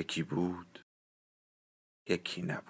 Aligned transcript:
یکی 0.00 0.22
بود 0.22 0.84
یکی 2.08 2.42
نبود. 2.42 2.64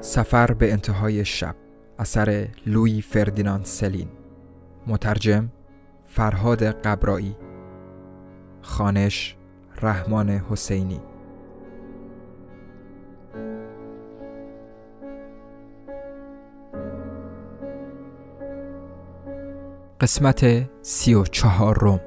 سفر 0.00 0.54
به 0.54 0.72
انتهای 0.72 1.24
شب 1.24 1.56
اثر 1.98 2.48
لوی 2.66 3.02
فردیناند 3.02 3.64
سلین. 3.64 4.08
مترجم 4.86 5.52
فرهاد 6.06 6.62
قبرایی. 6.62 7.36
خانش 8.70 9.36
رحمان 9.82 10.30
حسینی. 10.30 11.00
قسمت 20.00 20.68
سی 20.82 21.14
و 21.14 21.24
چهار 21.24 21.78
روم. 21.78 22.00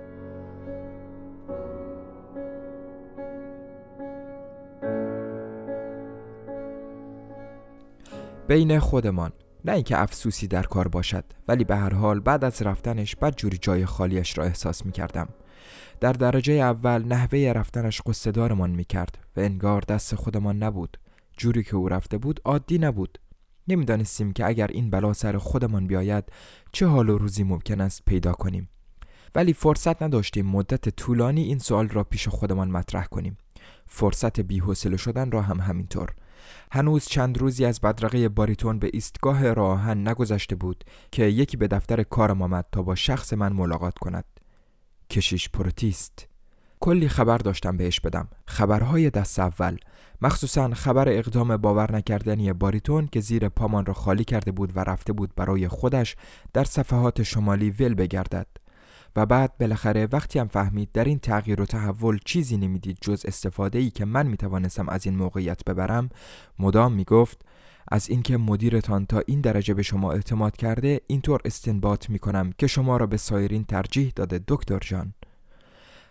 بین 8.47 8.79
خودمان 8.79 9.31
نه 9.65 9.71
اینکه 9.71 10.01
افسوسی 10.01 10.47
در 10.47 10.63
کار 10.63 10.87
باشد 10.87 11.23
ولی 11.47 11.63
به 11.63 11.75
هر 11.75 11.93
حال 11.93 12.19
بعد 12.19 12.43
از 12.43 12.61
رفتنش 12.61 13.15
بد 13.15 13.35
جوری 13.35 13.57
جای 13.57 13.85
خالیش 13.85 14.37
را 14.37 14.43
احساس 14.43 14.85
می 14.85 14.91
کردم 14.91 15.29
در 15.99 16.13
درجه 16.13 16.53
اول 16.53 17.03
نحوه 17.03 17.39
رفتنش 17.55 18.01
قصدارمان 18.01 18.69
می 18.69 18.85
کرد 18.85 19.17
و 19.35 19.39
انگار 19.39 19.81
دست 19.81 20.15
خودمان 20.15 20.63
نبود. 20.63 20.97
جوری 21.37 21.63
که 21.63 21.75
او 21.75 21.89
رفته 21.89 22.17
بود 22.17 22.39
عادی 22.45 22.77
نبود. 22.77 23.19
نمی‌دانستیم 23.67 24.33
که 24.33 24.45
اگر 24.45 24.67
این 24.67 24.89
بلا 24.89 25.13
سر 25.13 25.37
خودمان 25.37 25.87
بیاید 25.87 26.23
چه 26.71 26.87
حال 26.87 27.09
و 27.09 27.17
روزی 27.17 27.43
ممکن 27.43 27.81
است 27.81 28.01
پیدا 28.05 28.31
کنیم. 28.31 28.69
ولی 29.35 29.53
فرصت 29.53 30.01
نداشتیم 30.01 30.45
مدت 30.45 30.89
طولانی 30.89 31.43
این 31.43 31.59
سوال 31.59 31.89
را 31.89 32.03
پیش 32.03 32.27
خودمان 32.27 32.71
مطرح 32.71 33.05
کنیم. 33.05 33.37
فرصت 33.87 34.39
بیحوصله 34.39 34.97
شدن 34.97 35.31
را 35.31 35.41
هم 35.41 35.59
همینطور. 35.59 36.09
هنوز 36.71 37.05
چند 37.05 37.37
روزی 37.37 37.65
از 37.65 37.81
بدرقه 37.81 38.29
باریتون 38.29 38.79
به 38.79 38.89
ایستگاه 38.93 39.53
راه 39.53 39.75
آهن 39.75 40.07
نگذشته 40.07 40.55
بود 40.55 40.83
که 41.11 41.23
یکی 41.23 41.57
به 41.57 41.67
دفتر 41.67 42.03
کارم 42.03 42.41
آمد 42.41 42.65
تا 42.71 42.81
با 42.81 42.95
شخص 42.95 43.33
من 43.33 43.53
ملاقات 43.53 43.97
کند. 43.97 44.25
کشیش 45.13 45.49
پروتیست. 45.49 46.27
کلی 46.79 47.07
خبر 47.07 47.37
داشتم 47.37 47.77
بهش 47.77 47.99
بدم. 47.99 48.27
خبرهای 48.45 49.09
دست 49.09 49.39
اول. 49.39 49.77
مخصوصا 50.21 50.73
خبر 50.73 51.09
اقدام 51.09 51.57
باور 51.57 51.95
نکردنی 51.95 52.53
باریتون 52.53 53.07
که 53.07 53.19
زیر 53.19 53.49
پامان 53.49 53.85
را 53.85 53.93
خالی 53.93 54.23
کرده 54.23 54.51
بود 54.51 54.77
و 54.77 54.79
رفته 54.79 55.13
بود 55.13 55.35
برای 55.35 55.67
خودش 55.67 56.15
در 56.53 56.63
صفحات 56.63 57.23
شمالی 57.23 57.69
ول 57.69 57.93
بگردد. 57.93 58.47
و 59.15 59.25
بعد 59.25 59.57
بالاخره 59.57 60.07
وقتی 60.11 60.39
هم 60.39 60.47
فهمید 60.47 60.89
در 60.93 61.03
این 61.03 61.19
تغییر 61.19 61.61
و 61.61 61.65
تحول 61.65 62.19
چیزی 62.25 62.57
نمی‌دید 62.57 62.97
جز 63.01 63.25
استفاده 63.25 63.79
ای 63.79 63.89
که 63.89 64.05
من 64.05 64.27
می‌توانستم 64.27 64.89
از 64.89 65.05
این 65.05 65.15
موقعیت 65.15 65.65
ببرم 65.65 66.09
مدام 66.59 66.93
می‌گفت 66.93 67.45
از 67.87 68.09
اینکه 68.09 68.37
مدیرتان 68.37 69.05
تا 69.05 69.23
این 69.27 69.41
درجه 69.41 69.73
به 69.73 69.83
شما 69.83 70.11
اعتماد 70.11 70.57
کرده 70.57 71.01
اینطور 71.07 71.41
استنباط 71.45 72.09
می 72.09 72.19
کنم 72.19 72.53
که 72.57 72.67
شما 72.67 72.97
را 72.97 73.05
به 73.05 73.17
سایرین 73.17 73.63
ترجیح 73.63 74.11
داده 74.15 74.41
دکتر 74.47 74.79
جان. 74.79 75.13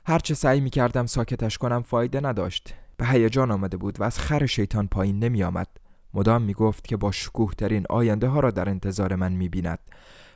هرچه 0.06 0.34
سعی 0.34 0.60
می 0.60 0.70
کردم 0.70 1.06
ساکتش 1.06 1.58
کنم 1.58 1.82
فایده 1.82 2.20
نداشت. 2.20 2.74
به 2.96 3.06
هیجان 3.06 3.50
آمده 3.50 3.76
بود 3.76 4.00
و 4.00 4.04
از 4.04 4.18
خر 4.18 4.46
شیطان 4.46 4.88
پایین 4.88 5.18
نمی 5.18 5.42
آمد 5.42 5.68
مدام 6.14 6.42
می 6.42 6.54
گفت 6.54 6.86
که 6.86 6.96
با 6.96 7.10
شکوه 7.10 7.54
ترین 7.54 7.84
آینده 7.90 8.28
ها 8.28 8.40
را 8.40 8.50
در 8.50 8.68
انتظار 8.68 9.14
من 9.14 9.32
می 9.32 9.48
بیند 9.48 9.78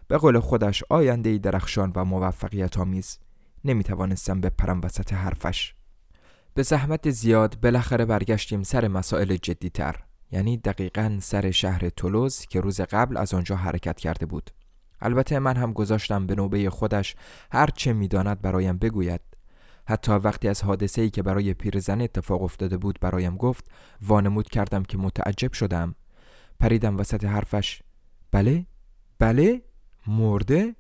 به 0.09 0.19
قول 0.19 0.41
خودش 0.41 0.85
آینده 0.91 1.39
درخشان 1.39 1.93
و 1.95 2.05
موفقیت 2.05 2.79
آمیز 2.79 3.19
نمی 3.65 3.85
توانستم 3.85 4.41
بپرم 4.41 4.81
وسط 4.85 5.13
حرفش. 5.13 5.75
به 6.55 6.63
زحمت 6.63 7.11
زیاد 7.11 7.61
بالاخره 7.61 8.05
برگشتیم 8.05 8.63
سر 8.63 8.89
مسائل 8.89 9.37
جدیتر. 9.37 9.97
یعنی 10.33 10.57
دقیقا 10.57 11.19
سر 11.23 11.51
شهر 11.51 11.89
تولوز 11.89 12.41
که 12.41 12.61
روز 12.61 12.81
قبل 12.81 13.17
از 13.17 13.35
آنجا 13.35 13.57
حرکت 13.57 14.01
کرده 14.01 14.27
بود. 14.27 14.51
البته 15.01 15.39
من 15.39 15.57
هم 15.57 15.73
گذاشتم 15.73 16.27
به 16.27 16.35
نوبه 16.35 16.71
خودش 16.71 17.17
هر 17.53 17.67
چه 17.67 17.93
می‌داند 17.93 18.41
برایم 18.41 18.79
بگوید. 18.79 19.21
حتی 19.89 20.13
وقتی 20.13 20.49
از 20.49 20.65
حادثه 20.65 21.03
ای 21.03 21.11
که 21.11 21.23
برای 21.23 21.55
پیرزن 21.55 22.01
اتفاق 22.01 22.43
افتاده 22.43 22.77
بود 22.77 22.99
برایم 23.01 23.37
گفت 23.37 23.65
وانمود 24.03 24.49
کردم 24.49 24.83
که 24.83 24.99
متعجب 24.99 25.53
شدم. 25.53 25.95
پریدم 26.61 26.99
وسط 26.99 27.25
حرفش. 27.25 27.83
بله؟ 28.31 28.67
بله؟ 29.19 29.63
مرده؟ 30.07 30.75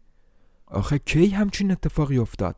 آخه 0.67 0.99
کی 0.99 1.27
همچین 1.27 1.71
اتفاقی 1.71 2.19
افتاد؟ 2.19 2.57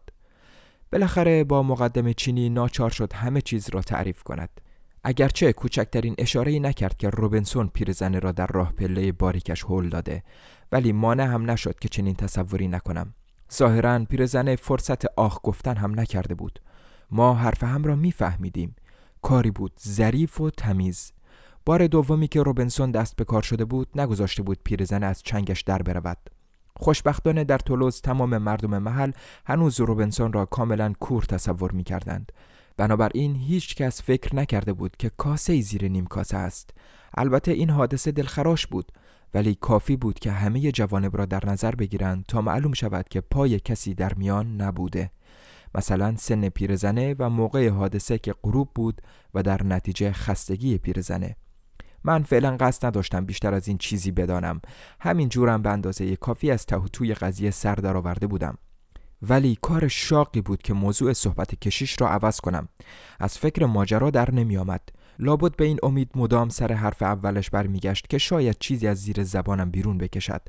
بالاخره 0.93 1.45
با 1.45 1.63
مقدم 1.63 2.13
چینی 2.13 2.51
ناچار 2.51 2.91
شد 2.91 3.13
همه 3.13 3.41
چیز 3.41 3.71
را 3.71 3.83
تعریف 3.83 4.23
کند. 4.23 4.61
اگرچه 5.05 5.53
کوچکترین 5.53 6.15
اشاره 6.19 6.59
نکرد 6.59 6.97
که 6.97 7.11
روبنسون 7.11 7.69
پیرزنه 7.75 8.19
را 8.19 8.33
در 8.33 8.47
راه 8.47 8.73
پله 8.73 9.13
باریکش 9.13 9.65
هل 9.69 9.89
داده 9.89 10.23
ولی 10.73 10.93
مانع 10.93 11.25
هم 11.25 11.51
نشد 11.51 11.79
که 11.79 11.89
چنین 11.89 12.15
تصوری 12.15 12.69
نکنم. 12.69 13.15
ظاهرا 13.53 14.05
پیرزنه 14.05 14.57
فرصت 14.57 15.05
آخ 15.05 15.41
گفتن 15.43 15.77
هم 15.77 16.01
نکرده 16.01 16.35
بود. 16.35 16.61
ما 17.11 17.35
حرف 17.35 17.65
هم 17.65 17.85
را 17.85 17.97
میفهمیدیم. 17.97 18.77
کاری 19.23 19.51
بود 19.51 19.73
ظریف 19.89 20.41
و 20.41 20.51
تمیز. 20.51 21.13
بار 21.67 21.87
دومی 21.87 22.29
که 22.29 22.43
روبنسون 22.43 22.91
دست 22.91 23.17
به 23.17 23.25
کار 23.25 23.43
شده 23.43 23.65
بود 23.65 23.89
نگذاشته 23.95 24.43
بود 24.43 24.59
پیرزنه 24.65 25.07
از 25.07 25.23
چنگش 25.23 25.61
در 25.63 25.83
برود. 25.83 26.19
خوشبختانه 26.77 27.45
در 27.45 27.59
تولوز 27.59 28.01
تمام 28.01 28.39
مردم 28.39 28.79
محل 28.79 29.13
هنوز 29.47 29.81
روبنسون 29.81 30.33
را 30.33 30.45
کاملا 30.45 30.93
کور 31.01 31.23
تصور 31.23 31.73
می 31.73 31.85
کردند. 31.85 32.33
بنابراین 32.79 33.37
هیچ 33.37 33.75
کس 33.75 34.03
فکر 34.03 34.37
نکرده 34.37 34.73
بود 34.73 34.97
که 34.97 35.11
کاسه 35.17 35.61
زیر 35.61 35.89
نیم 35.89 36.07
کاسه 36.07 36.37
است. 36.37 36.71
البته 37.15 37.53
این 37.53 37.71
حادثه 37.71 38.13
دلخراش 38.13 38.67
بود 38.67 38.93
ولی 39.35 39.55
کافی 39.55 39.97
بود 39.97 40.19
که 40.19 40.31
همه 40.31 40.73
جوانب 40.73 41.17
را 41.17 41.27
در 41.27 41.47
نظر 41.47 41.75
بگیرند 41.75 42.25
تا 42.29 42.41
معلوم 42.41 42.73
شود 42.73 43.09
که 43.09 43.21
پای 43.21 43.61
کسی 43.61 43.95
در 43.95 44.15
میان 44.15 44.61
نبوده. 44.61 45.11
مثلا 45.75 46.17
سن 46.17 46.49
پیرزنه 46.49 47.15
و 47.19 47.31
موقع 47.31 47.69
حادثه 47.69 48.19
که 48.19 48.35
غروب 48.43 48.71
بود 48.75 49.03
و 49.35 49.43
در 49.43 49.63
نتیجه 49.63 50.13
خستگی 50.13 50.79
پیرزنه. 50.79 51.37
من 52.05 52.23
فعلا 52.23 52.57
قصد 52.61 52.87
نداشتم 52.87 53.27
بیشتر 53.27 53.55
از 53.55 53.69
این 53.69 53.79
چیزی 53.79 54.11
بدانم 54.11 54.61
همین 55.01 55.29
جورم 55.29 55.63
به 55.63 55.71
اندازه 55.71 56.17
کافی 56.17 56.51
از 56.51 56.67
ته 56.67 56.81
توی 56.93 57.15
قضیه 57.15 57.51
سر 57.51 57.75
درآورده 57.75 58.27
بودم 58.27 58.59
ولی 59.23 59.59
کار 59.63 59.89
شاقی 59.89 60.41
بود 60.41 60.63
که 60.63 60.75
موضوع 60.75 61.13
صحبت 61.13 61.55
کشیش 61.55 62.01
را 62.01 62.09
عوض 62.09 62.41
کنم. 62.41 62.69
از 63.21 63.39
فکر 63.39 63.67
ماجرا 63.67 64.11
در 64.11 64.35
نمی 64.35 64.57
آمد 64.57 64.89
لابد 65.19 65.57
به 65.57 65.65
این 65.65 65.79
امید 65.83 66.11
مدام 66.15 66.49
سر 66.49 66.73
حرف 66.73 67.03
اولش 67.03 67.51
برمیگشت 67.51 68.11
که 68.11 68.19
شاید 68.19 68.57
چیزی 68.61 68.87
از 68.87 68.99
زیر 68.99 69.25
زبانم 69.25 69.71
بیرون 69.71 69.99
بکشد 69.99 70.43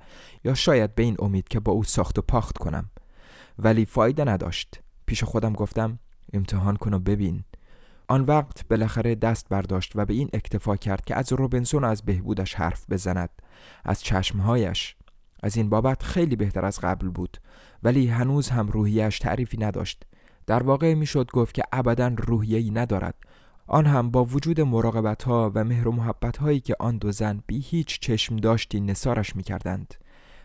یا 0.43 0.53
شاید 0.53 0.95
به 0.95 1.03
این 1.03 1.15
امید 1.19 1.47
که 1.47 1.59
با 1.59 1.71
او 1.71 1.83
ساخت 1.83 2.19
و 2.19 2.21
پاخت 2.21 2.57
کنم. 2.57 2.89
ولی 3.59 3.85
فایده 3.85 4.23
نداشت. 4.23 4.81
پیش 5.05 5.23
خودم 5.23 5.53
گفتم 5.53 5.99
امتحان 6.33 6.75
کن 6.75 6.93
و 6.93 6.99
ببین. 6.99 7.43
آن 8.07 8.21
وقت 8.21 8.67
بالاخره 8.67 9.15
دست 9.15 9.49
برداشت 9.49 9.91
و 9.95 10.05
به 10.05 10.13
این 10.13 10.29
اکتفا 10.33 10.75
کرد 10.75 11.05
که 11.05 11.15
از 11.15 11.33
روبنسون 11.33 11.83
از 11.83 12.01
بهبودش 12.01 12.53
حرف 12.53 12.85
بزند. 12.89 13.29
از 13.85 14.03
چشمهایش. 14.03 14.95
از 15.43 15.57
این 15.57 15.69
بابت 15.69 16.03
خیلی 16.03 16.35
بهتر 16.35 16.65
از 16.65 16.79
قبل 16.79 17.09
بود. 17.09 17.37
ولی 17.83 18.07
هنوز 18.07 18.49
هم 18.49 18.67
روحیش 18.67 19.19
تعریفی 19.19 19.57
نداشت 19.57 20.03
در 20.47 20.63
واقع 20.63 20.93
می‌شد 20.93 21.31
گفت 21.31 21.53
که 21.53 21.63
ابدا 21.71 22.11
روحیه‌ای 22.17 22.71
ندارد 22.71 23.15
آن 23.67 23.85
هم 23.85 24.11
با 24.11 24.25
وجود 24.25 24.61
مراقبت 24.61 25.23
ها 25.23 25.51
و 25.55 25.63
مهر 25.63 25.87
و 25.87 25.91
محبت 25.91 26.37
هایی 26.37 26.59
که 26.59 26.75
آن 26.79 26.97
دو 26.97 27.11
زن 27.11 27.43
بی 27.47 27.59
هیچ 27.59 27.99
چشم 27.99 28.35
داشتی 28.35 28.81
نسارش 28.81 29.35
می 29.35 29.43
کردند. 29.43 29.93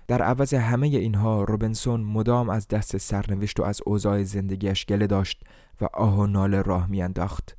در 0.08 0.22
عوض 0.22 0.54
همه 0.54 0.86
اینها 0.86 1.42
روبنسون 1.42 2.00
مدام 2.00 2.50
از 2.50 2.68
دست 2.68 2.96
سرنوشت 2.96 3.60
و 3.60 3.62
از 3.62 3.80
اوضاع 3.86 4.22
زندگیش 4.22 4.86
گله 4.86 5.06
داشت 5.06 5.42
و 5.80 5.88
آه 5.94 6.18
و 6.18 6.26
ناله 6.26 6.62
راه 6.62 6.86
میانداخت. 6.86 7.56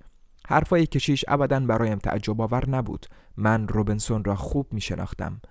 حرفای 0.47 0.85
کشیش 0.85 1.25
ابدا 1.27 1.59
برایم 1.59 1.97
تعجب 1.97 2.41
آور 2.41 2.69
نبود. 2.69 3.05
من 3.37 3.67
روبنسون 3.67 4.23
را 4.23 4.35
خوب 4.35 4.73
می 4.73 4.81
شناختم. 4.81 5.41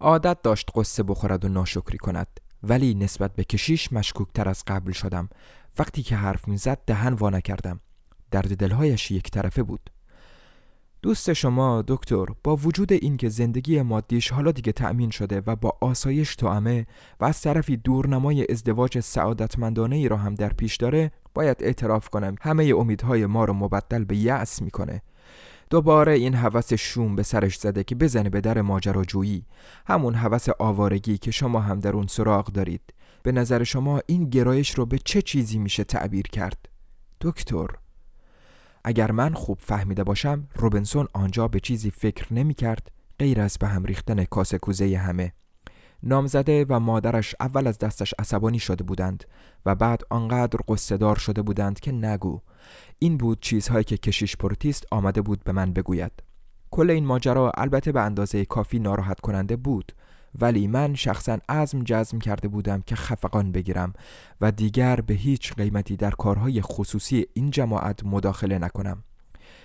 عادت 0.00 0.42
داشت 0.42 0.70
قصه 0.74 1.02
بخورد 1.02 1.44
و 1.44 1.48
ناشکری 1.48 1.98
کند. 1.98 2.40
ولی 2.62 2.94
نسبت 2.94 3.34
به 3.34 3.44
کشیش 3.44 3.92
مشکوکتر 3.92 4.48
از 4.48 4.64
قبل 4.66 4.92
شدم. 4.92 5.28
وقتی 5.78 6.02
که 6.02 6.16
حرف 6.16 6.48
می‌زد 6.48 6.78
دهن 6.86 7.12
وا 7.12 7.30
نکردم. 7.30 7.80
درد 8.30 8.56
دلهایش 8.56 9.10
یک 9.10 9.30
طرفه 9.30 9.62
بود. 9.62 9.90
دوست 11.02 11.32
شما 11.32 11.84
دکتر 11.88 12.26
با 12.44 12.56
وجود 12.56 12.92
اینکه 12.92 13.28
زندگی 13.28 13.82
مادیش 13.82 14.32
حالا 14.32 14.52
دیگه 14.52 14.72
تأمین 14.72 15.10
شده 15.10 15.42
و 15.46 15.56
با 15.56 15.78
آسایش 15.80 16.36
توامه 16.36 16.86
و 17.20 17.24
از 17.24 17.40
طرفی 17.40 17.76
دورنمای 17.76 18.46
ازدواج 18.50 19.00
سعادتمندانه 19.00 19.96
ای 19.96 20.08
را 20.08 20.16
هم 20.16 20.34
در 20.34 20.48
پیش 20.48 20.76
داره 20.76 21.12
باید 21.34 21.56
اعتراف 21.60 22.08
کنم 22.08 22.34
همه 22.40 22.72
امیدهای 22.76 23.26
ما 23.26 23.44
رو 23.44 23.54
مبدل 23.54 24.04
به 24.04 24.16
یأس 24.16 24.62
می‌کنه 24.62 25.02
دوباره 25.72 26.12
این 26.12 26.34
هوس 26.34 26.72
شوم 26.72 27.16
به 27.16 27.22
سرش 27.22 27.56
زده 27.56 27.84
که 27.84 27.94
بزنه 27.94 28.30
به 28.30 28.40
در 28.40 28.60
ماجراجویی. 28.60 29.46
همون 29.86 30.14
هوس 30.14 30.48
آوارگی 30.58 31.18
که 31.18 31.30
شما 31.30 31.60
هم 31.60 31.80
در 31.80 31.92
اون 31.92 32.06
سراغ 32.06 32.46
دارید. 32.46 32.94
به 33.22 33.32
نظر 33.32 33.64
شما 33.64 34.00
این 34.06 34.30
گرایش 34.30 34.74
رو 34.74 34.86
به 34.86 34.98
چه 34.98 35.22
چیزی 35.22 35.58
میشه 35.58 35.84
تعبیر 35.84 36.22
کرد؟ 36.22 36.68
دکتر 37.20 37.66
اگر 38.84 39.10
من 39.10 39.34
خوب 39.34 39.58
فهمیده 39.60 40.04
باشم 40.04 40.48
روبنسون 40.54 41.08
آنجا 41.14 41.48
به 41.48 41.60
چیزی 41.60 41.90
فکر 41.90 42.34
نمی 42.34 42.54
کرد 42.54 42.90
غیر 43.18 43.40
از 43.40 43.58
به 43.60 43.68
هم 43.68 43.84
ریختن 43.84 44.24
کاسه 44.24 44.58
کوزه 44.58 44.98
همه. 44.98 45.32
نامزده 46.02 46.66
و 46.68 46.80
مادرش 46.80 47.34
اول 47.40 47.66
از 47.66 47.78
دستش 47.78 48.14
عصبانی 48.18 48.58
شده 48.58 48.84
بودند 48.84 49.24
و 49.66 49.74
بعد 49.74 50.02
آنقدر 50.10 50.58
غصه 50.68 50.97
دار 50.97 51.16
شده 51.16 51.42
بودند 51.42 51.80
که 51.80 51.92
نگو. 51.92 52.40
این 53.02 53.16
بود 53.16 53.40
چیزهایی 53.40 53.84
که 53.84 53.96
کشیش 53.96 54.36
پروتیست 54.36 54.86
آمده 54.90 55.22
بود 55.22 55.44
به 55.44 55.52
من 55.52 55.72
بگوید. 55.72 56.12
کل 56.70 56.90
این 56.90 57.06
ماجرا 57.06 57.52
البته 57.54 57.92
به 57.92 58.00
اندازه 58.00 58.44
کافی 58.44 58.78
ناراحت 58.78 59.20
کننده 59.20 59.56
بود 59.56 59.92
ولی 60.40 60.66
من 60.66 60.94
شخصا 60.94 61.38
عزم 61.48 61.82
جزم 61.84 62.18
کرده 62.18 62.48
بودم 62.48 62.82
که 62.86 62.96
خفقان 62.96 63.52
بگیرم 63.52 63.92
و 64.40 64.52
دیگر 64.52 64.96
به 64.96 65.14
هیچ 65.14 65.54
قیمتی 65.54 65.96
در 65.96 66.10
کارهای 66.10 66.62
خصوصی 66.62 67.26
این 67.34 67.50
جماعت 67.50 68.04
مداخله 68.04 68.58
نکنم. 68.58 69.04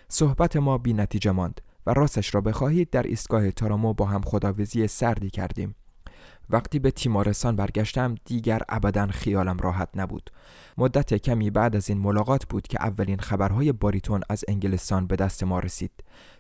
صحبت 0.09 0.55
ما 0.55 0.77
بی 0.77 0.93
نتیجه 0.93 1.31
ماند 1.31 1.61
و 1.85 1.93
راستش 1.93 2.35
را 2.35 2.41
بخواهید 2.41 2.89
در 2.89 3.03
ایستگاه 3.03 3.51
تارامو 3.51 3.93
با 3.93 4.05
هم 4.05 4.21
خداویزی 4.21 4.87
سردی 4.87 5.29
کردیم. 5.29 5.75
وقتی 6.49 6.79
به 6.79 6.91
تیمارستان 6.91 7.55
برگشتم 7.55 8.15
دیگر 8.25 8.61
ابدا 8.69 9.07
خیالم 9.07 9.57
راحت 9.57 9.89
نبود. 9.95 10.29
مدت 10.77 11.13
کمی 11.13 11.49
بعد 11.49 11.75
از 11.75 11.89
این 11.89 11.97
ملاقات 11.97 12.45
بود 12.45 12.67
که 12.67 12.77
اولین 12.81 13.19
خبرهای 13.19 13.71
باریتون 13.71 14.21
از 14.29 14.43
انگلستان 14.47 15.07
به 15.07 15.15
دست 15.15 15.43
ما 15.43 15.59
رسید. 15.59 15.91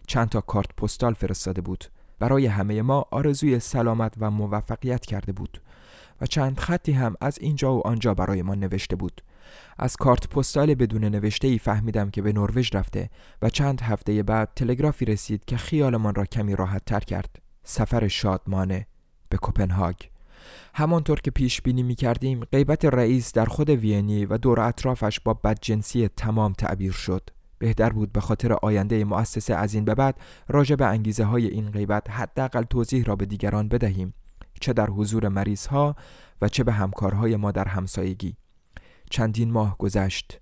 چند 0.07 0.29
تا 0.29 0.41
کارت 0.41 0.75
پستال 0.75 1.13
فرستاده 1.13 1.61
بود. 1.61 1.85
برای 2.19 2.45
همه 2.45 2.81
ما 2.81 3.05
آرزوی 3.11 3.59
سلامت 3.59 4.13
و 4.19 4.31
موفقیت 4.31 5.05
کرده 5.05 5.31
بود 5.31 5.61
و 6.21 6.25
چند 6.25 6.59
خطی 6.59 6.91
هم 6.91 7.15
از 7.21 7.37
اینجا 7.41 7.75
و 7.75 7.87
آنجا 7.87 8.13
برای 8.13 8.41
ما 8.41 8.55
نوشته 8.55 8.95
بود. 8.95 9.21
از 9.77 9.95
کارت 9.95 10.29
پستال 10.29 10.75
بدون 10.75 11.03
نوشته 11.03 11.47
ای 11.47 11.57
فهمیدم 11.57 12.09
که 12.09 12.21
به 12.21 12.33
نروژ 12.33 12.75
رفته 12.75 13.09
و 13.41 13.49
چند 13.49 13.81
هفته 13.81 14.23
بعد 14.23 14.49
تلگرافی 14.55 15.05
رسید 15.05 15.45
که 15.45 15.57
خیالمان 15.57 16.15
را 16.15 16.25
کمی 16.25 16.55
راحت 16.55 16.85
تر 16.85 16.99
کرد. 16.99 17.41
سفر 17.63 18.07
شادمانه. 18.07 18.87
به 19.29 19.37
کوپنهاگ. 19.37 19.95
همانطور 20.73 21.21
که 21.21 21.31
پیش 21.31 21.61
بینی 21.61 21.83
می 21.83 21.95
کردیم 21.95 22.43
غیبت 22.43 22.85
رئیس 22.85 23.33
در 23.33 23.45
خود 23.45 23.69
وینی 23.69 24.25
و 24.25 24.37
دور 24.37 24.59
اطرافش 24.59 25.19
با 25.19 25.33
بدجنسی 25.33 26.07
تمام 26.07 26.53
تعبیر 26.53 26.91
شد. 26.91 27.29
بهتر 27.59 27.89
بود 27.89 28.11
به 28.11 28.21
خاطر 28.21 28.53
آینده 28.53 29.05
مؤسسه 29.05 29.55
از 29.55 29.73
این 29.73 29.85
به 29.85 29.95
بعد 29.95 30.19
راجع 30.47 30.75
به 30.75 30.85
انگیزه 30.85 31.23
های 31.23 31.47
این 31.47 31.71
غیبت 31.71 32.09
حداقل 32.09 32.63
توضیح 32.63 33.03
را 33.03 33.15
به 33.15 33.25
دیگران 33.25 33.67
بدهیم 33.67 34.13
چه 34.61 34.73
در 34.73 34.89
حضور 34.89 35.27
مریض 35.27 35.65
ها 35.65 35.95
و 36.41 36.49
چه 36.49 36.63
به 36.63 36.73
همکارهای 36.73 37.35
ما 37.35 37.51
در 37.51 37.67
همسایگی. 37.67 38.37
چندین 39.09 39.51
ماه 39.51 39.77
گذشت. 39.77 40.39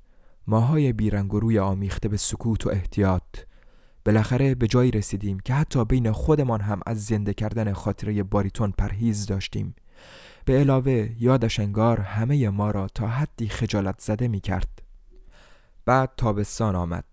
ماهای 0.48 0.94
بیرنگ 0.94 1.32
روی 1.32 1.60
آمیخته 1.60 2.10
به 2.10 2.18
سکوت 2.18 2.68
و 2.68 2.70
احتیاط. 2.70 3.40
بالاخره 4.06 4.56
به 4.56 4.68
جایی 4.68 4.92
رسیدیم 4.92 5.40
که 5.40 5.54
حتی 5.54 5.86
بین 5.86 6.12
خودمان 6.12 6.62
هم 6.62 6.80
از 6.86 7.06
زنده 7.06 7.34
کردن 7.34 7.74
خاطره 7.74 8.24
باریتون 8.24 8.72
پرهیز 8.72 9.26
داشتیم. 9.26 9.76
به 10.46 10.60
علاوه 10.60 11.10
یادش 11.20 11.60
انگار 11.60 12.00
همه 12.00 12.50
ما 12.50 12.72
را 12.72 12.88
تا 12.88 13.08
حدی 13.08 13.50
خجالت 13.50 14.00
زده 14.00 14.28
می 14.28 14.40
کرد 14.40 14.82
بعد 15.86 16.12
تابستان 16.18 16.76
آمد. 16.76 17.06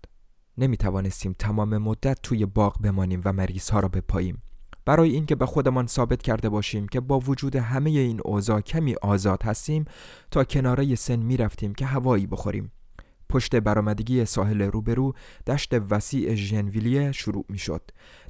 نمی 0.57 0.77
توانستیم 0.77 1.35
تمام 1.39 1.77
مدت 1.77 2.17
توی 2.23 2.45
باغ 2.45 2.81
بمانیم 2.81 3.21
و 3.25 3.33
مریض 3.33 3.69
ها 3.69 3.79
را 3.79 3.87
بپاییم. 3.87 4.41
برای 4.85 5.11
اینکه 5.11 5.35
به 5.35 5.45
خودمان 5.45 5.87
ثابت 5.87 6.21
کرده 6.21 6.49
باشیم 6.49 6.87
که 6.87 6.99
با 6.99 7.19
وجود 7.19 7.55
همه 7.55 7.89
این 7.89 8.19
اوضاع 8.25 8.61
کمی 8.61 8.95
آزاد 9.01 9.43
هستیم 9.43 9.85
تا 10.31 10.43
کناره 10.43 10.95
سن 10.95 11.15
می 11.15 11.37
رفتیم 11.37 11.73
که 11.73 11.85
هوایی 11.85 12.27
بخوریم. 12.27 12.71
پشت 13.29 13.55
برآمدگی 13.55 14.25
ساحل 14.25 14.61
روبرو 14.61 15.13
دشت 15.47 15.73
وسیع 15.89 16.35
ژنویلیه 16.35 17.11
شروع 17.11 17.45
می 17.49 17.57
شد 17.57 17.81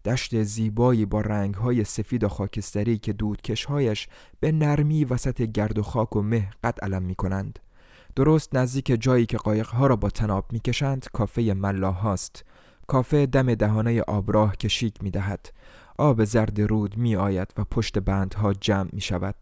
دشت 0.06 0.44
زیبایی 0.44 1.06
با 1.06 1.22
رنگهای 1.22 1.84
سفید 1.84 2.24
و 2.24 2.30
خاکستری 2.30 2.98
که 2.98 3.14
دودکشهایش 3.14 4.08
به 4.40 4.52
نرمی 4.52 5.06
وسط 5.06 5.42
گرد 5.42 5.80
و 5.80 5.84
خاک 5.84 6.16
و 6.16 6.22
مه 6.22 6.50
قد 6.64 6.80
علم 6.82 7.04
می 7.04 7.16
کنند 7.16 7.60
درست 8.16 8.56
نزدیک 8.56 8.98
جایی 9.00 9.26
که 9.26 9.38
قایقها 9.38 9.88
را 9.88 9.96
با 9.96 10.10
تناب 10.10 10.46
می‌کشند 10.52 11.06
کافه 11.14 11.42
ملاح 11.42 11.96
هاست 11.96 12.46
کافه 12.88 13.26
دم 13.26 13.56
دهانه 13.56 14.02
آبراه 14.02 14.56
که 14.58 14.92
می 15.02 15.12
دهد. 15.12 15.50
آب 15.98 16.24
زرد 16.24 16.62
رود 16.62 16.98
می 16.98 17.16
آید 17.16 17.54
و 17.58 17.64
پشت 17.64 18.00
بندها 18.00 18.54
جمع 18.54 18.90
می 18.94 19.02
شود. 19.02 19.36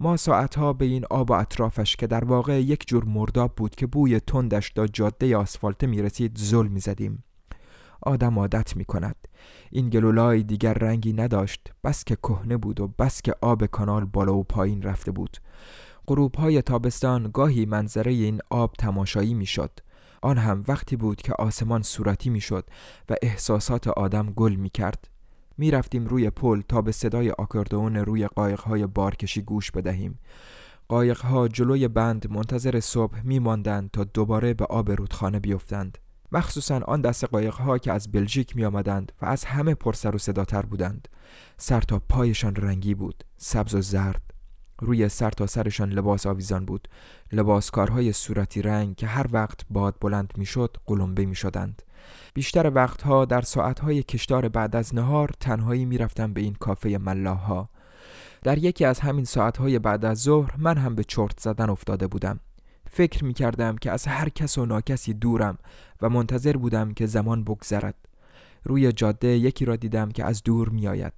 ما 0.00 0.16
ساعتها 0.16 0.72
به 0.72 0.84
این 0.84 1.04
آب 1.10 1.30
و 1.30 1.32
اطرافش 1.32 1.96
که 1.96 2.06
در 2.06 2.24
واقع 2.24 2.62
یک 2.62 2.86
جور 2.86 3.04
مرداب 3.04 3.54
بود 3.56 3.74
که 3.74 3.86
بوی 3.86 4.20
تندش 4.20 4.70
تا 4.70 4.86
جاده 4.86 5.36
آسفالته 5.36 5.86
می 5.86 6.02
رسید 6.02 6.38
زل 6.38 6.66
می 6.66 6.80
زدیم. 6.80 7.24
آدم 8.02 8.38
عادت 8.38 8.76
می 8.76 8.84
کند. 8.84 9.16
این 9.70 9.90
گلولای 9.90 10.42
دیگر 10.42 10.74
رنگی 10.74 11.12
نداشت 11.12 11.72
بس 11.84 12.04
که 12.04 12.16
کهنه 12.16 12.56
بود 12.56 12.80
و 12.80 12.88
بس 12.88 13.22
که 13.22 13.34
آب 13.40 13.66
کانال 13.66 14.04
بالا 14.04 14.34
و 14.34 14.44
پایین 14.44 14.82
رفته 14.82 15.12
بود. 15.12 15.36
غروب 16.08 16.34
های 16.34 16.62
تابستان 16.62 17.30
گاهی 17.32 17.66
منظره 17.66 18.12
این 18.12 18.40
آب 18.50 18.72
تماشایی 18.78 19.34
می 19.34 19.46
شد. 19.46 19.70
آن 20.22 20.38
هم 20.38 20.64
وقتی 20.68 20.96
بود 20.96 21.22
که 21.22 21.32
آسمان 21.32 21.82
صورتی 21.82 22.30
می 22.30 22.40
شد 22.40 22.64
و 23.08 23.14
احساسات 23.22 23.88
آدم 23.88 24.30
گل 24.30 24.54
می 24.54 24.70
کرد. 24.70 25.13
می 25.58 25.70
رفتیم 25.70 26.06
روی 26.06 26.30
پل 26.30 26.60
تا 26.68 26.82
به 26.82 26.92
صدای 26.92 27.30
آکاردئون 27.30 27.96
روی 27.96 28.26
قایقهای 28.26 28.86
بارکشی 28.86 29.42
گوش 29.42 29.70
بدهیم. 29.70 30.18
قایقها 30.88 31.48
جلوی 31.48 31.88
بند 31.88 32.30
منتظر 32.30 32.80
صبح 32.80 33.20
می 33.22 33.38
ماندند 33.38 33.90
تا 33.90 34.04
دوباره 34.04 34.54
به 34.54 34.64
آب 34.64 34.90
رودخانه 34.90 35.40
بیفتند. 35.40 35.98
مخصوصا 36.32 36.80
آن 36.80 37.00
دست 37.00 37.24
قایقها 37.24 37.78
که 37.78 37.92
از 37.92 38.12
بلژیک 38.12 38.56
می 38.56 38.64
آمدند 38.64 39.12
و 39.22 39.26
از 39.26 39.44
همه 39.44 39.74
پرسر 39.74 40.14
و 40.14 40.18
صداتر 40.18 40.62
بودند. 40.62 41.08
سر 41.56 41.80
تا 41.80 41.98
پایشان 41.98 42.56
رنگی 42.56 42.94
بود 42.94 43.24
سبز 43.36 43.74
و 43.74 43.80
زرد. 43.80 44.22
روی 44.80 45.08
سر 45.08 45.30
تا 45.30 45.46
سرشان 45.46 45.90
لباس 45.90 46.26
آویزان 46.26 46.64
بود. 46.64 46.88
لباسکارهای 47.32 48.12
صورتی 48.12 48.62
رنگ 48.62 48.96
که 48.96 49.06
هر 49.06 49.26
وقت 49.32 49.60
باد 49.70 49.96
بلند 50.00 50.32
می‌شد 50.36 50.76
قلمبه 50.86 51.24
می 51.24 51.34
شدند 51.34 51.82
بیشتر 52.34 52.72
وقتها 52.74 53.24
در 53.24 53.40
ساعتهای 53.40 54.02
کشدار 54.02 54.48
بعد 54.48 54.76
از 54.76 54.94
نهار 54.94 55.30
تنهایی 55.40 55.84
می‌رفتم 55.84 56.32
به 56.32 56.40
این 56.40 56.54
کافه 56.54 56.98
ملاها 56.98 57.68
در 58.42 58.58
یکی 58.58 58.84
از 58.84 59.00
همین 59.00 59.24
ساعتهای 59.24 59.78
بعد 59.78 60.04
از 60.04 60.18
ظهر 60.18 60.54
من 60.56 60.78
هم 60.78 60.94
به 60.94 61.04
چرت 61.04 61.40
زدن 61.40 61.70
افتاده 61.70 62.06
بودم. 62.06 62.40
فکر 62.90 63.24
می 63.24 63.34
کردم 63.34 63.76
که 63.76 63.90
از 63.90 64.06
هر 64.06 64.28
کس 64.28 64.58
و 64.58 64.66
ناکسی 64.66 65.14
دورم 65.14 65.58
و 66.02 66.08
منتظر 66.08 66.56
بودم 66.56 66.92
که 66.92 67.06
زمان 67.06 67.44
بگذرد. 67.44 67.94
روی 68.64 68.92
جاده 68.92 69.28
یکی 69.28 69.64
را 69.64 69.76
دیدم 69.76 70.10
که 70.10 70.24
از 70.24 70.42
دور 70.42 70.68
می 70.68 70.88
آید. 70.88 71.12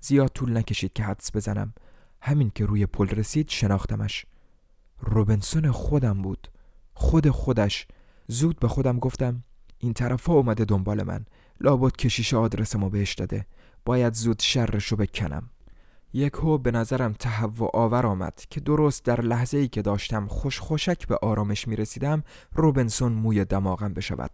زیاد 0.00 0.28
طول 0.28 0.56
نکشید 0.56 0.92
که 0.92 1.02
حدس 1.02 1.36
بزنم. 1.36 1.74
همین 2.22 2.52
که 2.54 2.66
روی 2.66 2.86
پل 2.86 3.08
رسید 3.08 3.48
شناختمش. 3.48 4.26
روبنسون 5.00 5.70
خودم 5.70 6.22
بود. 6.22 6.48
خود 6.94 7.28
خودش. 7.28 7.86
زود 8.26 8.58
به 8.58 8.68
خودم 8.68 8.98
گفتم 8.98 9.44
این 9.80 9.92
طرف 9.92 10.26
ها 10.26 10.34
اومده 10.34 10.64
دنبال 10.64 11.02
من. 11.02 11.24
لابد 11.60 11.96
کشیش 11.96 12.34
آدرس 12.34 12.76
ما 12.76 12.88
بهش 12.88 13.14
داده. 13.14 13.46
باید 13.84 14.14
زود 14.14 14.40
شرشو 14.40 14.96
بکنم. 14.96 15.50
یک 16.12 16.32
هو 16.32 16.58
به 16.58 16.70
نظرم 16.70 17.12
تهوع 17.12 17.70
آور 17.74 18.06
آمد 18.06 18.42
که 18.50 18.60
درست 18.60 19.04
در 19.04 19.20
لحظه 19.20 19.58
ای 19.58 19.68
که 19.68 19.82
داشتم 19.82 20.26
خوش 20.26 20.58
خوشک 20.58 21.06
به 21.06 21.18
آرامش 21.22 21.68
می 21.68 21.76
رسیدم 21.76 22.22
روبنسون 22.52 23.12
موی 23.12 23.44
دماغم 23.44 23.94
بشود. 23.94 24.30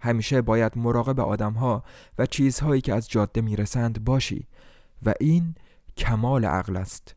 همیشه 0.00 0.42
باید 0.42 0.78
مراقب 0.78 1.20
آدمها 1.20 1.84
و 2.18 2.26
چیزهایی 2.26 2.80
که 2.80 2.94
از 2.94 3.08
جاده 3.08 3.40
می 3.40 3.56
رسند 3.56 4.04
باشی 4.04 4.46
و 5.02 5.14
این 5.20 5.54
کمال 5.96 6.44
عقل 6.44 6.76
است. 6.76 7.14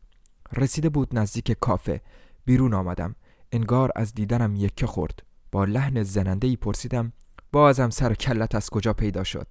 رسیده 0.56 0.88
بود 0.88 1.18
نزدیک 1.18 1.52
کافه. 1.60 2.00
بیرون 2.44 2.74
آمدم. 2.74 3.14
انگار 3.52 3.92
از 3.96 4.14
دیدنم 4.14 4.56
یکه 4.56 4.86
خورد. 4.86 5.22
با 5.52 5.64
لحن 5.64 6.02
زننده 6.02 6.46
ای 6.46 6.56
پرسیدم 6.56 7.12
بازم 7.52 7.90
سر 7.90 8.14
کلت 8.14 8.54
از 8.54 8.70
کجا 8.70 8.92
پیدا 8.92 9.24
شد؟ 9.24 9.46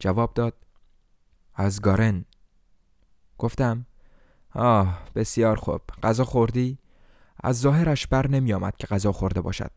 جواب 0.00 0.34
داد 0.34 0.54
از 1.54 1.80
گارن. 1.80 2.24
گفتم 3.38 3.86
آه 4.54 5.04
بسیار 5.14 5.56
خوب. 5.56 5.80
غذا 6.02 6.24
خوردی؟ 6.24 6.78
از 7.42 7.60
ظاهرش 7.60 8.06
بر 8.06 8.28
نمی 8.28 8.52
آمد 8.52 8.76
که 8.76 8.86
غذا 8.86 9.12
خورده 9.12 9.40
باشد 9.40 9.70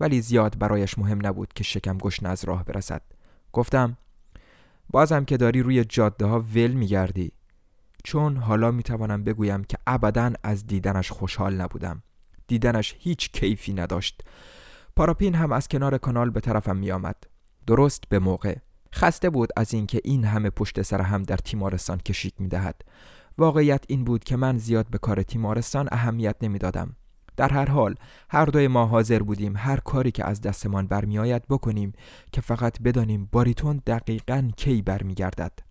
ولی 0.00 0.20
زیاد 0.20 0.58
برایش 0.58 0.98
مهم 0.98 1.26
نبود 1.26 1.52
که 1.52 1.64
شکم 1.64 1.98
گشن 1.98 2.26
از 2.26 2.44
راه 2.44 2.64
برسد. 2.64 3.02
گفتم 3.52 3.96
بازم 4.90 5.24
که 5.24 5.36
داری 5.36 5.62
روی 5.62 5.84
جاده 5.84 6.26
ها 6.26 6.40
ول 6.40 6.70
می 6.70 6.86
گردی 6.86 7.32
چون 8.04 8.36
حالا 8.36 8.70
می 8.70 8.82
توانم 8.82 9.24
بگویم 9.24 9.64
که 9.64 9.78
ابدا 9.86 10.32
از 10.42 10.66
دیدنش 10.66 11.10
خوشحال 11.10 11.54
نبودم. 11.54 12.02
دیدنش 12.46 12.96
هیچ 12.98 13.32
کیفی 13.32 13.72
نداشت. 13.72 14.22
پاراپین 14.96 15.34
هم 15.34 15.52
از 15.52 15.68
کنار 15.68 15.98
کانال 15.98 16.30
به 16.30 16.40
طرفم 16.40 16.76
می 16.76 16.90
آمد. 16.90 17.16
درست 17.66 18.04
به 18.08 18.18
موقع 18.18 18.56
خسته 18.94 19.30
بود 19.30 19.50
از 19.56 19.74
اینکه 19.74 20.00
این 20.04 20.24
همه 20.24 20.50
پشت 20.50 20.82
سر 20.82 21.00
هم 21.00 21.22
در 21.22 21.36
تیمارستان 21.36 21.98
کشیک 21.98 22.34
می 22.38 22.48
دهد. 22.48 22.82
واقعیت 23.38 23.84
این 23.88 24.04
بود 24.04 24.24
که 24.24 24.36
من 24.36 24.58
زیاد 24.58 24.86
به 24.90 24.98
کار 24.98 25.22
تیمارستان 25.22 25.88
اهمیت 25.92 26.36
نمی‌دادم. 26.42 26.96
در 27.36 27.48
هر 27.48 27.70
حال 27.70 27.94
هر 28.30 28.44
دوی 28.44 28.68
ما 28.68 28.86
حاضر 28.86 29.22
بودیم 29.22 29.56
هر 29.56 29.76
کاری 29.76 30.10
که 30.10 30.26
از 30.26 30.40
دستمان 30.40 30.86
برمیآید 30.86 31.48
بکنیم 31.48 31.92
که 32.32 32.40
فقط 32.40 32.82
بدانیم 32.82 33.28
باریتون 33.32 33.82
دقیقا 33.86 34.50
کی 34.56 34.82
برمیگردد 34.82 35.65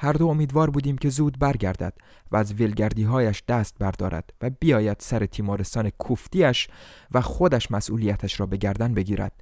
هر 0.00 0.12
دو 0.12 0.26
امیدوار 0.26 0.70
بودیم 0.70 0.98
که 0.98 1.08
زود 1.08 1.38
برگردد 1.38 1.94
و 2.30 2.36
از 2.36 2.60
ولگردی 2.60 3.02
هایش 3.02 3.42
دست 3.48 3.74
بردارد 3.78 4.30
و 4.42 4.50
بیاید 4.50 4.96
سر 5.00 5.26
تیمارستان 5.26 5.90
کوفتیش 5.90 6.68
و 7.12 7.20
خودش 7.20 7.70
مسئولیتش 7.70 8.40
را 8.40 8.46
به 8.46 8.56
گردن 8.56 8.94
بگیرد. 8.94 9.32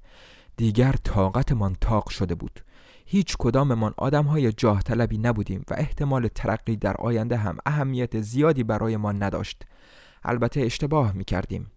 دیگر 0.57 0.93
طاقتمان 1.05 1.77
تاق 1.81 2.09
شده 2.09 2.35
بود. 2.35 2.61
هیچ 3.07 3.37
کداممان 3.39 3.95
آدم 3.97 4.25
های 4.25 4.53
جاه 4.53 4.83
طلبی 4.83 5.19
نبودیم 5.19 5.65
و 5.71 5.75
احتمال 5.77 6.29
ترقی 6.29 6.77
در 6.77 6.97
آینده 6.97 7.37
هم 7.37 7.59
اهمیت 7.67 8.21
زیادی 8.21 8.65
برای 8.65 8.97
ما 8.97 9.13
نداشت. 9.13 9.63
البته 10.25 10.61
اشتباه 10.61 11.13
می 11.13 11.25
کردیم 11.25 11.71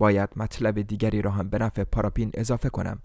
باید 0.00 0.30
مطلب 0.36 0.80
دیگری 0.80 1.22
را 1.22 1.30
هم 1.30 1.48
به 1.48 1.58
نفع 1.58 1.84
پاراپین 1.84 2.30
اضافه 2.34 2.68
کنم 2.68 2.98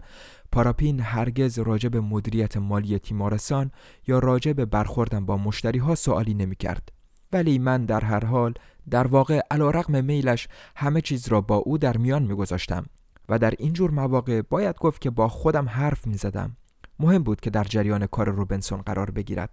پاراپین 0.52 1.00
هرگز 1.00 1.58
راجع 1.58 1.88
به 1.88 2.00
مدیریت 2.00 2.56
مالی 2.56 2.98
تیمارستان 2.98 3.70
یا 4.06 4.18
راجع 4.18 4.52
به 4.52 4.64
برخوردم 4.64 5.26
با 5.26 5.36
مشتری 5.36 5.78
ها 5.78 5.94
سوالی 5.94 6.34
نمی 6.34 6.56
کرد. 6.56 6.92
ولی 7.32 7.58
من 7.58 7.84
در 7.84 8.04
هر 8.04 8.24
حال 8.24 8.54
در 8.90 9.06
واقع 9.06 9.40
علا 9.50 9.70
رقم 9.70 10.04
میلش 10.04 10.48
همه 10.76 11.00
چیز 11.00 11.28
را 11.28 11.40
با 11.40 11.56
او 11.56 11.78
در 11.78 11.96
میان 11.96 12.26
گذاشتم 12.26 12.86
و 13.28 13.38
در 13.38 13.54
اینجور 13.58 13.90
مواقع 13.90 14.42
باید 14.42 14.78
گفت 14.78 15.00
که 15.00 15.10
با 15.10 15.28
خودم 15.28 15.68
حرف 15.68 16.06
می 16.06 16.16
زدم. 16.16 16.56
مهم 16.98 17.22
بود 17.22 17.40
که 17.40 17.50
در 17.50 17.64
جریان 17.64 18.06
کار 18.06 18.28
روبنسون 18.28 18.80
قرار 18.80 19.10
بگیرد 19.10 19.50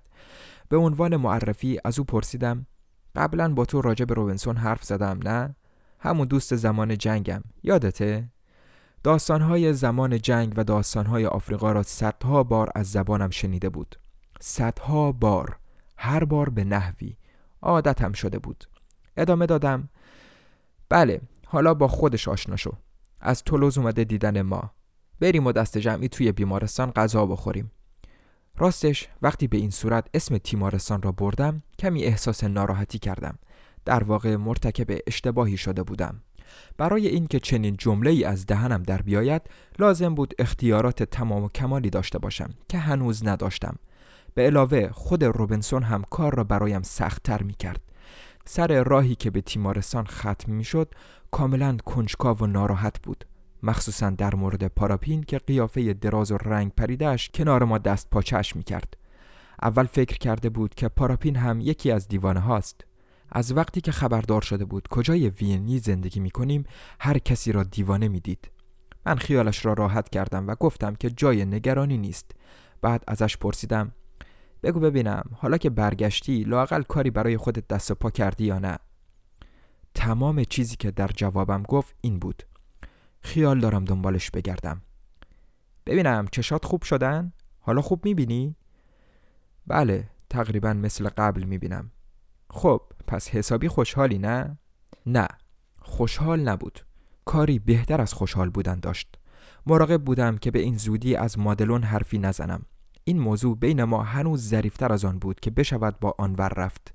به 0.69 0.77
عنوان 0.77 1.15
معرفی 1.15 1.79
از 1.85 1.99
او 1.99 2.05
پرسیدم 2.05 2.65
قبلا 3.15 3.53
با 3.53 3.65
تو 3.65 3.81
راجع 3.81 4.05
به 4.05 4.13
روبنسون 4.13 4.57
حرف 4.57 4.83
زدم 4.83 5.19
نه 5.23 5.55
همون 6.03 6.27
دوست 6.27 6.55
زمان 6.55 6.97
جنگم. 6.97 7.43
یادته؟ 7.63 8.29
داستانهای 9.03 9.73
زمان 9.73 10.17
جنگ 10.21 10.53
و 10.57 10.63
داستانهای 10.63 11.25
آفریقا 11.25 11.71
را 11.71 11.83
صدها 11.83 12.43
بار 12.43 12.69
از 12.75 12.91
زبانم 12.91 13.29
شنیده 13.29 13.69
بود. 13.69 13.95
صدها 14.41 15.11
بار. 15.11 15.57
هر 15.97 16.23
بار 16.23 16.49
به 16.49 16.63
نحوی. 16.63 17.17
عادتم 17.61 18.11
شده 18.11 18.39
بود. 18.39 18.63
ادامه 19.17 19.45
دادم. 19.45 19.89
بله 20.89 21.21
حالا 21.47 21.73
با 21.73 21.87
خودش 21.87 22.27
آشنا 22.27 22.55
شو. 22.55 22.71
از 23.19 23.43
تولوز 23.43 23.77
اومده 23.77 24.03
دیدن 24.03 24.41
ما. 24.41 24.71
بریم 25.19 25.47
و 25.47 25.51
دست 25.51 25.77
جمعی 25.77 26.07
توی 26.07 26.31
بیمارستان 26.31 26.91
غذا 26.91 27.25
بخوریم. 27.25 27.71
راستش 28.57 29.09
وقتی 29.21 29.47
به 29.47 29.57
این 29.57 29.69
صورت 29.69 30.07
اسم 30.13 30.37
تیمارستان 30.37 31.01
را 31.01 31.11
بردم 31.11 31.63
کمی 31.79 32.03
احساس 32.03 32.43
ناراحتی 32.43 32.99
کردم. 32.99 33.39
در 33.85 34.03
واقع 34.03 34.35
مرتکب 34.35 34.97
اشتباهی 35.07 35.57
شده 35.57 35.83
بودم. 35.83 36.21
برای 36.77 37.07
اینکه 37.07 37.39
چنین 37.39 37.75
جمله 37.77 38.09
ای 38.09 38.23
از 38.23 38.45
دهنم 38.45 38.83
در 38.83 39.01
بیاید 39.01 39.41
لازم 39.79 40.15
بود 40.15 40.33
اختیارات 40.39 41.03
تمام 41.03 41.43
و 41.43 41.49
کمالی 41.49 41.89
داشته 41.89 42.19
باشم 42.19 42.49
که 42.69 42.77
هنوز 42.77 43.27
نداشتم. 43.27 43.75
به 44.33 44.45
علاوه 44.45 44.89
خود 44.91 45.23
روبنسون 45.23 45.83
هم 45.83 46.03
کار 46.09 46.35
را 46.35 46.43
برایم 46.43 46.81
سختتر 46.81 47.43
می 47.43 47.53
کرد 47.53 47.81
سر 48.45 48.83
راهی 48.83 49.15
که 49.15 49.31
به 49.31 49.41
تیمارستان 49.41 50.05
ختم 50.05 50.51
می 50.51 50.63
شد 50.63 50.93
کاملا 51.31 51.77
کنجکاو 51.85 52.37
و 52.37 52.45
ناراحت 52.45 53.01
بود. 53.01 53.25
مخصوصا 53.63 54.09
در 54.09 54.35
مورد 54.35 54.67
پاراپین 54.67 55.23
که 55.23 55.37
قیافه 55.37 55.93
دراز 55.93 56.31
و 56.31 56.37
رنگ 56.37 56.71
پریدهش 56.71 57.29
کنار 57.33 57.63
ما 57.63 57.77
دست 57.77 58.09
پاچش 58.09 58.55
می 58.55 58.63
کرد 58.63 58.97
اول 59.61 59.85
فکر 59.85 60.17
کرده 60.17 60.49
بود 60.49 60.75
که 60.75 60.87
پاراپین 60.87 61.35
هم 61.35 61.59
یکی 61.61 61.91
از 61.91 62.07
دیوانه 62.07 62.39
هاست 62.39 62.85
از 63.35 63.57
وقتی 63.57 63.81
که 63.81 63.91
خبردار 63.91 64.41
شده 64.41 64.65
بود 64.65 64.87
کجای 64.87 65.29
وینی 65.29 65.79
زندگی 65.79 66.19
می 66.19 66.31
کنیم 66.31 66.63
هر 66.99 67.17
کسی 67.17 67.51
را 67.51 67.63
دیوانه 67.63 68.07
می 68.07 68.19
دید. 68.19 68.51
من 69.05 69.15
خیالش 69.15 69.65
را 69.65 69.73
راحت 69.73 70.09
کردم 70.09 70.47
و 70.47 70.55
گفتم 70.55 70.95
که 70.95 71.09
جای 71.09 71.45
نگرانی 71.45 71.97
نیست 71.97 72.31
بعد 72.81 73.03
ازش 73.07 73.37
پرسیدم 73.37 73.91
بگو 74.63 74.79
ببینم 74.79 75.23
حالا 75.37 75.57
که 75.57 75.69
برگشتی 75.69 76.43
لاقل 76.43 76.81
کاری 76.81 77.11
برای 77.11 77.37
خودت 77.37 77.67
دست 77.67 77.91
و 77.91 77.95
پا 77.95 78.09
کردی 78.09 78.45
یا 78.45 78.59
نه 78.59 78.77
تمام 79.95 80.43
چیزی 80.43 80.75
که 80.75 80.91
در 80.91 81.07
جوابم 81.07 81.63
گفت 81.63 81.95
این 82.01 82.19
بود 82.19 82.43
خیال 83.21 83.59
دارم 83.59 83.85
دنبالش 83.85 84.31
بگردم 84.31 84.81
ببینم 85.85 86.27
چشات 86.31 86.65
خوب 86.65 86.83
شدن؟ 86.83 87.33
حالا 87.59 87.81
خوب 87.81 88.05
می‌بینی؟ 88.05 88.55
بله 89.67 90.09
تقریبا 90.29 90.73
مثل 90.73 91.09
قبل 91.09 91.43
می‌بینم 91.43 91.91
خب 92.55 92.81
پس 93.07 93.29
حسابی 93.29 93.67
خوشحالی 93.67 94.17
نه؟ 94.17 94.57
نه 95.05 95.27
خوشحال 95.81 96.39
نبود. 96.39 96.79
کاری 97.25 97.59
بهتر 97.59 98.01
از 98.01 98.13
خوشحال 98.13 98.49
بودن 98.49 98.79
داشت. 98.79 99.15
مراقب 99.65 100.03
بودم 100.03 100.37
که 100.37 100.51
به 100.51 100.59
این 100.59 100.77
زودی 100.77 101.15
از 101.15 101.39
مادلون 101.39 101.83
حرفی 101.83 102.17
نزنم. 102.17 102.65
این 103.03 103.19
موضوع 103.19 103.57
بین 103.57 103.83
ما 103.83 104.03
هنوز 104.03 104.49
ظریفتر 104.49 104.93
از 104.93 105.05
آن 105.05 105.19
بود 105.19 105.39
که 105.39 105.51
بشود 105.51 105.99
با 105.99 106.15
آنور 106.17 106.49
رفت. 106.49 106.93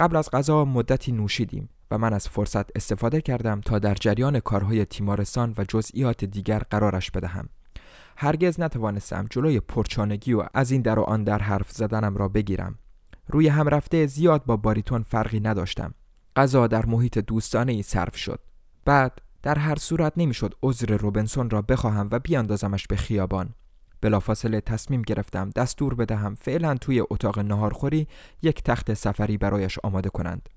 قبل 0.00 0.16
از 0.16 0.30
غذا 0.30 0.64
مدتی 0.64 1.12
نوشیدیم 1.12 1.68
و 1.90 1.98
من 1.98 2.12
از 2.12 2.28
فرصت 2.28 2.76
استفاده 2.76 3.20
کردم 3.20 3.60
تا 3.60 3.78
در 3.78 3.94
جریان 3.94 4.40
کارهای 4.40 4.84
تیمارستان 4.84 5.54
و 5.58 5.64
جزئیات 5.68 6.24
دیگر 6.24 6.62
قرارش 6.70 7.10
بدهم. 7.10 7.48
هرگز 8.16 8.60
نتوانستم 8.60 9.26
جلوی 9.30 9.60
پرچانگی 9.60 10.32
و 10.32 10.44
از 10.54 10.70
این 10.70 10.82
در 10.82 10.98
و 10.98 11.02
آن 11.02 11.24
در 11.24 11.38
حرف 11.38 11.70
زدنم 11.70 12.16
را 12.16 12.28
بگیرم. 12.28 12.78
روی 13.30 13.48
هم 13.48 13.68
رفته 13.68 14.06
زیاد 14.06 14.44
با 14.44 14.56
باریتون 14.56 15.02
فرقی 15.02 15.40
نداشتم. 15.40 15.94
غذا 16.36 16.66
در 16.66 16.86
محیط 16.86 17.18
دوستانه 17.18 17.72
ای 17.72 17.82
صرف 17.82 18.16
شد. 18.16 18.40
بعد 18.84 19.20
در 19.42 19.58
هر 19.58 19.76
صورت 19.76 20.12
نمی‌شد 20.16 20.54
عذر 20.62 20.96
روبنسون 20.96 21.50
را 21.50 21.62
بخواهم 21.62 22.08
و 22.10 22.18
بیاندازمش 22.18 22.86
به 22.86 22.96
خیابان. 22.96 23.54
بلافاصله 24.00 24.60
تصمیم 24.60 25.02
گرفتم 25.02 25.50
دستور 25.50 25.94
بدهم 25.94 26.34
فعلا 26.34 26.74
توی 26.74 27.00
اتاق 27.10 27.38
نهارخوری 27.38 28.08
یک 28.42 28.62
تخت 28.62 28.94
سفری 28.94 29.38
برایش 29.38 29.78
آماده 29.82 30.08
کنند. 30.08 30.48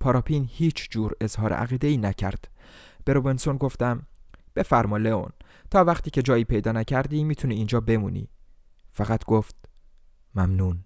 پاراپین 0.00 0.48
هیچ 0.50 0.90
جور 0.90 1.12
اظهار 1.20 1.52
عقیده 1.52 1.86
ای 1.86 1.96
نکرد. 1.96 2.48
به 3.04 3.12
روبنسون 3.12 3.56
گفتم 3.56 4.02
بفرما 4.56 4.96
لئون 4.96 5.30
تا 5.70 5.84
وقتی 5.84 6.10
که 6.10 6.22
جایی 6.22 6.44
پیدا 6.44 6.72
نکردی 6.72 7.24
می‌تونی 7.24 7.54
اینجا 7.54 7.80
بمونی. 7.80 8.28
فقط 8.90 9.24
گفت 9.24 9.56
ممنون. 10.34 10.84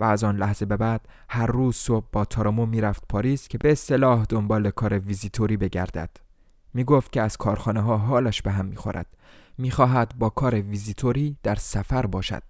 و 0.00 0.04
از 0.04 0.24
آن 0.24 0.36
لحظه 0.36 0.66
به 0.66 0.76
بعد 0.76 1.08
هر 1.28 1.46
روز 1.46 1.76
صبح 1.76 2.06
با 2.12 2.24
تارامو 2.24 2.66
می‌رفت 2.66 3.04
پاریس 3.08 3.48
که 3.48 3.58
به 3.58 3.72
اصطلاح 3.72 4.24
دنبال 4.28 4.70
کار 4.70 4.98
ویزیتوری 4.98 5.56
بگردد. 5.56 6.10
می‌گفت 6.74 7.12
که 7.12 7.22
از 7.22 7.36
کارخانه 7.36 7.80
ها 7.80 7.96
حالش 7.96 8.42
به 8.42 8.52
هم 8.52 8.66
می‌خورد. 8.66 9.06
می‌خواهد 9.58 10.12
با 10.18 10.28
کار 10.28 10.54
ویزیتوری 10.54 11.36
در 11.42 11.54
سفر 11.54 12.06
باشد. 12.06 12.42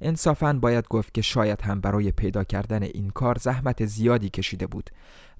انصافا 0.00 0.52
باید 0.52 0.88
گفت 0.88 1.14
که 1.14 1.22
شاید 1.22 1.62
هم 1.62 1.80
برای 1.80 2.12
پیدا 2.12 2.44
کردن 2.44 2.82
این 2.82 3.10
کار 3.10 3.38
زحمت 3.38 3.86
زیادی 3.86 4.28
کشیده 4.28 4.66
بود. 4.66 4.90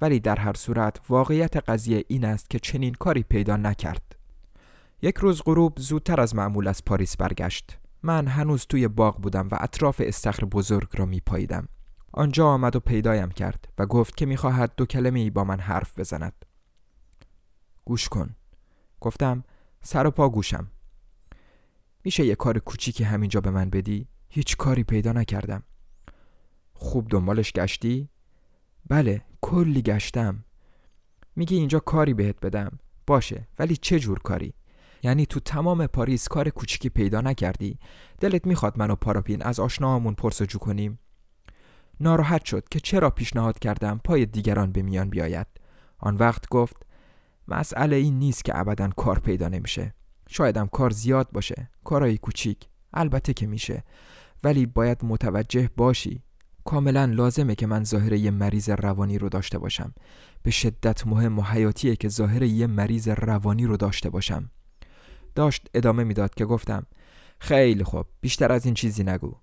ولی 0.00 0.20
در 0.20 0.36
هر 0.36 0.54
صورت 0.54 1.00
واقعیت 1.08 1.56
قضیه 1.56 2.04
این 2.08 2.24
است 2.24 2.50
که 2.50 2.58
چنین 2.58 2.94
کاری 2.94 3.22
پیدا 3.22 3.56
نکرد. 3.56 4.16
یک 5.02 5.16
روز 5.16 5.42
غروب 5.42 5.78
زودتر 5.78 6.20
از 6.20 6.34
معمول 6.34 6.68
از 6.68 6.84
پاریس 6.84 7.16
برگشت. 7.16 7.78
من 8.02 8.26
هنوز 8.26 8.66
توی 8.66 8.88
باغ 8.88 9.20
بودم 9.20 9.48
و 9.48 9.58
اطراف 9.60 10.02
استخر 10.04 10.44
بزرگ 10.44 10.88
را 10.92 11.06
میپاییدم. 11.06 11.68
آنجا 12.12 12.46
آمد 12.46 12.76
و 12.76 12.80
پیدایم 12.80 13.30
کرد 13.30 13.68
و 13.78 13.86
گفت 13.86 14.16
که 14.16 14.26
می‌خواهد 14.26 14.72
دو 14.76 14.86
کلمه 14.86 15.20
ای 15.20 15.30
با 15.30 15.44
من 15.44 15.60
حرف 15.60 15.98
بزند. 15.98 16.44
گوش 17.84 18.08
کن. 18.08 18.36
گفتم 19.00 19.44
سر 19.82 20.06
و 20.06 20.10
پا 20.10 20.28
گوشم. 20.28 20.70
میشه 22.04 22.24
یه 22.24 22.34
کار 22.34 22.58
کوچیکی 22.58 23.04
همینجا 23.04 23.40
به 23.40 23.50
من 23.50 23.70
بدی؟ 23.70 24.08
هیچ 24.28 24.56
کاری 24.56 24.84
پیدا 24.84 25.12
نکردم. 25.12 25.62
خوب 26.74 27.08
دنبالش 27.10 27.52
گشتی؟ 27.52 28.08
بله 28.88 29.22
کلی 29.40 29.82
گشتم. 29.82 30.44
میگی 31.36 31.56
اینجا 31.56 31.78
کاری 31.78 32.14
بهت 32.14 32.40
بدم. 32.40 32.78
باشه 33.06 33.48
ولی 33.58 33.76
چه 33.76 33.98
جور 33.98 34.18
کاری؟ 34.18 34.54
یعنی 35.02 35.26
تو 35.26 35.40
تمام 35.40 35.86
پاریس 35.86 36.28
کار 36.28 36.48
کوچیکی 36.48 36.88
پیدا 36.88 37.20
نکردی. 37.20 37.78
دلت 38.20 38.46
می‌خواد 38.46 38.78
منو 38.78 38.94
پاراپین 38.94 39.42
از 39.42 39.60
آشناهامون 39.60 40.14
پرسجو 40.14 40.58
کنیم؟ 40.58 40.98
ناراحت 42.00 42.44
شد 42.44 42.68
که 42.70 42.80
چرا 42.80 43.10
پیشنهاد 43.10 43.58
کردم 43.58 44.00
پای 44.04 44.26
دیگران 44.26 44.72
به 44.72 44.82
میان 44.82 45.10
بیاید. 45.10 45.46
آن 45.98 46.16
وقت 46.16 46.48
گفت 46.48 46.76
مسئله 47.48 47.96
این 47.96 48.18
نیست 48.18 48.44
که 48.44 48.58
ابدا 48.58 48.88
کار 48.88 49.18
پیدا 49.18 49.48
نمیشه. 49.48 49.94
شایدم 50.28 50.66
کار 50.66 50.90
زیاد 50.90 51.28
باشه. 51.32 51.70
کارهای 51.84 52.18
کوچیک. 52.18 52.68
البته 52.92 53.34
که 53.34 53.46
میشه. 53.46 53.84
ولی 54.44 54.66
باید 54.66 55.04
متوجه 55.04 55.70
باشی. 55.76 56.22
کاملا 56.64 57.04
لازمه 57.04 57.54
که 57.54 57.66
من 57.66 57.84
ظاهر 57.84 58.12
یه 58.12 58.30
مریض 58.30 58.68
روانی 58.68 59.18
رو 59.18 59.28
داشته 59.28 59.58
باشم. 59.58 59.94
به 60.42 60.50
شدت 60.50 61.06
مهم 61.06 61.38
و 61.38 61.42
حیاتیه 61.42 61.96
که 61.96 62.08
ظاهر 62.08 62.42
یه 62.42 62.66
مریض 62.66 63.08
روانی 63.08 63.66
رو 63.66 63.76
داشته 63.76 64.10
باشم. 64.10 64.50
داشت 65.34 65.68
ادامه 65.74 66.04
می‌داد 66.04 66.34
که 66.34 66.44
گفتم 66.44 66.86
خیلی 67.38 67.84
خوب 67.84 68.06
بیشتر 68.20 68.52
از 68.52 68.64
این 68.64 68.74
چیزی 68.74 69.04
نگو. 69.04 69.34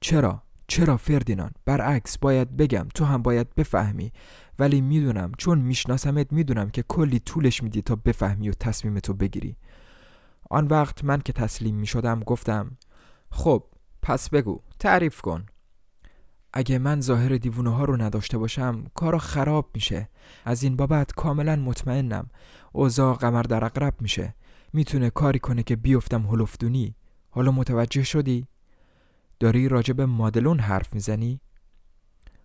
چرا؟ 0.00 0.42
چرا 0.66 0.96
فردینان 0.96 1.50
برعکس 1.64 2.18
باید 2.18 2.56
بگم 2.56 2.86
تو 2.94 3.04
هم 3.04 3.22
باید 3.22 3.54
بفهمی. 3.54 4.12
ولی 4.58 4.80
می‌دونم 4.80 5.32
چون 5.38 5.58
میشناسمت 5.58 6.32
می‌دونم 6.32 6.70
که 6.70 6.82
کلی 6.82 7.18
طولش 7.18 7.62
میدی 7.62 7.82
تا 7.82 7.96
بفهمی 7.96 8.48
و 8.48 8.52
تصمیمتو 8.52 9.14
بگیری. 9.14 9.56
آن 10.50 10.66
وقت 10.66 11.04
من 11.04 11.20
که 11.20 11.32
تسلیم 11.32 11.74
می‌شدم 11.74 12.20
گفتم 12.20 12.76
خب 13.30 13.64
پس 14.02 14.30
بگو 14.30 14.60
تعریف 14.78 15.20
کن. 15.20 15.46
اگه 16.52 16.78
من 16.78 17.00
ظاهر 17.00 17.36
دیوونه 17.36 17.70
ها 17.70 17.84
رو 17.84 17.96
نداشته 17.96 18.38
باشم 18.38 18.84
کارا 18.94 19.18
خراب 19.18 19.70
میشه. 19.74 20.08
از 20.44 20.62
این 20.62 20.76
بابت 20.76 21.12
کاملا 21.12 21.56
مطمئنم 21.56 22.30
اوضاع 22.72 23.14
قمر 23.14 23.42
در 23.42 23.64
اقرب 23.64 23.94
میشه. 24.00 24.34
می‌تونه 24.72 25.10
کاری 25.10 25.38
کنه 25.38 25.62
که 25.62 25.76
بیفتم 25.76 26.26
هلفدونی 26.26 26.94
حالا 27.30 27.50
متوجه 27.50 28.02
شدی؟ 28.02 28.46
داری 29.40 29.68
راجب 29.68 30.00
مادلون 30.00 30.60
حرف 30.60 30.94
می‌زنی؟ 30.94 31.40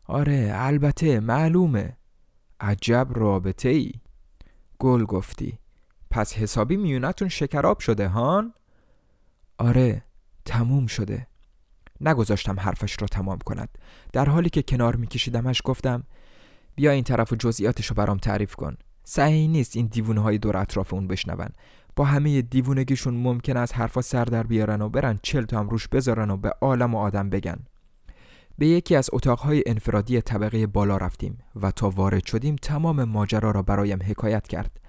آره 0.05 0.51
البته 0.55 1.19
معلومه. 1.19 1.97
عجب 2.59 3.07
رابطه 3.11 3.69
ای 3.69 3.91
گل 4.79 5.03
گفتی. 5.03 5.59
پس 6.11 6.33
حسابی 6.33 6.77
میونتون 6.77 7.29
شکراب 7.29 7.79
شده 7.79 8.07
هان؟ 8.07 8.53
آره 9.57 10.03
تموم 10.45 10.87
شده. 10.87 11.27
نگذاشتم 12.01 12.59
حرفش 12.59 13.01
را 13.01 13.07
تمام 13.07 13.39
کند. 13.39 13.77
در 14.13 14.29
حالی 14.29 14.49
که 14.49 14.61
کنار 14.61 14.95
میکشیدمش 14.95 15.61
گفتم 15.65 16.03
بیا 16.75 16.91
این 16.91 17.03
طرف 17.03 17.33
و 17.33 17.35
جزئیاتش 17.35 17.85
رو 17.85 17.95
برام 17.95 18.17
تعریف 18.17 18.55
کن. 18.55 18.77
صحیح 19.03 19.49
نیست 19.49 19.75
این 19.75 19.85
دیوونه 19.85 20.21
های 20.21 20.37
دور 20.37 20.57
اطراف 20.57 20.93
اون 20.93 21.07
بشنون. 21.07 21.49
با 21.95 22.05
همه 22.05 22.41
دیوونگیشون 22.41 23.13
ممکن 23.13 23.57
است 23.57 23.75
حرفا 23.75 24.01
سر 24.01 24.25
در 24.25 24.43
بیارن 24.43 24.81
و 24.81 24.89
برن 24.89 25.19
چل 25.23 25.45
تا 25.45 25.59
هم 25.59 25.69
روش 25.69 25.87
بذارن 25.87 26.29
و 26.29 26.37
به 26.37 26.49
عالم 26.61 26.95
و 26.95 26.97
آدم 26.97 27.29
بگن. 27.29 27.59
به 28.57 28.67
یکی 28.67 28.95
از 28.95 29.09
اتاقهای 29.13 29.63
انفرادی 29.65 30.21
طبقه 30.21 30.67
بالا 30.67 30.97
رفتیم 30.97 31.37
و 31.55 31.71
تا 31.71 31.89
وارد 31.89 32.25
شدیم 32.25 32.55
تمام 32.55 33.03
ماجرا 33.03 33.51
را 33.51 33.61
برایم 33.61 33.99
حکایت 34.05 34.47
کرد. 34.47 34.79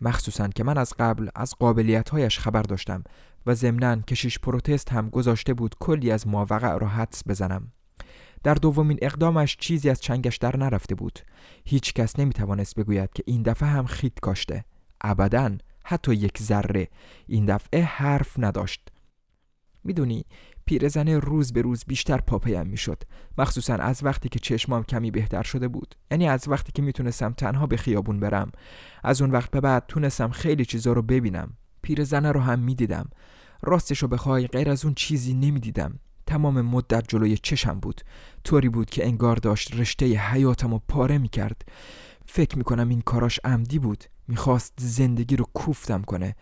مخصوصا 0.00 0.48
که 0.48 0.64
من 0.64 0.78
از 0.78 0.94
قبل 0.98 1.28
از 1.34 1.54
قابلیتهایش 1.58 2.38
خبر 2.38 2.62
داشتم 2.62 3.04
و 3.46 3.54
ضمنا 3.54 3.96
کشیش 3.96 4.38
پروتست 4.38 4.92
هم 4.92 5.08
گذاشته 5.08 5.54
بود 5.54 5.74
کلی 5.80 6.10
از 6.10 6.28
ماوقع 6.28 6.78
را 6.78 6.88
حدس 6.88 7.22
بزنم. 7.28 7.72
در 8.42 8.54
دومین 8.54 8.98
اقدامش 9.02 9.56
چیزی 9.56 9.90
از 9.90 10.00
چنگش 10.00 10.36
در 10.36 10.56
نرفته 10.56 10.94
بود. 10.94 11.18
هیچ 11.64 11.94
کس 11.94 12.18
نمی 12.18 12.32
توانست 12.32 12.74
بگوید 12.74 13.12
که 13.12 13.22
این 13.26 13.42
دفعه 13.42 13.68
هم 13.68 13.86
خیت 13.86 14.20
کاشته. 14.20 14.64
ابدا. 15.00 15.50
حتی 15.84 16.14
یک 16.14 16.38
ذره 16.38 16.88
این 17.26 17.46
دفعه 17.46 17.82
حرف 17.82 18.34
نداشت. 18.38 18.88
می‌دونی 19.84 20.24
پیرزن 20.64 21.08
روز 21.08 21.52
به 21.52 21.62
روز 21.62 21.84
بیشتر 21.86 22.18
پاپیم 22.20 22.66
می‌شد 22.66 23.02
مخصوصا 23.38 23.74
از 23.74 24.04
وقتی 24.04 24.28
که 24.28 24.38
چشمام 24.38 24.84
کمی 24.84 25.10
بهتر 25.10 25.42
شده 25.42 25.68
بود. 25.68 25.94
یعنی 26.10 26.28
از 26.28 26.48
وقتی 26.48 26.72
که 26.72 26.82
می‌تونستم 26.82 27.32
تنها 27.32 27.66
به 27.66 27.76
خیابون 27.76 28.20
برم. 28.20 28.52
از 29.04 29.22
اون 29.22 29.30
وقت 29.30 29.50
به 29.50 29.60
بعد 29.60 29.84
تونستم 29.88 30.30
خیلی 30.30 30.64
چیزا 30.64 30.92
رو 30.92 31.02
ببینم. 31.02 31.52
پیرزنه 31.82 32.32
رو 32.32 32.40
هم 32.40 32.58
می‌دیدم. 32.58 33.10
راستشو 33.62 34.08
بخوای 34.08 34.46
غیر 34.46 34.70
از 34.70 34.84
اون 34.84 34.94
چیزی 34.94 35.34
نمی‌دیدم. 35.34 35.98
تمام 36.26 36.60
مدت 36.60 37.04
جلوی 37.08 37.36
چشم 37.36 37.80
بود. 37.80 38.00
طوری 38.44 38.68
بود 38.68 38.90
که 38.90 39.06
انگار 39.06 39.36
داشت 39.36 39.76
رشته 39.76 40.06
حیاتم 40.06 40.70
رو 40.70 40.82
پاره 40.88 41.18
می‌کرد. 41.18 41.62
فکر 42.26 42.58
می‌کنم 42.58 42.88
این 42.88 43.00
کاراش 43.00 43.40
عمدی 43.44 43.78
بود. 43.78 44.04
می‌خواست 44.30 44.72
زندگی 44.80 45.36
رو 45.36 45.44
کوفتم 45.54 46.02
کنه. 46.02 46.36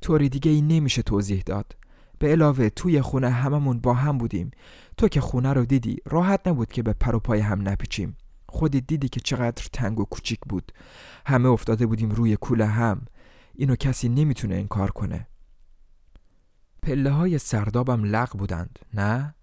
طوری 0.00 0.28
دیگه 0.28 0.50
ای 0.50 0.60
نمیشه 0.62 1.02
توضیح 1.02 1.42
داد. 1.46 1.76
به 2.18 2.28
علاوه 2.28 2.68
توی 2.68 3.00
خونه 3.00 3.30
هممون 3.30 3.80
با 3.80 3.94
هم 3.94 4.18
بودیم. 4.18 4.50
تو 4.96 5.08
که 5.08 5.20
خونه 5.20 5.52
رو 5.52 5.64
دیدی 5.64 5.96
راحت 6.06 6.48
نبود 6.48 6.72
که 6.72 6.82
به 6.82 6.92
پر 6.92 7.14
و 7.14 7.20
پای 7.20 7.40
هم 7.40 7.68
نپیچیم. 7.68 8.16
خودت 8.48 8.86
دیدی 8.86 9.08
که 9.08 9.20
چقدر 9.20 9.64
تنگ 9.72 10.00
و 10.00 10.04
کوچیک 10.04 10.40
بود. 10.48 10.72
همه 11.26 11.48
افتاده 11.48 11.86
بودیم 11.86 12.10
روی 12.10 12.36
کوله 12.36 12.66
هم. 12.66 13.04
اینو 13.54 13.76
کسی 13.76 14.08
نمی‌تونه 14.08 14.54
انکار 14.54 14.90
کنه. 14.90 15.26
پله 16.82 17.10
های 17.10 17.38
سردابم 17.38 18.04
لق 18.04 18.36
بودند 18.36 18.78
نه؟ 18.94 19.34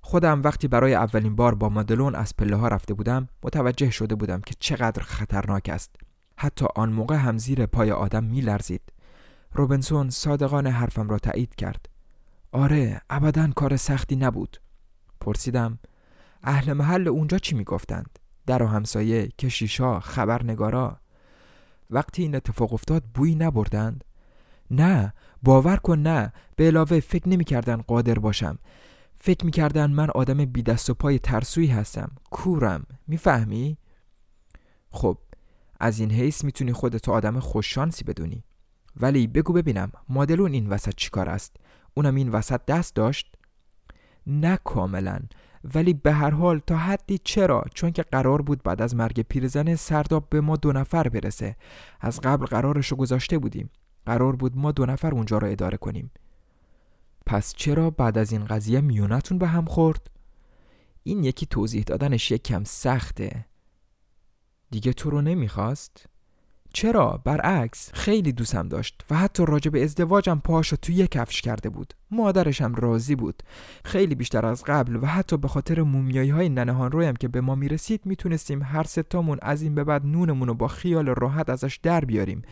خودم 0.00 0.42
وقتی 0.42 0.68
برای 0.68 0.94
اولین 0.94 1.36
بار 1.36 1.54
با 1.54 1.68
مدلون 1.68 2.14
از 2.14 2.36
پله 2.36 2.56
ها 2.56 2.68
رفته 2.68 2.94
بودم 2.94 3.28
متوجه 3.42 3.90
شده 3.90 4.14
بودم 4.14 4.40
که 4.40 4.54
چقدر 4.58 5.02
خطرناک 5.02 5.68
است. 5.68 5.96
حتی 6.36 6.66
آن 6.76 6.92
موقع 6.92 7.16
هم 7.16 7.38
زیر 7.38 7.66
پای 7.66 7.90
آدم 7.90 8.24
می 8.24 8.40
لرزید 8.40 8.92
روبنسون 9.52 10.10
صادقانه 10.10 10.70
حرفم 10.70 11.08
را 11.08 11.18
تایید 11.18 11.54
کرد. 11.54 11.88
آره 12.52 13.00
ابدا 13.10 13.48
کار 13.56 13.76
سختی 13.76 14.16
نبود. 14.16 14.60
پرسیدم 15.20 15.78
اهل 16.42 16.72
محل 16.72 17.08
اونجا 17.08 17.38
چی 17.38 17.54
می‌گفتند؟ 17.54 18.18
در 18.46 18.62
و 18.62 18.66
همسایه 18.66 19.28
کشیشا 19.28 20.00
خبرنگارا؟ 20.00 21.00
وقتی 21.90 22.22
این 22.22 22.34
اتفاق 22.34 22.72
افتاد 22.72 23.02
بویی 23.14 23.34
نبردند. 23.34 24.04
نه 24.70 25.12
باور 25.42 25.76
کن 25.76 25.98
نه 25.98 26.32
به 26.56 26.66
علاوه 26.66 27.00
فکر 27.00 27.28
نمی‌کردن 27.28 27.76
قادر 27.76 28.18
باشم. 28.18 28.58
فکر 29.14 29.44
می‌کردن 29.44 29.90
من 29.90 30.10
آدم 30.10 30.44
بی 30.44 30.62
دست 30.62 30.90
و 30.90 30.94
پای 30.94 31.18
ترسویی 31.18 31.68
هستم. 31.68 32.10
کورم. 32.30 32.86
می‌فهمی؟ 33.06 33.78
خب 34.90 35.18
از 35.80 36.00
این 36.00 36.10
حیث 36.10 36.44
می‌تونی 36.44 36.72
خودتو 36.72 37.12
آدم 37.12 37.40
خوششانسی 37.40 38.04
بدونی. 38.04 38.44
ولی 38.96 39.26
بگو 39.26 39.52
ببینم 39.52 39.92
مادلون 40.08 40.52
این 40.52 40.66
وسط 40.66 40.94
چیکار 40.96 41.28
است؟ 41.28 41.56
اونم 41.94 42.14
این 42.14 42.28
وسط 42.28 42.64
دست 42.64 42.94
داشت؟ 42.94 43.34
نه 44.26 44.58
کاملا. 44.64 45.18
ولی 45.74 45.94
به 45.94 46.12
هر 46.12 46.30
حال 46.30 46.58
تا 46.66 46.76
حدی 46.76 47.18
چرا؟ 47.24 47.64
چون 47.74 47.90
که 47.90 48.02
قرار 48.02 48.42
بود 48.42 48.62
بعد 48.62 48.82
از 48.82 48.94
مرگ 48.96 49.20
پیرزن 49.20 49.74
سرداب 49.74 50.28
به 50.30 50.40
ما 50.40 50.56
دو 50.56 50.72
نفر 50.72 51.08
برسه. 51.08 51.56
از 52.00 52.20
قبل 52.20 52.46
قرارش 52.46 52.88
رو 52.88 52.96
گذاشته 52.96 53.38
بودیم. 53.38 53.70
قرار 54.06 54.36
بود 54.36 54.56
ما 54.56 54.72
دو 54.72 54.86
نفر 54.86 55.14
اونجا 55.14 55.38
رو 55.38 55.46
اداره 55.50 55.76
کنیم. 55.76 56.10
پس 57.26 57.54
چرا 57.56 57.90
بعد 57.90 58.18
از 58.18 58.32
این 58.32 58.44
قضیه 58.44 58.80
میونتون 58.80 59.38
به 59.38 59.46
هم 59.46 59.64
خورد؟ 59.64 60.10
این 61.02 61.24
یکی 61.24 61.46
توضیح 61.46 61.82
دادنش 61.82 62.30
یک 62.30 62.42
کم 62.42 62.64
سخته. 62.64 63.46
دیگه 64.74 64.92
تو 64.92 65.10
رو 65.10 65.22
نمی‌خواست؟ 65.22 66.06
چرا؟ 66.72 67.20
برعکس 67.24 67.90
خیلی 67.92 68.32
دوستم 68.32 68.68
داشت 68.68 69.04
و 69.10 69.16
حتی 69.16 69.44
راجع 69.46 69.70
به 69.70 69.84
ازدواجم 69.84 70.40
پاهاشو 70.44 70.76
تو 70.76 70.92
یک 70.92 71.10
کفش 71.10 71.40
کرده 71.40 71.68
بود. 71.68 71.94
مادرشم 72.10 72.74
راضی 72.74 73.14
بود. 73.14 73.42
خیلی 73.84 74.14
بیشتر 74.14 74.46
از 74.46 74.64
قبل 74.64 74.96
و 74.96 75.06
حتی 75.06 75.36
به 75.36 75.48
خاطر 75.48 75.82
مومیایی 75.82 76.30
های 76.30 76.48
ننهان 76.48 76.92
رویم 76.92 77.16
که 77.16 77.28
به 77.28 77.40
ما 77.40 77.54
می‌رسید 77.54 78.00
می‌تونستیم 78.04 78.62
هر 78.62 78.82
ستامون 78.82 79.38
از 79.42 79.62
این 79.62 79.74
به 79.74 79.84
بعد 79.84 80.06
نونمون 80.06 80.48
رو 80.48 80.54
با 80.54 80.68
خیال 80.68 81.06
راحت 81.06 81.50
ازش 81.50 81.80
در 81.82 82.04
بیاریم. 82.04 82.42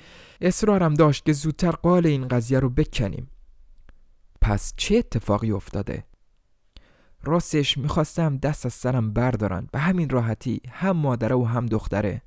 اصرارم 0.41 0.95
داشت 0.95 1.25
که 1.25 1.33
زودتر 1.33 1.71
قال 1.71 2.07
این 2.07 2.29
قضیه 2.29 2.59
رو 2.59 2.71
بکنیم. 2.71 3.29
پس 4.41 4.75
چه 4.77 4.97
اتفاقی 4.97 5.51
افتاده؟ 5.51 6.05
راستش 7.25 7.79
می‌خواستم 7.79 8.37
دست 8.37 8.67
از 8.67 8.73
سرم 8.73 9.13
بردارن. 9.13 9.69
به 9.73 9.79
همین 9.79 10.09
راحتی 10.09 10.61
هم 10.71 10.97
مادره 10.97 11.37
و 11.37 11.45
هم 11.45 11.67
دختره. 11.67 12.23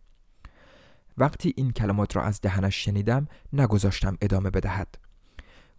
وقتی 1.18 1.54
این 1.58 1.72
کلمات 1.72 2.16
را 2.16 2.24
از 2.24 2.42
دهنش 2.42 2.86
شنیدم 2.86 3.28
نگذاشتم 3.54 4.18
ادامه 4.22 4.50
بدهد. 4.50 4.98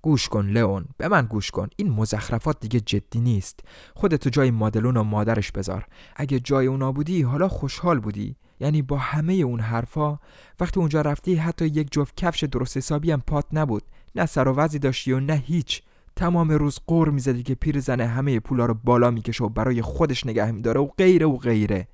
گوش 0.03 0.29
کن 0.29 0.47
لئون 0.47 0.85
به 0.99 1.09
من 1.09 1.27
گوش 1.27 1.51
کن. 1.51 1.69
این 1.77 1.91
مزخرفات 1.91 2.61
دیگه 2.61 2.81
جدی 2.81 3.21
نیست. 3.21 3.61
خودتو 3.95 4.31
جای 4.31 4.51
مادلون 4.51 4.97
و 4.97 5.03
مادرش 5.03 5.53
بذار. 5.53 5.87
اگه 6.17 6.41
جای 6.41 6.67
اونا 6.67 6.93
بودی 6.93 7.23
حالا 7.23 7.49
خوشحال 7.49 8.01
بودی. 8.01 8.37
یعنی 8.61 8.83
با 8.83 8.99
همه 8.99 9.33
اون 9.33 9.61
حرفا 9.61 10.19
وقتی 10.61 10.81
اونجا 10.81 11.01
رفتی 11.01 11.35
حتی 11.35 11.67
یک 11.67 11.93
جفت 11.93 12.17
کفش 12.17 12.45
درست 12.45 12.77
حسابی 12.77 13.11
هم 13.11 13.21
پات 13.21 13.45
نبود. 13.53 13.83
نه 14.15 14.27
سر 14.27 14.49
و 14.49 14.69
داشتی 14.69 15.13
و 15.13 15.21
نه 15.21 15.35
هیچ. 15.35 15.83
تمام 16.17 16.51
روز 16.51 16.79
قور 16.87 17.11
می‌زدی 17.11 17.43
که 17.43 17.55
پیر 17.55 17.81
زنه 17.81 18.07
همه 18.07 18.41
پولا 18.41 18.67
رو 18.67 18.75
بالا 18.75 19.11
می‌کشه 19.11 19.45
و 19.45 19.49
برای 19.49 19.83
خودش 19.83 20.27
نگه 20.27 20.51
میداره 20.51 20.81
و 20.81 20.87
غیره 20.99 21.27
و 21.27 21.37
غیره. 21.37 21.89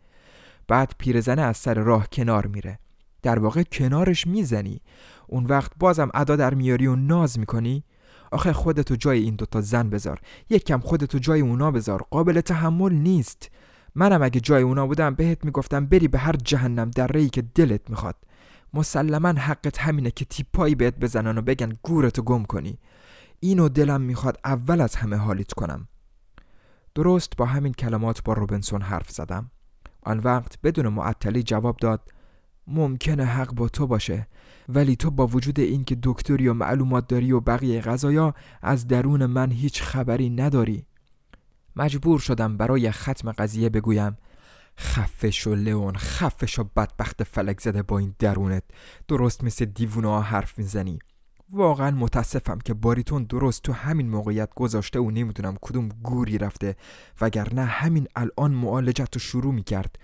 بعد 0.69 0.95
پیرزنه 0.99 1.43
از 1.43 1.57
سر 1.57 1.75
راه 1.75 2.09
کنار 2.13 2.47
میره. 2.47 2.79
در 3.23 3.39
واقع 3.39 3.63
کنارش 3.63 4.27
می‌زنی. 4.27 4.81
اون 5.27 5.47
وقت 5.47 5.73
بازم 5.79 6.11
ادا 6.15 6.37
در 6.37 6.55
میاری 6.55 6.87
و 6.87 6.97
ناز 6.97 7.39
می‌کنی. 7.39 7.85
آخه 8.31 8.53
خودتو 8.53 8.97
جای 8.97 9.19
این 9.19 9.35
دوتا 9.35 9.61
زن 9.61 9.91
بذار. 9.91 10.21
یک 10.51 10.65
کم 10.65 10.81
خودتو 10.81 11.19
جای 11.19 11.41
اونا 11.41 11.71
بذار. 11.71 12.03
قابل 12.11 12.41
تحمل 12.41 12.93
نیست. 12.93 13.51
منم 13.95 14.23
اگه 14.23 14.41
جای 14.41 14.63
اونا 14.63 14.87
بودم 14.87 15.15
بهت 15.15 15.45
می‌گفتم 15.45 15.87
بری 15.87 16.09
به 16.09 16.19
هر 16.19 16.37
جهنم 16.37 16.91
در 16.91 17.07
ری 17.07 17.29
که 17.29 17.43
دلت 17.55 17.91
می‌خواد. 17.91 18.17
مسلما 18.75 19.29
حقت 19.29 19.79
همینه 19.79 20.11
که 20.11 20.25
تیپایی 20.25 20.75
بهت 20.75 20.99
بزنن 20.99 21.39
و 21.39 21.43
بگن 21.43 21.73
گورتو 21.83 22.23
گم 22.23 22.45
کنی. 22.45 22.79
اینو 23.45 23.69
دلم 23.69 24.01
می‌خواد 24.01 24.39
اول 24.45 24.81
از 24.81 24.95
همه 24.95 25.17
حالیت 25.17 25.53
کنم. 25.53 25.89
درست 26.95 27.37
با 27.37 27.47
همین 27.47 27.73
کلمات 27.73 28.23
با 28.23 28.33
روبنسون 28.33 28.83
حرف 28.83 29.11
زدم. 29.11 29.51
آن 30.03 30.19
وقت 30.19 30.59
بدون 30.63 30.89
معطلی 30.89 31.43
جواب 31.43 31.77
داد 31.77 32.13
ممکنه 32.67 33.25
حق 33.25 33.55
با 33.55 33.69
تو 33.69 33.87
باشه 33.87 34.27
ولی 34.69 34.97
تو 34.97 35.11
با 35.11 35.27
وجود 35.27 35.61
اینکه 35.61 35.99
دکتری 36.03 36.49
و 36.49 36.55
معلومات 36.55 37.09
داری 37.09 37.33
و 37.33 37.41
بقیه 37.41 37.81
غذایا 37.81 38.35
از 38.63 38.87
درون 38.87 39.27
من 39.27 39.51
هیچ 39.51 39.83
خبری 39.83 40.31
نداری. 40.31 40.87
مجبور 41.77 42.19
شدم 42.19 42.57
برای 42.57 42.91
ختم 42.91 43.33
قضیه 43.33 43.69
بگویم 43.69 44.17
خفش 44.79 45.47
و 45.47 45.55
لئون 45.55 45.97
خفش 45.97 46.59
و 46.59 46.65
بدبخت 46.65 47.25
فلک 47.25 47.61
زده 47.61 47.83
با 47.83 47.99
این 47.99 48.15
درونت. 48.19 48.65
درست 49.09 49.45
مثل 49.45 49.65
دیوونه 49.65 50.09
ها 50.09 50.21
حرف 50.21 50.59
می‌زنی. 50.59 50.99
واقعا 51.53 51.91
متاسفم 51.91 52.59
که 52.59 52.75
باریتون 52.75 53.25
درست 53.25 53.63
تو 53.63 53.73
همین 53.73 54.09
موقعیت 54.09 54.55
گذاشته 54.55 55.01
و 55.01 55.11
نمی‌دونم 55.11 55.57
کدوم 55.61 55.89
گوری 55.89 56.39
رفته 56.39 56.77
وگرنه 57.21 57.65
همین 57.65 58.09
الان 58.17 58.51
معالجت 58.51 59.17
رو 59.17 59.21
شروع 59.21 59.55
می‌کرد. 59.55 59.99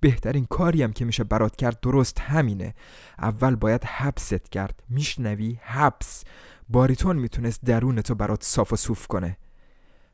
بهترین 0.00 0.44
کاریم 0.44 0.92
که 0.92 1.04
میشه 1.04 1.24
برات 1.24 1.56
کرد 1.56 1.80
درست 1.80 2.20
همینه. 2.20 2.74
اول 3.18 3.56
باید 3.56 3.84
حبست 3.84 4.50
کرد. 4.50 4.82
میشنوی؟ 4.88 5.58
حبس. 5.62 6.24
باریتون 6.68 7.16
می‌تونست 7.16 7.64
درونتو 7.64 8.14
برات 8.14 8.44
صاف 8.44 8.72
و 8.72 8.76
صوف 8.76 9.06
کنه. 9.06 9.36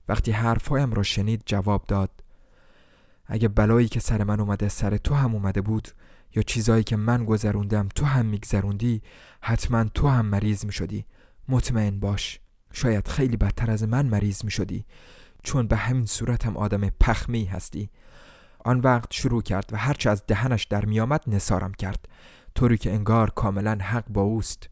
وقتی 0.08 0.32
حرفهایم 0.32 0.92
را 0.92 1.02
شنید 1.02 1.42
جواب 1.46 1.84
داد. 1.88 2.10
اگه 3.26 3.48
بلایی 3.48 3.88
که 3.88 4.00
سر 4.00 4.24
من 4.24 4.40
اومده 4.40 4.68
سر 4.68 4.96
تو 4.96 5.14
هم 5.14 5.34
اومده 5.34 5.60
بود 5.60 5.88
یا 6.36 6.42
چیزایی 6.42 6.84
که 6.84 6.96
من 6.96 7.24
گذروندم 7.24 7.88
تو 7.94 8.04
هم 8.04 8.26
میگذروندی 8.26 9.02
حتما 9.42 9.84
تو 9.84 10.08
هم 10.08 10.26
مریض 10.26 10.64
می‌شدی. 10.64 11.04
مطمئن 11.48 12.00
باش 12.00 12.40
شاید 12.72 13.08
خیلی 13.08 13.36
بدتر 13.36 13.70
از 13.70 13.82
من 13.82 14.06
مریض 14.06 14.44
می‌شدی. 14.44 14.84
چون 15.42 15.66
به 15.66 15.76
همین 15.76 16.06
صورت 16.06 16.46
هم 16.46 16.56
آدم 16.56 16.88
پخمی 17.00 17.44
هستی. 17.44 17.90
آن 18.64 18.80
وقت 18.80 19.12
شروع 19.12 19.42
کرد 19.42 19.68
و 19.72 19.76
هرچه 19.76 20.10
از 20.10 20.22
دهنش 20.26 20.64
در 20.64 20.84
میآمد 20.84 21.24
نسارم 21.26 21.74
کرد. 21.74 22.08
طوری 22.54 22.78
که 22.78 22.92
انگار 22.92 23.30
کاملا 23.30 23.78
حق 23.80 24.04
با 24.08 24.22
اوست. 24.22 24.68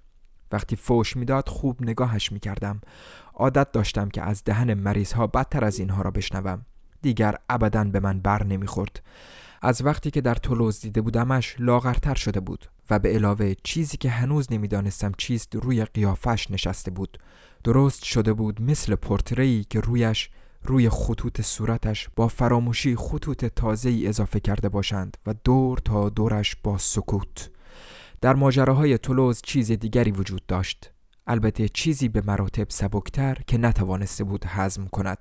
وقتی 0.52 0.76
فوش 0.76 1.16
می‌داد 1.16 1.48
خوب 1.48 1.82
نگاهش 1.82 2.32
می‌کردم. 2.32 2.80
عادت 3.34 3.72
داشتم 3.72 4.08
که 4.08 4.22
از 4.22 4.44
دهن 4.44 4.74
مریض 4.74 5.12
ها 5.12 5.26
بدتر 5.26 5.64
از 5.64 5.78
اینها 5.78 6.02
را 6.02 6.10
بشنوم. 6.10 6.66
دیگر 7.02 7.34
ابدا 7.48 7.84
به 7.84 8.00
من 8.00 8.20
بر 8.20 8.44
نمی‌خورد. 8.44 9.02
از 9.66 9.84
وقتی 9.84 10.10
که 10.10 10.20
در 10.20 10.34
تولوز 10.34 10.80
دیده 10.80 11.00
بودمش 11.00 11.56
لاغرتر 11.58 12.14
شده 12.14 12.40
بود 12.40 12.66
و 12.90 12.98
به 12.98 13.08
علاوه 13.08 13.54
چیزی 13.62 13.96
که 13.96 14.10
هنوز 14.10 14.52
نمی‌دانستم 14.52 15.12
چیست 15.18 15.54
روی 15.54 15.84
قیافش 15.84 16.50
نشسته 16.50 16.90
بود. 16.90 17.18
درست 17.64 18.04
شده 18.04 18.32
بود 18.32 18.62
مثل 18.62 18.94
پورتری 18.94 19.66
که 19.70 19.80
رویش 19.80 20.30
روی 20.62 20.88
خطوط 20.88 21.40
صورتش 21.40 22.08
با 22.16 22.28
فراموشی 22.28 22.96
خطوط 22.96 23.44
تازه 23.44 23.88
ای 23.88 24.08
اضافه 24.08 24.40
کرده 24.40 24.68
باشند 24.68 25.16
و 25.26 25.34
دور 25.44 25.78
تا 25.78 26.08
دورش 26.08 26.56
با 26.62 26.78
سکوت. 26.78 27.50
در 28.20 28.34
ماجراهای 28.34 28.98
تولوز 28.98 29.40
چیز 29.44 29.72
دیگری 29.72 30.10
وجود 30.10 30.46
داشت. 30.46 30.90
البته 31.26 31.68
چیزی 31.68 32.08
به 32.08 32.22
مراتب 32.26 32.66
سبکتر 32.70 33.38
که 33.46 33.58
نتوانسته 33.58 34.24
بود 34.24 34.44
هضم 34.46 34.86
کند. 34.86 35.18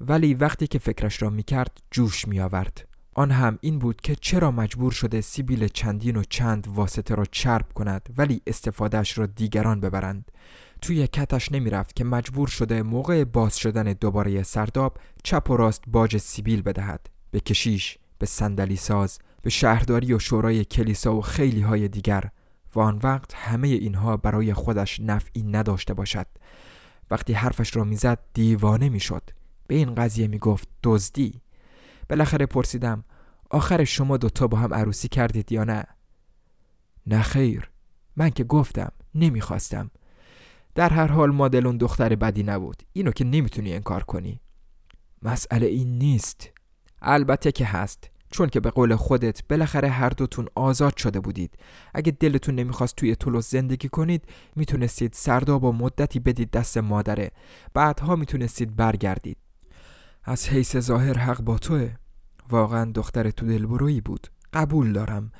ولی 0.00 0.34
وقتی 0.34 0.66
که 0.66 0.78
فکرش 0.78 1.22
را 1.22 1.30
می‌کرد 1.30 1.78
جوش 1.90 2.28
می 2.28 2.40
آورد 2.40 2.89
آن 3.14 3.30
هم 3.30 3.58
این 3.60 3.78
بود 3.78 4.00
که 4.00 4.14
چرا 4.14 4.50
مجبور 4.50 4.92
شده 4.92 5.20
سیبیل 5.20 5.68
چندین 5.68 6.16
و 6.16 6.22
چند 6.28 6.68
واسطه 6.68 7.14
را 7.14 7.24
چرب 7.24 7.72
کند 7.74 8.08
ولی 8.16 8.42
استفادهش 8.46 9.18
را 9.18 9.26
دیگران 9.26 9.80
ببرند. 9.80 10.32
توی 10.80 11.06
کتش 11.06 11.52
نمی‌رفت 11.52 11.96
که 11.96 12.04
مجبور 12.04 12.48
شده 12.48 12.82
موقع 12.82 13.24
باز 13.24 13.56
شدن 13.56 13.92
دوباره 13.92 14.42
سرداب 14.42 14.98
چپ 15.24 15.50
و 15.50 15.56
راست 15.56 15.82
باج 15.86 16.16
سیبیل 16.16 16.62
بدهد. 16.62 17.06
به 17.30 17.40
کشیش 17.40 17.98
به 18.18 18.26
صندلی 18.26 18.76
ساز 18.76 19.18
به 19.42 19.50
شهرداری 19.50 20.12
و 20.12 20.18
شورای 20.18 20.64
کلیسا 20.64 21.16
و 21.16 21.20
خیلی 21.20 21.60
های 21.60 21.88
دیگر. 21.88 22.24
و 22.74 22.80
آن 22.80 23.00
وقت 23.02 23.34
همه 23.34 23.68
اینها 23.68 24.16
برای 24.16 24.54
خودش 24.54 25.00
نفعی 25.00 25.42
نداشته 25.42 25.94
باشد. 25.94 26.26
وقتی 27.10 27.32
حرفش 27.32 27.76
را 27.76 27.84
می‌زد 27.84 28.18
دیوانه 28.34 28.88
می‌شد. 28.88 29.30
به 29.66 29.74
این 29.74 29.94
قضیه 29.94 30.26
می‌گفت 30.26 30.68
دزدی. 30.82 31.40
بالاخره 32.10 32.46
پرسیدم 32.46 33.04
آخر 33.50 33.84
شما 33.84 34.16
دوتا 34.16 34.46
با 34.46 34.58
هم 34.58 34.74
عروسی 34.74 35.08
کردید 35.08 35.52
یا 35.52 35.64
نه؟ 35.64 35.84
نه 37.06 37.22
خیر. 37.22 37.70
من 38.16 38.30
که 38.30 38.44
گفتم 38.44 38.92
نمی‌خواستم. 39.14 39.90
در 40.74 40.88
هر 40.88 41.06
حال 41.06 41.30
مادل 41.30 41.66
اون 41.66 41.76
دختر 41.76 42.14
بدی 42.14 42.42
نبود. 42.42 42.82
اینو 42.92 43.10
که 43.10 43.24
نمی‌تونی 43.24 43.74
انکار 43.74 44.02
کنی. 44.02 44.40
مسئله 45.22 45.66
این 45.66 45.98
نیست. 45.98 46.50
البته 47.02 47.52
که 47.52 47.64
هست. 47.64 48.10
چون 48.30 48.48
که 48.48 48.60
به 48.60 48.70
قول 48.70 48.96
خودت 48.96 49.48
بالاخره 49.48 49.88
هر 49.88 50.10
دوتون 50.10 50.48
آزاد 50.54 50.96
شده 50.96 51.20
بودید. 51.20 51.58
اگه 51.94 52.12
دلتون 52.12 52.54
نمی‌خواست 52.54 52.96
توی 52.96 53.16
طولوس 53.16 53.50
زندگی 53.50 53.88
کنید 53.88 54.24
می‌تونستید 54.56 55.12
سرداب 55.12 55.64
و 55.64 55.72
مدتی 55.72 56.20
بدید 56.20 56.50
دست 56.50 56.78
مادره. 56.78 57.30
بعدها 57.74 58.16
می‌تونستید 58.16 58.76
برگردید. 58.76 59.36
از 60.24 60.48
حیث 60.48 60.76
ظاهر 60.76 61.18
حق 61.18 61.40
با 61.40 61.58
توه. 61.58 61.99
واقعا 62.50 62.92
دختر 62.92 63.30
تو 63.30 63.46
دلبرویی 63.46 64.00
بود. 64.00 64.26
قبول 64.52 64.92
دارم. 64.92 65.32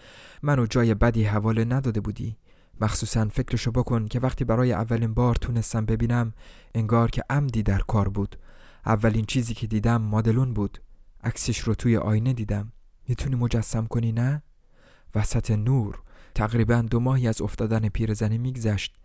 منو 0.43 0.67
جای 0.67 0.95
بدی 0.95 1.25
حواله 1.25 1.65
نداده 1.65 2.01
بودی. 2.01 2.37
مخصوصا 2.81 3.29
فکرشو 3.29 3.71
بکن 3.71 4.07
که 4.07 4.21
وقتی 4.21 4.45
برای 4.45 4.73
اولین 4.73 5.15
بار 5.15 5.35
تونستم 5.35 5.87
ببینم 5.87 6.33
انگار 6.75 7.11
که 7.11 7.23
عمدی 7.31 7.63
در 7.63 7.79
کار 7.79 8.09
بود. 8.09 8.37
اولین 8.87 9.25
چیزی 9.25 9.55
که 9.55 9.67
دیدم 9.67 10.03
مادلون 10.03 10.55
بود. 10.55 10.79
عکسش 11.25 11.59
رو 11.59 11.75
توی 11.75 11.97
آینه 11.97 12.33
دیدم. 12.33 12.73
می‌تونی 13.09 13.37
مجسم 13.37 13.87
کنی 13.87 14.13
نه؟ 14.13 14.43
وسط 15.15 15.51
نور. 15.51 16.03
تقریبا 16.35 16.83
دو 16.91 17.01
ماهی 17.01 17.29
از 17.29 17.43
افتادن 17.43 17.89
پیرزنی 17.89 18.39
میگذشت. 18.39 18.97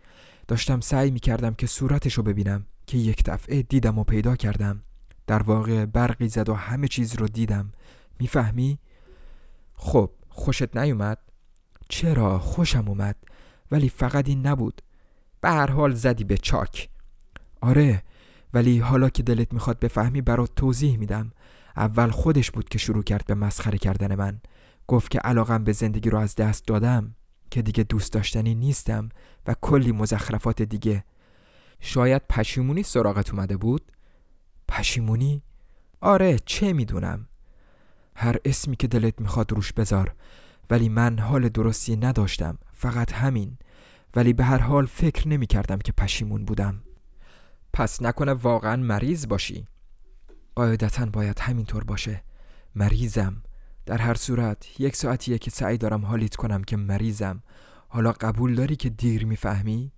داشتم 0.48 0.80
سعی 0.80 1.10
می‌کردم 1.10 1.54
که 1.54 1.66
صورتشو 1.66 2.22
ببینم 2.22 2.66
که 2.86 2.98
یک 2.98 3.24
دفعه 3.24 3.62
دیدم 3.62 3.98
و 3.98 4.04
پیدا 4.04 4.36
کردم. 4.36 4.82
در 5.26 5.42
واقع 5.42 5.84
برقی 5.84 6.28
زد 6.28 6.48
و 6.48 6.54
همه 6.54 6.88
چیز 6.88 7.14
رو 7.14 7.28
دیدم. 7.28 7.72
می‌فهمی؟ 8.20 8.78
خب 9.74 10.10
خوشت 10.28 10.76
نیومد؟ 10.76 11.18
چرا 11.88 12.38
خوشم 12.38 12.88
اومد 12.88 13.16
ولی 13.70 13.88
فقط 13.88 14.28
این 14.28 14.46
نبود 14.46 14.82
به 15.40 15.50
هر 15.50 15.70
حال 15.70 15.94
زدی 15.94 16.24
به 16.24 16.38
چاک 16.38 16.88
آره 17.60 18.02
ولی 18.54 18.78
حالا 18.78 19.08
که 19.08 19.22
دلت 19.22 19.52
می‌خواد 19.52 19.78
بفهمی 19.78 20.20
برات 20.20 20.54
توضیح 20.56 20.98
میدم 20.98 21.32
اول 21.76 22.10
خودش 22.10 22.50
بود 22.50 22.68
که 22.68 22.78
شروع 22.78 23.02
کرد 23.02 23.26
به 23.26 23.34
مسخره 23.34 23.78
کردن 23.78 24.14
من 24.14 24.40
گفت 24.86 25.10
که 25.10 25.18
علاقم 25.18 25.64
به 25.64 25.72
زندگی 25.72 26.10
رو 26.10 26.18
از 26.18 26.34
دست 26.34 26.66
دادم 26.66 27.14
که 27.50 27.62
دیگه 27.62 27.84
دوست 27.84 28.12
داشتنی 28.12 28.54
نیستم 28.54 29.08
و 29.46 29.54
کلی 29.60 29.92
مزخرفات 29.92 30.62
دیگه 30.62 31.04
شاید 31.80 32.22
پشیمونی 32.28 32.82
سراغت 32.82 33.30
اومده 33.30 33.56
بود؟ 33.56 33.92
پشیمونی؟ 34.68 35.42
آره 36.00 36.38
چه 36.44 36.72
می‌دونم 36.72 37.28
هر 38.16 38.36
اسمی 38.44 38.76
که 38.76 38.86
دلت 38.86 39.20
می‌خواد 39.20 39.52
روش 39.52 39.72
بذار. 39.72 40.14
ولی 40.70 40.88
من 40.88 41.18
حال 41.18 41.48
درستی 41.48 41.96
نداشتم 41.96 42.58
فقط 42.72 43.12
همین. 43.12 43.58
ولی 44.16 44.32
به 44.32 44.44
هر 44.44 44.58
حال 44.58 44.86
فکر 44.86 45.28
نمی 45.28 45.46
کردم 45.46 45.78
که 45.78 45.92
پشیمون 45.92 46.44
بودم. 46.44 46.82
پس 47.72 48.02
نکنه 48.02 48.32
واقعا 48.32 48.76
مریض 48.76 49.28
باشی. 49.28 49.66
قاعدتا 50.54 51.06
باید 51.06 51.38
همینطور 51.38 51.84
باشه. 51.84 52.22
مریضم. 52.74 53.42
در 53.86 53.98
هر 53.98 54.14
صورت 54.14 54.80
یک 54.80 54.96
ساعتیه 54.96 55.38
که 55.38 55.50
سعی 55.50 55.78
دارم 55.78 56.04
حالیت 56.04 56.36
کنم 56.36 56.64
که 56.64 56.76
مریضم. 56.76 57.42
حالا 57.88 58.12
قبول 58.12 58.54
داری 58.54 58.76
که 58.76 58.88
دیر 58.88 59.26
می‌فهمی؟ 59.26 59.92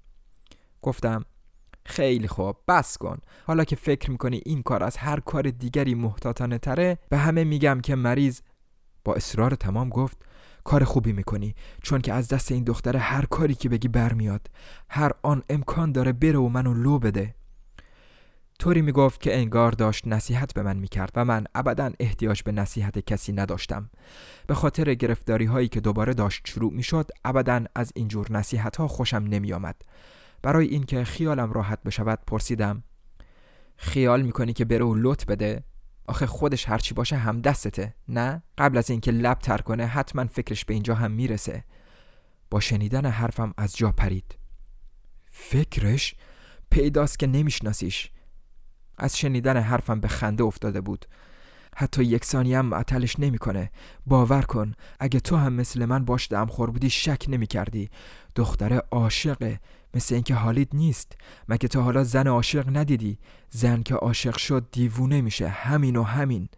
گفتم 0.83 1.25
خیلی 1.89 2.29
خوب 2.29 2.57
بس 2.69 2.99
کن. 2.99 3.19
حالا 3.47 3.65
که 3.65 3.77
فکر 3.77 4.11
می‌کنی 4.11 4.41
این 4.45 4.63
کار 4.63 4.85
از 4.85 4.97
هر 4.97 5.21
کار 5.21 5.43
دیگری 5.43 5.95
محتاطانه 5.95 6.59
تره 6.59 6.99
به 7.09 7.19
همه 7.19 7.45
میگم 7.45 7.81
که 7.81 7.95
مریض 7.95 8.41
با 9.05 9.15
اصرار 9.15 9.55
تمام 9.55 9.89
گفت 9.89 10.19
کار 10.65 10.85
خوبی 10.85 11.13
می‌کنی 11.13 11.55
چون 11.83 12.01
که 12.01 12.13
از 12.13 12.29
دست 12.29 12.53
این 12.53 12.65
دختر 12.65 12.97
هر 12.97 13.25
کاری 13.25 13.55
که 13.55 13.69
بگی 13.69 13.89
برمیاد. 13.89 14.47
هر 14.91 15.13
آن 15.23 15.43
امکان 15.51 15.93
داره 15.93 16.13
بره 16.13 16.39
و 16.39 16.49
منو 16.49 16.75
لو 16.75 16.99
بده. 16.99 17.35
طوری 18.59 18.83
می‌گفت 18.83 19.21
که 19.21 19.37
انگار 19.37 19.73
داشت 19.73 20.07
نصیحت 20.07 20.55
به 20.55 20.63
من 20.63 20.77
می‌کرد 20.77 21.13
و 21.15 21.25
من 21.25 21.45
ابدا 21.55 21.91
احتیاج 22.01 22.43
به 22.43 22.53
نصیحت 22.53 22.99
کسی 22.99 23.33
نداشتم. 23.33 23.91
به 24.47 24.55
خاطر 24.55 24.95
گرفتاری 24.95 25.45
هایی 25.45 25.69
که 25.69 25.81
دوباره 25.81 26.15
داشت 26.15 26.43
شروع 26.49 26.73
می‌شد 26.73 27.11
ابدا 27.25 27.65
از 27.75 27.93
اینجور 27.95 28.33
نصیحت 28.33 28.77
ها 28.77 28.89
خوشم 28.89 29.17
نمیآمد. 29.17 29.83
برای 30.43 30.67
اینکه 30.67 31.05
خیالم 31.05 31.53
راحت 31.53 31.83
بشود 31.83 32.19
پرسیدم 32.27 32.83
خیال 33.77 34.23
می‌کنی 34.23 34.53
که 34.53 34.65
بره 34.65 34.85
و 34.85 34.95
لط 34.95 35.27
بده؟ 35.27 35.65
آخه 36.07 36.27
خودش 36.27 36.69
هرچی 36.69 36.95
باشه 36.95 37.17
هم 37.17 37.41
دستته 37.41 37.95
نه؟ 38.09 38.43
قبل 38.59 38.79
از 38.79 38.91
اینکه 38.91 39.11
لب 39.11 39.39
تر 39.39 39.59
کنه 39.59 39.87
حتما 39.87 40.27
فکرش 40.27 40.65
به 40.65 40.75
اینجا 40.75 40.95
هم 40.95 41.11
می‌رسه. 41.11 41.65
با 42.51 42.61
شنیدن 42.61 43.07
حرفم 43.07 43.55
از 43.57 43.77
جا 43.77 43.93
پرید. 43.93 44.39
فکرش؟ 45.25 46.15
پیداست 46.71 47.19
که 47.19 47.27
نمیشناسیش. 47.27 48.11
از 48.99 49.19
شنیدن 49.19 49.57
حرفم 49.57 50.01
به 50.01 50.09
خنده 50.09 50.45
افتاده 50.45 50.81
بود. 50.81 51.07
حتی 51.77 52.05
یک 52.05 52.25
ثانیه 52.25 52.59
هم 52.59 52.67
معطلش 52.67 53.21
نمی‌کنه. 53.21 53.71
باور 54.07 54.43
کن 54.43 54.73
اگه 55.01 55.21
تو 55.21 55.37
هم 55.37 55.53
مثل 55.53 55.85
من 55.85 56.05
باش 56.05 56.33
خور 56.33 56.71
بودی 56.71 56.91
شک 56.91 57.25
نمی 57.29 57.47
کردی 57.47 57.91
دختره 58.37 58.83
عاشقه 58.91 59.61
مثل 59.99 60.15
اینکه 60.15 60.35
حالیت 60.35 60.75
نیست. 60.75 61.13
مگه 61.49 61.69
تا 61.69 61.83
حالا 61.83 62.05
زن 62.05 62.27
عاشق 62.27 62.77
ندیدی؟ 62.77 63.19
زن 63.51 63.83
که 63.83 63.95
عاشق 63.95 64.37
شد 64.37 64.69
دیوونه 64.73 65.21
میشه. 65.21 65.49
همین 65.49 65.97
و 65.97 66.03
همین. 66.03 66.49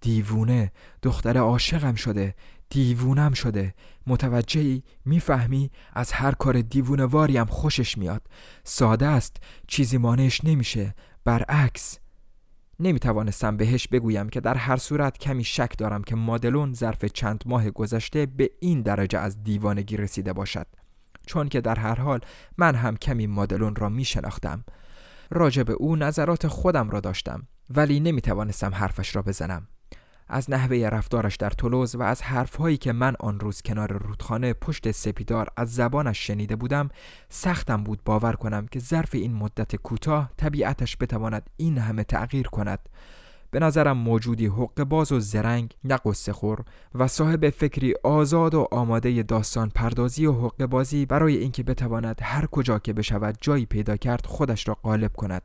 دیوونه. 0.00 0.72
دختر 1.02 1.36
عاشقم 1.38 1.94
شده. 1.94 2.34
دیوونم 2.70 3.32
شده. 3.32 3.74
متوجهی؟ 4.06 4.82
می‌فهمی؟ 5.04 5.70
از 5.92 6.12
هر 6.12 6.32
کار 6.32 6.60
دیوونه 6.60 7.04
واریم 7.04 7.44
خوشش 7.44 7.98
میاد. 7.98 8.22
ساده 8.64 9.06
است. 9.06 9.36
چیزی 9.66 9.98
مانعش 9.98 10.44
نمیشه. 10.44 10.94
برعکس. 11.24 11.98
نمی‌توانستم 12.80 13.56
بهش 13.56 13.88
بگویم 13.88 14.28
که 14.28 14.40
در 14.40 14.54
هر 14.54 14.76
صورت 14.76 15.18
کمی 15.18 15.44
شک 15.44 15.78
دارم 15.78 16.04
که 16.04 16.16
مادلون 16.16 16.72
ظرف 16.72 17.04
چند 17.04 17.44
ماه 17.46 17.70
گذشته 17.70 18.26
به 18.26 18.50
این 18.60 18.82
درجه 18.82 19.18
از 19.18 19.42
دیوانگی 19.42 19.96
رسیده 19.96 20.32
باشد. 20.32 20.66
چون 21.26 21.48
که 21.48 21.60
در 21.60 21.78
هر 21.78 22.00
حال 22.00 22.20
من 22.58 22.74
هم 22.74 22.96
کمی 22.96 23.26
مادلون 23.26 23.76
را 23.76 23.88
می 23.88 24.04
شناختم 24.04 24.64
راجع 25.30 25.62
به 25.62 25.72
او 25.72 25.96
نظرات 25.96 26.46
خودم 26.46 26.90
را 26.90 27.00
داشتم 27.00 27.46
ولی 27.70 28.00
نمی 28.00 28.20
توانستم 28.20 28.74
حرفش 28.74 29.16
را 29.16 29.22
بزنم. 29.22 29.68
از 30.28 30.50
نحوه 30.50 30.76
رفتارش 30.76 31.36
در 31.36 31.50
تولوز 31.50 31.94
و 31.94 32.02
از 32.02 32.22
حرفهایی 32.22 32.76
که 32.76 32.92
من 32.92 33.14
آن 33.20 33.40
روز 33.40 33.62
کنار 33.62 33.92
رودخانه 33.92 34.52
پشت 34.52 34.90
سپیدار 34.90 35.48
از 35.56 35.74
زبانش 35.74 36.26
شنیده 36.26 36.56
بودم 36.56 36.88
سختم 37.28 37.84
بود 37.84 38.04
باور 38.04 38.32
کنم 38.32 38.66
که 38.66 38.78
ظرف 38.78 39.14
این 39.14 39.34
مدت 39.34 39.76
کوتاه 39.76 40.30
طبیعتش 40.36 40.96
بتواند 41.00 41.50
این 41.56 41.78
همه 41.78 42.04
تغییر 42.04 42.46
کند. 42.46 42.88
به 43.52 43.58
نظرم 43.58 43.96
موجودی 43.98 44.46
حق 44.46 44.84
باز 44.84 45.12
و 45.12 45.20
زرنگ 45.20 45.76
نه 45.84 45.98
خور 46.32 46.64
و 46.94 47.08
صاحب 47.08 47.50
فکری 47.50 47.94
آزاد 48.04 48.54
و 48.54 48.68
آماده 48.70 49.22
داستان 49.22 49.68
پردازی 49.68 50.26
و 50.26 50.32
حق 50.32 50.66
بازی 50.66 51.06
برای 51.06 51.36
اینکه 51.36 51.62
بتواند 51.62 52.18
هر 52.22 52.46
کجا 52.46 52.78
که 52.78 52.92
بشود 52.92 53.38
جایی 53.40 53.66
پیدا 53.66 53.96
کرد 53.96 54.26
خودش 54.26 54.68
را 54.68 54.74
غالب 54.74 55.12
کند. 55.12 55.42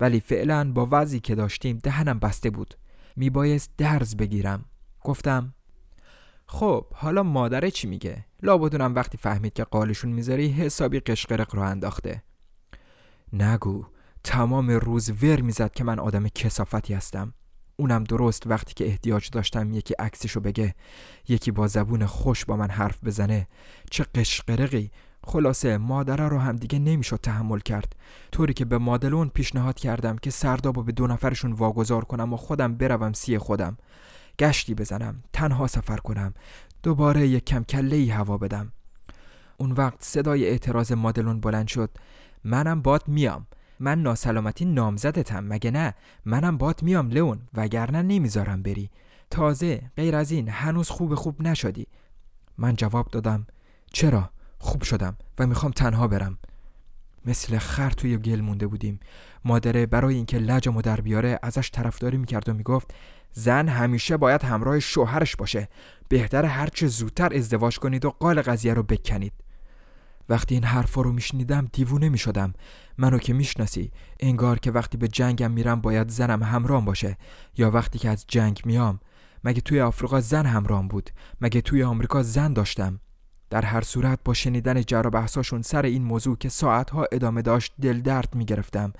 ولی 0.00 0.20
فعلا 0.20 0.72
با 0.72 0.88
وضعی 0.90 1.20
که 1.20 1.34
داشتیم 1.34 1.78
دهنم 1.82 2.18
بسته 2.18 2.50
بود. 2.50 2.74
میبایست 3.16 3.70
درز 3.78 4.16
بگیرم. 4.16 4.64
گفتم 5.04 5.54
خب 6.46 6.86
حالا 6.92 7.22
مادره 7.22 7.70
چی 7.70 7.86
میگه؟ 7.86 8.24
لابدونم 8.42 8.94
وقتی 8.94 9.18
فهمید 9.18 9.52
که 9.52 9.64
قالشون 9.64 10.12
می‌ذاری 10.12 10.48
حسابی 10.48 11.00
قشقرق 11.00 11.54
رو 11.54 11.62
انداخته. 11.62 12.22
نگو 13.32 13.84
تمام 14.24 14.70
روز 14.70 15.10
ور 15.22 15.40
می‌زد 15.40 15.72
که 15.72 15.84
من 15.84 15.98
آدم 15.98 16.28
کسافتی 16.28 16.94
هستم. 16.94 17.34
اونم 17.76 18.04
درست 18.04 18.46
وقتی 18.46 18.74
که 18.74 18.86
احتیاج 18.86 19.30
داشتم 19.30 19.72
یکی 19.72 19.94
عکسشو 19.94 20.40
بگه 20.40 20.74
یکی 21.28 21.50
با 21.50 21.66
زبون 21.66 22.06
خوش 22.06 22.44
با 22.44 22.56
من 22.56 22.70
حرف 22.70 23.04
بزنه. 23.04 23.48
چه 23.90 24.04
قشقرقی. 24.14 24.90
خلاصه 25.24 25.78
مادره 25.78 26.28
رو 26.28 26.38
هم 26.38 26.56
دیگه 26.56 26.78
نمی‌شد 26.78 27.20
تحمل 27.22 27.58
کرد. 27.58 27.96
طوری 28.32 28.54
که 28.54 28.64
به 28.64 28.78
مادلون 28.78 29.28
پیشنهاد 29.28 29.78
کردم 29.78 30.16
که 30.16 30.30
سردابو 30.30 30.82
به 30.82 30.92
دو 30.92 31.06
نفرشون 31.06 31.52
واگذار 31.52 32.04
کنم 32.04 32.32
و 32.32 32.36
خودم 32.36 32.74
بروم 32.74 33.12
سی 33.12 33.38
خودم. 33.38 33.76
گشتی 34.38 34.74
بزنم 34.74 35.22
تنها 35.32 35.66
سفر 35.66 35.96
کنم. 35.96 36.34
دوباره 36.82 37.28
یک 37.28 37.44
کم 37.44 37.64
کله 37.64 38.12
هوا 38.14 38.38
بدم. 38.38 38.72
اون 39.56 39.72
وقت 39.72 39.96
صدای 40.00 40.46
اعتراض 40.46 40.92
مادلون 40.92 41.40
بلند 41.40 41.68
شد. 41.68 41.90
منم 42.44 42.82
باد 42.82 43.02
میام. 43.06 43.46
من 43.80 44.02
ناسلامتی 44.02 44.64
نامزدتم 44.64 45.44
مگه 45.44 45.70
نه؟ 45.70 45.94
منم 46.24 46.58
باد 46.58 46.82
میام 46.82 47.08
لئون 47.08 47.40
وگرنه 47.54 48.02
نمی‌ذارم 48.02 48.62
بری. 48.62 48.90
تازه 49.30 49.90
غیر 49.96 50.16
از 50.16 50.30
این 50.30 50.48
هنوز 50.48 50.90
خوب 50.90 51.14
خوب 51.14 51.42
نشدی. 51.42 51.86
من 52.58 52.76
جواب 52.76 53.08
دادم 53.08 53.46
چرا؟ 53.92 54.30
خوب 54.58 54.82
شدم 54.82 55.16
و 55.38 55.46
می‌خوام 55.46 55.72
تنها 55.72 56.08
برم. 56.08 56.38
مثل 57.24 57.58
خر 57.58 57.90
توی 57.90 58.16
گل 58.16 58.40
مونده 58.40 58.66
بودیم. 58.66 59.00
مادره 59.44 59.86
برای 59.86 60.14
اینکه 60.14 60.38
لجمو 60.38 60.82
در 60.82 61.00
بیاره 61.00 61.38
ازش 61.42 61.70
طرفداری 61.70 62.16
می‌کرد 62.16 62.48
و 62.48 62.54
می‌گفت 62.54 62.94
زن 63.32 63.68
همیشه 63.68 64.16
باید 64.16 64.42
همراه 64.42 64.80
شوهرش 64.80 65.36
باشه. 65.36 65.68
بهتر 66.08 66.44
هرچه 66.44 66.86
زودتر 66.86 67.34
ازدواج 67.34 67.78
کنید 67.78 68.04
و 68.04 68.10
قال 68.10 68.42
قضیه 68.42 68.74
رو 68.74 68.82
بکنید. 68.82 69.32
وقتی 70.28 70.54
این 70.54 70.64
حرفا 70.64 71.02
رو 71.02 71.12
میشنیدم 71.12 71.68
دیوونه 71.72 72.08
می‌شدم. 72.08 72.52
منو 72.98 73.18
که 73.18 73.32
می‌شناسی 73.32 73.90
انگار 74.20 74.58
که 74.58 74.70
وقتی 74.70 74.96
به 74.96 75.08
جنگم 75.08 75.50
میرم 75.50 75.80
باید 75.80 76.08
زنم 76.08 76.42
همرام 76.42 76.84
باشه 76.84 77.16
یا 77.56 77.70
وقتی 77.70 77.98
که 77.98 78.08
از 78.08 78.24
جنگ 78.28 78.60
میام. 78.64 79.00
مگه 79.44 79.60
توی 79.60 79.80
آفریقا 79.80 80.20
زن 80.20 80.46
همرام 80.46 80.88
بود؟ 80.88 81.10
مگه 81.40 81.60
توی 81.60 81.82
آمریکا 81.82 82.22
زن 82.22 82.52
داشتم؟ 82.52 83.00
در 83.50 83.62
هر 83.62 83.80
صورت 83.80 84.18
با 84.24 84.34
شنیدن 84.34 84.82
جر 84.82 85.02
بحثاشون 85.02 85.62
سر 85.62 85.82
این 85.82 86.02
موضوع 86.02 86.36
که 86.36 86.48
ساعتها 86.48 87.06
ادامه 87.12 87.42
داشت 87.42 87.72
دل 87.80 88.00
درد 88.00 88.34
می‌گرفتم. 88.34 88.92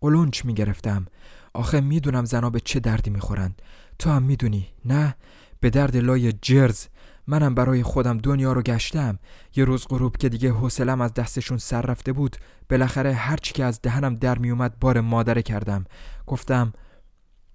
قلونچ 0.00 0.44
می‌گرفتم. 0.44 1.06
آخه 1.54 1.80
می‌دونم 1.80 2.24
زنا 2.24 2.50
به 2.50 2.60
چه 2.60 2.80
دردی 2.80 3.10
می‌خورند. 3.10 3.62
تو 3.98 4.10
هم 4.10 4.22
می‌دونی 4.22 4.68
نه؟ 4.84 5.16
به 5.60 5.70
درد 5.70 5.96
لای 5.96 6.32
جرز. 6.32 6.86
منم 7.26 7.54
برای 7.54 7.82
خودم 7.82 8.18
دنیا 8.18 8.52
رو 8.52 8.62
گشتم. 8.62 9.18
یه 9.56 9.64
روز 9.64 9.86
غروب 9.88 10.16
که 10.16 10.28
دیگه 10.28 10.50
حوصلم 10.50 11.00
از 11.00 11.14
دستشون 11.14 11.58
سر 11.58 11.82
رفته 11.82 12.12
بود 12.12 12.36
بالاخره 12.70 13.12
هرچی 13.12 13.52
که 13.52 13.64
از 13.64 13.80
دهنم 13.82 14.14
در 14.14 14.38
میومد 14.38 14.78
بار 14.80 15.00
مادره 15.00 15.42
کردم. 15.42 15.84
گفتم 16.26 16.72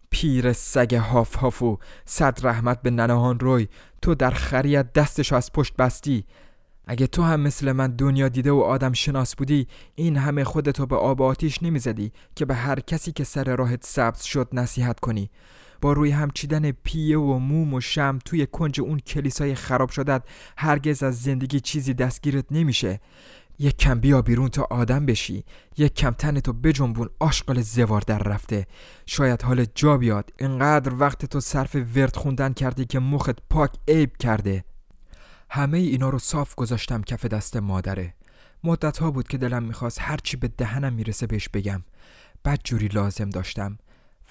پیر 0.09 0.53
سگ 0.53 0.95
هاف 0.95 1.35
هافو 1.35 1.77
صد 2.05 2.39
رحمت 2.43 2.81
به 2.81 2.89
ننهان 2.89 3.39
روی. 3.39 3.67
تو 4.01 4.15
در 4.15 4.31
خریت 4.31 4.93
دستش 4.93 5.33
از 5.33 5.51
پشت 5.51 5.75
بستی. 5.75 6.25
اگه 6.87 7.07
تو 7.07 7.23
هم 7.23 7.39
مثل 7.39 7.71
من 7.71 7.95
دنیا 7.95 8.29
دیده 8.29 8.51
و 8.51 8.59
آدم 8.59 8.93
شناس 8.93 9.35
بودی 9.35 9.67
این 9.95 10.17
همه 10.17 10.43
خودتو 10.43 10.85
به 10.85 10.95
آب 10.95 11.21
آتیش 11.21 11.63
نمی‌زدی 11.63 12.11
که 12.35 12.45
به 12.45 12.55
هر 12.55 12.79
کسی 12.79 13.11
که 13.11 13.23
سر 13.23 13.55
راهت 13.55 13.85
سبز 13.85 14.21
شد 14.23 14.49
نصیحت 14.53 14.99
کنی. 14.99 15.29
روی 15.93 16.11
هم 16.11 16.29
چیدن 16.33 16.71
پیه 16.71 17.17
و 17.17 17.39
موم 17.39 17.73
و 17.73 17.81
شم 17.81 18.19
توی 18.25 18.45
کنج 18.45 18.81
اون 18.81 18.99
کلیسای 18.99 19.55
خراب 19.55 19.89
شدت 19.89 20.23
هرگز 20.57 21.03
از 21.03 21.21
زندگی 21.21 21.59
چیزی 21.59 21.93
دستگیرت 21.93 22.45
نمیشه. 22.51 22.99
یک 23.59 23.77
کم 23.77 23.99
بیا 23.99 24.21
بیرون 24.21 24.49
تا 24.49 24.67
آدم 24.69 25.05
بشی. 25.05 25.43
یک 25.77 25.95
کم 25.95 26.11
تنتو 26.11 26.53
بجنبون 26.53 27.09
آشغال 27.19 27.61
زوار 27.61 28.01
در 28.01 28.19
رفته. 28.19 28.67
شاید 29.05 29.41
حال 29.41 29.65
جا 29.75 29.97
بیاد. 29.97 30.33
انقدر 30.39 30.93
وقت 30.95 31.25
تو 31.25 31.39
صرف 31.39 31.75
ورد 31.95 32.15
خوندن 32.15 32.53
کردی 32.53 32.85
که 32.85 32.99
مخت 32.99 33.37
پاک 33.49 33.71
عیب 33.87 34.17
کرده. 34.17 34.63
همه 35.49 35.77
اینا 35.77 36.09
رو 36.09 36.19
صاف 36.19 36.55
گذاشتم 36.55 37.01
کف 37.01 37.25
دست 37.25 37.57
مادره. 37.57 38.13
مدت 38.63 38.97
ها 38.97 39.11
بود 39.11 39.27
که 39.27 39.37
دلم 39.37 39.63
می‌خواست 39.63 39.97
هرچی 40.01 40.37
به 40.37 40.47
دهنم 40.47 40.93
می‌رسه 40.93 41.27
بهش 41.27 41.49
بگم. 41.49 41.83
بد 42.45 42.59
جوری 42.63 42.87
لازم 42.87 43.29
داشتم. 43.29 43.77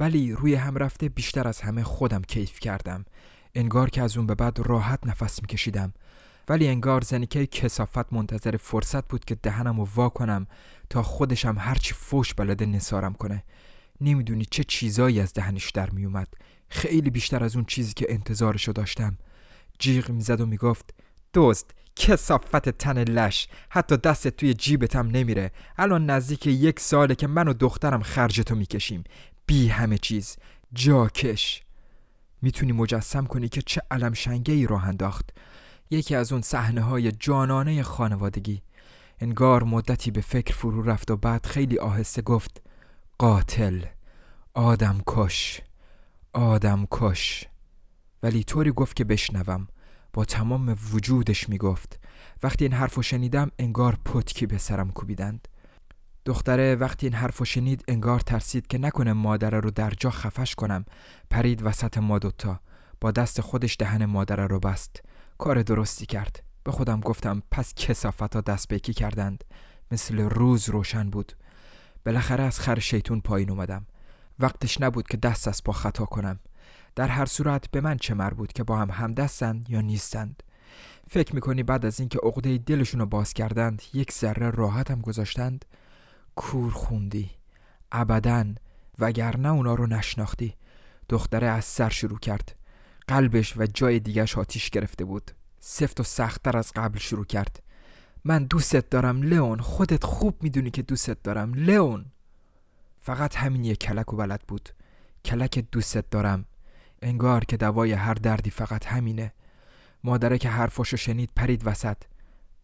ولی 0.01 0.33
روی 0.33 0.55
هم 0.55 0.77
رفته 0.77 1.09
بیشتر 1.09 1.49
از 1.49 1.61
همه 1.61 1.83
خودم 1.83 2.23
کیف 2.23 2.61
کردم. 2.61 3.05
انگار 3.55 3.91
که 3.91 4.03
از 4.03 4.17
اون 4.17 4.27
به 4.27 4.35
بعد 4.35 4.59
راحت 4.59 5.07
نفس 5.07 5.43
میکشیدم. 5.43 5.93
ولی 6.49 6.69
انگار 6.69 7.01
زنیکه 7.01 7.47
کسافت 7.47 8.13
منتظر 8.13 8.57
فرصت 8.57 9.09
بود 9.09 9.25
که 9.25 9.35
دهنم 9.35 9.81
رو 9.81 9.89
وا 9.95 10.09
کنم 10.09 10.47
تا 10.91 11.03
خودشم 11.03 11.57
هرچی 11.59 11.95
فوش 11.95 12.35
بلده 12.35 12.67
نسارم 12.67 13.13
کنه. 13.15 13.45
نمی‌دونی 14.01 14.45
چه 14.45 14.65
چیزایی 14.65 15.21
از 15.21 15.33
دهنش 15.33 15.71
در 15.71 15.91
میومد 15.91 16.29
خیلی 16.69 17.11
بیشتر 17.11 17.45
از 17.45 17.57
اون 17.57 17.65
چیزی 17.65 17.93
که 17.95 18.07
انتظارشو 18.09 18.73
داشتم. 18.73 19.19
جیغ 19.79 20.11
می‌زد 20.11 20.41
و 20.41 20.47
می‌گفت 20.47 20.95
دوست 21.33 21.71
کسافت 21.97 22.69
تن 22.69 22.99
لش. 22.99 23.49
حتی 23.71 23.97
دست 23.97 24.29
توی 24.29 24.55
جیبتم 24.55 25.07
نمیره. 25.07 25.53
الان 25.79 26.11
نزدیک 26.11 26.47
یک 26.47 26.81
ساله 26.81 27.15
که 27.15 27.27
من 27.27 27.49
و 27.49 27.53
دخترم 27.53 28.03
خرجتو 28.03 28.55
می‌کشیم. 28.55 29.05
بی 29.47 29.69
همه 29.69 29.99
چیز. 29.99 30.37
جاکش. 30.73 31.63
می‌تونی 32.43 32.73
مجسم 32.73 33.27
کنی 33.27 33.49
که 33.49 33.63
چه 33.63 33.83
علم 33.91 34.13
شنگه 34.13 34.55
ای 34.55 34.67
راه 34.67 34.89
انداخت. 34.89 35.31
یکی 35.91 36.15
از 36.15 36.33
اون 36.33 36.43
صحنه 36.43 36.81
های 36.81 37.13
جانانه 37.13 37.83
خانوادگی. 37.83 38.63
انگار 39.21 39.65
مدتی 39.65 40.11
به 40.11 40.21
فکر 40.21 40.55
فرو 40.55 40.83
رفت 40.83 41.11
و 41.11 41.17
بعد 41.17 41.47
خیلی 41.47 41.79
آهسته 41.79 42.23
گفت 42.23 42.63
قاتل. 43.19 43.83
آدم 44.55 45.01
کش. 45.07 45.61
آدم 46.33 46.87
کش. 46.91 47.45
ولی 48.23 48.45
طوری 48.45 48.73
گفت 48.73 48.97
که 48.97 49.05
بشنوم. 49.05 49.69
با 50.13 50.25
تمام 50.25 50.77
وجودش 50.93 51.49
می‌گفت. 51.49 52.01
وقتی 52.43 52.65
این 52.65 52.73
حرفو 52.73 53.03
شنیدم 53.03 53.51
انگار 53.59 53.99
پتکی 54.05 54.47
به 54.47 54.59
سرم 54.59 54.91
کوبیدند. 54.91 55.49
دختره 56.25 56.75
وقتی 56.75 57.07
این 57.07 57.15
حرفو 57.15 57.45
شنید 57.45 57.85
انگار 57.89 58.21
ترسید 58.21 58.67
که 58.67 58.79
نکنه 58.79 59.13
مادره 59.13 59.61
رو 59.61 59.71
در 59.71 59.91
جا 59.91 60.11
خفش 60.11 60.55
کنم. 60.55 60.85
پرید 61.31 61.67
وسط 61.67 61.99
ما 61.99 62.19
دوتا. 62.19 62.61
با 63.01 63.11
دست 63.11 63.41
خودش 63.41 63.77
دهن 63.79 64.05
مادره 64.05 64.47
رو 64.47 64.61
بست. 64.61 65.03
کار 65.39 65.63
درستی 65.63 66.07
کرد. 66.07 66.43
به 66.65 66.73
خودم 66.73 67.01
گفتم 67.01 67.43
پس 67.51 67.75
کسافت 67.75 68.35
ها 68.35 68.41
دست 68.41 68.69
بکی 68.69 68.95
کردند؟ 68.95 69.45
مثل 69.91 70.21
روز 70.21 70.69
روشن 70.69 71.11
بود. 71.11 71.33
بالاخره 72.07 72.45
از 72.45 72.61
خر 72.61 72.79
شیطون 72.79 73.21
پایین 73.21 73.51
اومدم. 73.51 73.87
وقتش 74.39 74.81
نبود 74.81 75.09
که 75.09 75.17
دست 75.17 75.49
از 75.49 75.65
پا 75.65 75.73
خطا 75.73 76.05
کنم. 76.05 76.41
در 76.95 77.09
هر 77.09 77.27
صورت 77.27 77.71
به 77.71 77.81
من 77.81 77.97
چه 77.97 78.15
مربوط 78.15 78.53
که 78.53 78.65
با 78.65 78.77
هم 78.77 78.91
همدستند 78.91 79.71
یا 79.71 79.81
نیستند؟ 79.81 80.43
فکر 81.11 81.35
می‌کنی 81.35 81.63
بعد 81.63 81.87
از 81.87 82.01
اینکه 82.01 82.19
عقده 82.23 82.59
دلشون 82.59 83.01
رو 83.01 83.07
باز 83.07 83.33
کردند 83.33 83.83
یک 83.95 84.13
ذره 84.13 84.51
راحتم 84.51 85.01
گذاشتند؟ 85.01 85.65
کور 86.35 86.71
خوندی 86.71 87.31
ابدا 87.93 88.45
وگرنه 88.99 89.49
اونا 89.49 89.75
رو 89.75 89.87
نشناختی. 89.87 90.55
دختره 91.09 91.47
از 91.47 91.65
سر 91.65 91.89
شروع 91.89 92.19
کرد. 92.19 92.57
قلبش 93.09 93.57
و 93.57 93.67
جای 93.67 94.01
دیگش 94.01 94.39
آتیش 94.39 94.71
گرفته 94.71 95.05
بود. 95.05 95.31
سفت 95.61 96.01
و 96.01 96.03
سختتر 96.03 96.57
از 96.57 96.73
قبل 96.77 96.99
شروع 96.99 97.25
کرد. 97.25 97.63
من 98.25 98.45
دوستت 98.45 98.91
دارم 98.91 99.23
لئون. 99.23 99.61
خودت 99.61 100.05
خوب 100.05 100.43
می‌دونی 100.43 100.71
که 100.71 100.83
دوستت 100.83 101.23
دارم 101.23 101.55
لئون. 101.55 102.05
فقط 103.01 103.37
همین 103.37 103.65
یک 103.65 103.79
کلک 103.79 104.13
و 104.13 104.17
بلد 104.17 104.43
بود. 104.49 104.69
کلک 105.25 105.59
دوستت 105.73 106.11
دارم. 106.11 106.45
انگار 107.03 107.45
که 107.45 107.57
دوای 107.57 107.93
هر 107.93 108.15
دردی 108.15 108.51
فقط 108.51 108.87
همینه. 108.87 109.33
مادره 110.05 110.39
که 110.39 110.49
حرفاشو 110.49 110.97
شنید 110.97 111.31
پرید 111.37 111.67
وسط. 111.67 111.97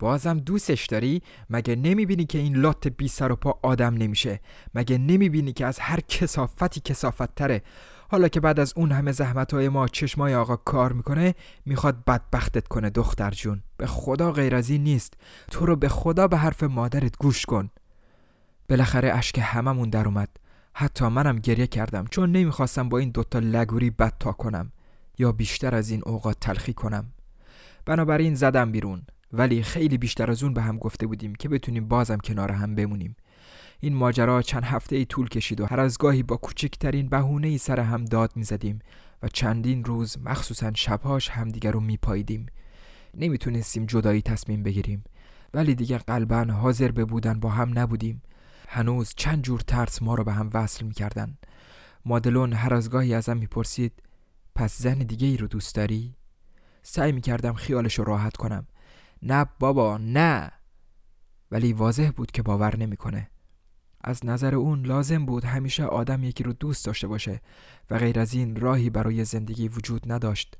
بازم 0.00 0.38
دوستش 0.38 0.86
داری؟ 0.86 1.22
مگه 1.50 1.76
نمی‌بینی 1.76 2.24
که 2.24 2.38
این 2.38 2.56
لات 2.56 2.88
بی 2.88 3.08
سر 3.08 3.32
و 3.32 3.36
پا 3.36 3.58
آدم 3.62 3.94
نمیشه؟ 3.94 4.40
مگه 4.74 4.98
نمی‌بینی 4.98 5.52
که 5.52 5.66
از 5.66 5.78
هر 5.78 6.00
کسافتی 6.00 6.80
کسافت 6.80 7.34
تره؟ 7.34 7.62
حالا 8.10 8.28
که 8.28 8.40
بعد 8.40 8.60
از 8.60 8.72
اون 8.76 8.92
همه 8.92 9.12
زحمت 9.12 9.54
های 9.54 9.68
ما 9.68 9.88
چشمای 9.88 10.34
آقا 10.34 10.56
کار 10.56 10.92
می‌کنه 10.92 11.34
می‌خواد 11.66 12.04
بدبختت 12.04 12.68
کنه 12.68 12.90
دختر 12.90 13.30
جون 13.30 13.62
به 13.76 13.86
خدا 13.86 14.32
غیر 14.32 14.54
از 14.54 14.70
این 14.70 14.84
نیست 14.84 15.14
تو 15.50 15.66
رو 15.66 15.76
به 15.76 15.88
خدا 15.88 16.28
به 16.28 16.36
حرف 16.36 16.62
مادرت 16.62 17.16
گوش 17.18 17.46
کن 17.46 17.70
بالاخره 18.68 19.14
اشک 19.14 19.40
هممون 19.42 19.90
در 19.90 20.06
اومد 20.06 20.28
حتی 20.74 21.08
منم 21.08 21.38
گریه 21.38 21.66
کردم 21.66 22.04
چون 22.10 22.32
نمی‌خواستم 22.32 22.88
با 22.88 22.98
این 22.98 23.10
دوتا 23.10 23.38
لگوری 23.38 23.90
بد 23.90 24.12
تا 24.20 24.32
کنم 24.32 24.72
یا 25.18 25.32
بیشتر 25.32 25.74
از 25.74 25.90
این 25.90 26.02
اوقات 26.06 26.36
تلخی 26.40 26.72
کنم 26.72 27.12
بنابراین 27.84 28.34
زدم 28.34 28.72
بیرون 28.72 29.02
ولی 29.32 29.62
خیلی 29.62 29.98
بیشتر 29.98 30.30
از 30.30 30.42
اون 30.42 30.54
به 30.54 30.62
هم 30.62 30.78
گفته 30.78 31.06
بودیم 31.06 31.34
که 31.34 31.48
بتونیم 31.48 31.88
بازم 31.88 32.18
کنار 32.18 32.52
هم 32.52 32.74
بمونیم. 32.74 33.16
این 33.80 33.94
ماجرا 33.94 34.42
چند 34.42 34.64
هفته 34.64 34.96
ای 34.96 35.04
طول 35.04 35.28
کشید 35.28 35.60
و 35.60 35.66
هر 35.66 35.80
از 35.80 35.98
گاهی 35.98 36.22
با 36.22 36.36
کوچکترین 36.36 37.08
بهونه 37.08 37.48
ای 37.48 37.58
سر 37.58 37.80
هم 37.80 38.04
داد 38.04 38.32
می‌زدیم 38.36 38.78
و 39.22 39.28
چندین 39.28 39.84
روز 39.84 40.18
مخصوصا 40.18 40.72
شبهاش 40.74 41.28
همدیگر 41.28 41.72
رو 41.72 41.80
میپاییدیم. 41.80 42.46
نمی‌تونستیم 43.14 43.86
جدایی 43.86 44.22
تصمیم 44.22 44.62
بگیریم. 44.62 45.04
ولی 45.54 45.74
دیگه 45.74 45.98
قلبا 45.98 46.44
حاضر 46.44 46.90
به 46.90 47.04
بودن 47.04 47.40
با 47.40 47.50
هم 47.50 47.78
نبودیم. 47.78 48.22
هنوز 48.68 49.12
چند 49.16 49.42
جور 49.42 49.60
ترس 49.60 50.02
ما 50.02 50.14
رو 50.14 50.24
به 50.24 50.32
هم 50.32 50.50
وصل 50.54 50.84
می‌کردن. 50.84 51.38
مادلون 52.04 52.52
هر 52.52 52.74
از 52.74 52.90
گاهی 52.90 53.14
ازم 53.14 53.36
می‌پرسید 53.36 53.92
پس 54.54 54.78
زن 54.78 54.98
دیگه 54.98 55.26
ای 55.26 55.36
رو 55.36 55.46
دوست 55.46 55.74
داری؟ 55.74 56.14
سعی 56.82 57.12
می‌کردم 57.12 57.52
خیالش 57.52 57.98
رو 57.98 58.04
راحت 58.04 58.36
کنم. 58.36 58.66
نه 59.22 59.46
بابا 59.58 59.98
نه. 59.98 60.52
ولی 61.50 61.72
واضح 61.72 62.10
بود 62.16 62.30
که 62.30 62.42
باور 62.42 62.76
نمی‌کنه. 62.76 63.30
از 64.04 64.26
نظر 64.26 64.54
اون 64.54 64.86
لازم 64.86 65.26
بود 65.26 65.44
همیشه 65.44 65.84
آدم 65.84 66.24
یکی 66.24 66.42
رو 66.42 66.52
دوست 66.52 66.86
داشته 66.86 67.06
باشه 67.06 67.40
و 67.90 67.98
غیر 67.98 68.20
از 68.20 68.34
این 68.34 68.56
راهی 68.56 68.90
برای 68.90 69.24
زندگی 69.24 69.68
وجود 69.68 70.12
نداشت. 70.12 70.58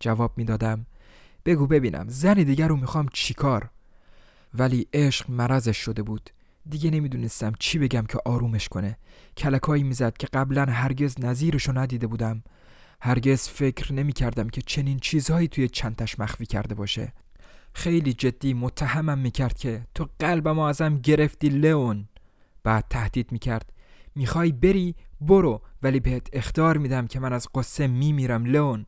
جواب 0.00 0.38
می‌دادم 0.38 0.86
بگو 1.44 1.66
ببینم 1.66 2.04
زن 2.08 2.34
دیگر 2.34 2.68
رو 2.68 2.76
می‌خوام 2.76 3.08
چیکار 3.12 3.70
ولی 4.54 4.86
عشق 4.92 5.30
مرضش 5.30 5.76
شده 5.76 6.02
بود. 6.02 6.30
دیگه 6.68 6.90
نمی‌دونستم 6.90 7.52
چی 7.58 7.78
بگم 7.78 8.06
که 8.08 8.18
آرومش 8.24 8.68
کنه. 8.68 8.96
کلکایی 9.36 9.82
می‌زد 9.82 10.16
که 10.16 10.26
قبلا 10.26 10.64
هرگز 10.64 11.20
نظیرشو 11.20 11.78
ندیده 11.78 12.06
بودم. 12.06 12.42
هرگز 13.00 13.48
فکر 13.48 13.92
نمی‌کردم 13.92 14.48
که 14.48 14.62
چنین 14.62 14.98
چیزهایی 14.98 15.48
توی 15.48 15.68
چندش 15.68 16.18
مخفی 16.18 16.46
کرده 16.46 16.74
باشه. 16.74 17.12
خیلی 17.72 18.12
جدی 18.12 18.54
متهمم 18.54 19.18
می‌کرد 19.18 19.54
که 19.54 19.86
تو 19.94 20.08
قلبم 20.18 20.58
ازم 20.58 20.98
گرفتی 20.98 21.48
لئون. 21.48 22.08
بعد 22.62 22.84
تهدید 22.90 23.32
می‌کرد. 23.32 23.72
می‌خوای 24.14 24.52
بری؟ 24.52 24.94
برو 25.20 25.62
ولی 25.82 26.00
بهت 26.00 26.28
اختار 26.32 26.76
میدم 26.76 27.06
که 27.06 27.20
من 27.20 27.32
از 27.32 27.48
قصه 27.54 27.86
میمیرم 27.86 28.44
لئون. 28.44 28.86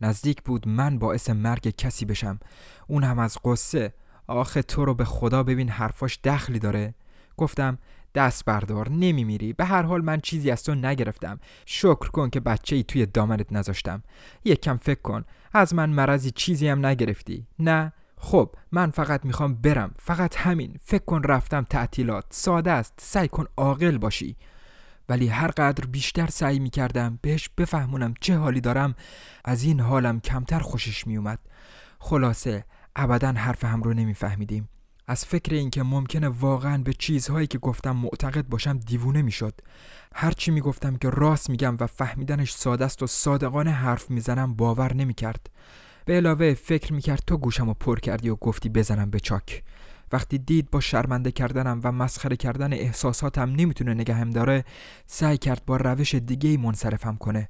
نزدیک 0.00 0.42
بود 0.42 0.68
من 0.68 0.98
باعث 0.98 1.30
مرگ 1.30 1.68
کسی 1.76 2.04
بشم. 2.04 2.38
اون 2.86 3.04
هم 3.04 3.18
از 3.18 3.38
قصه. 3.44 3.94
آخه 4.26 4.62
تو 4.62 4.84
رو 4.84 4.94
به 4.94 5.04
خدا 5.04 5.42
ببین 5.42 5.68
حرفاش 5.68 6.18
دخلی 6.24 6.58
داره. 6.58 6.94
گفتم 7.36 7.78
دست 8.14 8.44
بردار 8.44 8.88
نمیمیری. 8.88 9.52
به 9.52 9.64
هر 9.64 9.82
حال 9.82 10.04
من 10.04 10.20
چیزی 10.20 10.50
از 10.50 10.62
تو 10.62 10.74
نگرفتم. 10.74 11.40
شکر 11.66 12.10
کن 12.10 12.30
که 12.30 12.40
بچه 12.40 12.76
ای 12.76 12.82
توی 12.82 13.06
دامنت 13.06 13.52
نذاشتم. 13.52 14.02
یک 14.44 14.60
کم 14.60 14.76
فکر 14.76 15.00
کن. 15.00 15.24
از 15.52 15.74
من 15.74 15.90
مرضی 15.90 16.30
چیزی 16.30 16.68
هم 16.68 16.86
نگرفتی. 16.86 17.46
نه 17.58 17.92
خب 18.24 18.54
من 18.72 18.90
فقط 18.90 19.24
می‌خوام 19.24 19.54
برم. 19.54 19.94
فقط 19.98 20.36
همین. 20.36 20.76
فکر 20.84 21.04
کن 21.04 21.22
رفتم 21.22 21.66
تعطیلات. 21.70 22.24
ساده 22.30 22.70
است. 22.70 22.94
سعی 23.00 23.28
کن 23.28 23.46
عاقل 23.56 23.98
باشی. 23.98 24.36
ولی 25.08 25.28
هر 25.28 25.48
قدر 25.48 25.84
بیشتر 25.86 26.26
سعی 26.26 26.58
می‌کردم 26.58 27.18
بهش 27.22 27.48
بفهمونم 27.58 28.14
چه 28.20 28.36
حالی 28.36 28.60
دارم 28.60 28.94
از 29.44 29.62
این 29.62 29.80
حالم 29.80 30.20
کمتر 30.20 30.58
خوشش 30.58 31.06
میومد 31.06 31.38
خلاصه 31.98 32.64
ابدا 32.96 33.32
حرف 33.32 33.64
هم 33.64 33.82
رو 33.82 33.94
نمیفهمیدیم. 33.94 34.68
از 35.06 35.24
فکر 35.24 35.54
اینکه 35.54 35.82
ممکنه 35.82 36.28
واقعا 36.28 36.78
به 36.78 36.92
چیزهایی 36.92 37.46
که 37.46 37.58
گفتم 37.58 37.96
معتقد 37.96 38.46
باشم 38.48 38.78
دیوونه 38.78 39.22
می‌شد. 39.22 39.60
هرچی 40.14 40.50
می‌گفتم 40.50 40.96
که 40.96 41.10
راست 41.10 41.50
میگم 41.50 41.76
و 41.80 41.86
فهمیدنش 41.86 42.52
ساده 42.52 42.84
است 42.84 43.02
و 43.02 43.06
صادقانه 43.06 43.70
حرف 43.70 44.10
می‌زنم 44.10 44.54
باور 44.54 44.94
نمی‌کرد. 44.94 45.50
به 46.04 46.16
علاوه 46.16 46.54
فکر 46.54 46.92
می‌کرد 46.92 47.22
تو 47.26 47.36
گوشم 47.36 47.68
و 47.68 47.74
پر 47.74 47.98
کردی 47.98 48.28
و 48.28 48.36
گفتی 48.36 48.68
بزنم 48.68 49.10
به 49.10 49.20
چاک. 49.20 49.62
وقتی 50.12 50.38
دید 50.38 50.70
با 50.70 50.80
شرمنده 50.80 51.32
کردنم 51.32 51.80
و 51.84 51.92
مسخره 51.92 52.36
کردن 52.36 52.72
احساساتم 52.72 53.50
نمی‌تونه 53.50 53.94
نگهم 53.94 54.30
داره 54.30 54.64
سعی 55.06 55.38
کرد 55.38 55.62
با 55.66 55.76
روش 55.76 56.14
دیگه 56.14 56.56
منصرفم 56.56 57.16
کنه. 57.16 57.48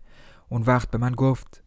اون 0.49 0.63
وقت 0.63 0.91
به 0.91 0.99
من 0.99 1.13
گفت 1.13 1.62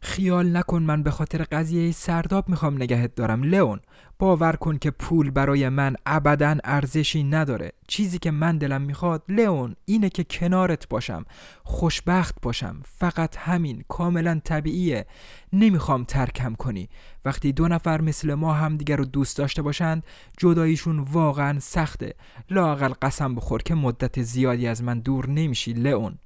خیال 0.00 0.56
نکن 0.56 0.82
من 0.82 1.02
به 1.02 1.10
خاطر 1.10 1.42
قضیه 1.42 1.92
سرداب 1.92 2.48
می‌خوام 2.48 2.74
نگهت 2.74 3.14
دارم 3.14 3.42
لئون. 3.42 3.80
باور 4.18 4.52
کن 4.52 4.78
که 4.78 4.90
پول 4.90 5.30
برای 5.30 5.68
من 5.68 5.96
ابدا 6.06 6.56
ارزشی 6.64 7.24
نداره. 7.24 7.72
چیزی 7.88 8.18
که 8.18 8.30
من 8.30 8.58
دلم 8.58 8.82
می‌خواد 8.82 9.22
لئون 9.28 9.76
اینه 9.84 10.10
که 10.10 10.24
کنارت 10.24 10.88
باشم 10.88 11.24
خوشبخت 11.64 12.34
باشم. 12.42 12.82
فقط 12.84 13.36
همین 13.36 13.84
کاملا 13.88 14.40
طبیعیه. 14.44 15.06
نمی‌خوام 15.52 16.04
ترکم 16.04 16.54
کنی. 16.54 16.88
وقتی 17.24 17.52
دو 17.52 17.68
نفر 17.68 18.00
مثل 18.00 18.34
ما 18.34 18.52
هم 18.52 18.76
دیگر 18.76 18.96
رو 18.96 19.04
دوست 19.04 19.38
داشته 19.38 19.62
باشند 19.62 20.06
جداییشون 20.38 20.98
واقعا 20.98 21.60
سخته. 21.60 22.14
لاقل 22.50 22.92
قسم 23.02 23.34
بخور 23.34 23.62
که 23.62 23.74
مدت 23.74 24.22
زیادی 24.22 24.66
از 24.66 24.82
من 24.82 25.00
دور 25.00 25.28
نمیشی 25.28 25.72
لئون. 25.72 26.18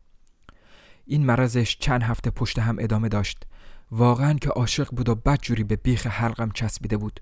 این 1.06 1.26
مرضش 1.26 1.76
چند 1.78 2.02
هفته 2.02 2.30
پشت 2.30 2.58
هم 2.58 2.76
ادامه 2.78 3.08
داشت. 3.08 3.46
واقعا 3.94 4.34
که 4.34 4.48
عاشق 4.48 4.88
بود 4.90 5.08
و 5.08 5.14
بدجوری 5.14 5.64
به 5.64 5.76
بیخ 5.76 6.06
حلقم 6.06 6.50
چسبیده 6.50 6.96
بود. 6.96 7.20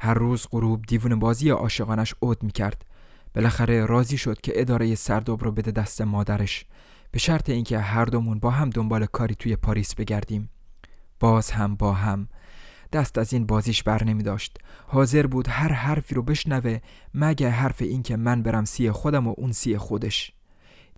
هر 0.00 0.14
روز 0.14 0.46
غروب 0.50 0.82
دیوون 0.82 1.18
بازی 1.18 1.50
عاشقانش 1.50 2.14
عود 2.22 2.42
می‌کرد. 2.42 2.84
بالاخره 3.34 3.86
راضی 3.86 4.18
شد 4.18 4.40
که 4.40 4.52
اداره 4.56 4.94
سرداب 4.94 5.44
رو 5.44 5.52
بده 5.52 5.70
دست 5.70 6.00
مادرش. 6.00 6.64
به 7.10 7.18
شرط 7.18 7.50
اینکه 7.50 7.78
هر 7.78 8.04
دومون 8.04 8.38
با 8.38 8.50
هم 8.50 8.70
دنبال 8.70 9.06
کاری 9.06 9.34
توی 9.34 9.56
پاریس 9.56 9.94
بگردیم. 9.94 10.48
باز 11.20 11.50
هم 11.50 11.74
با 11.74 11.92
هم. 11.92 12.28
دست 12.92 13.18
از 13.18 13.32
این 13.32 13.46
بازیش 13.46 13.82
بر 13.82 14.04
نمی 14.04 14.22
داشت 14.22 14.58
حاضر 14.86 15.26
بود 15.26 15.48
هر 15.48 15.72
حرفی 15.72 16.14
رو 16.14 16.22
بشنوه 16.22 16.78
مگه 17.14 17.50
حرف 17.50 17.82
این 17.82 18.02
که 18.02 18.16
من 18.16 18.42
برم 18.42 18.64
سی 18.64 18.90
خودم 18.90 19.26
و 19.26 19.34
اون 19.38 19.52
سی 19.52 19.78
خودش. 19.78 20.32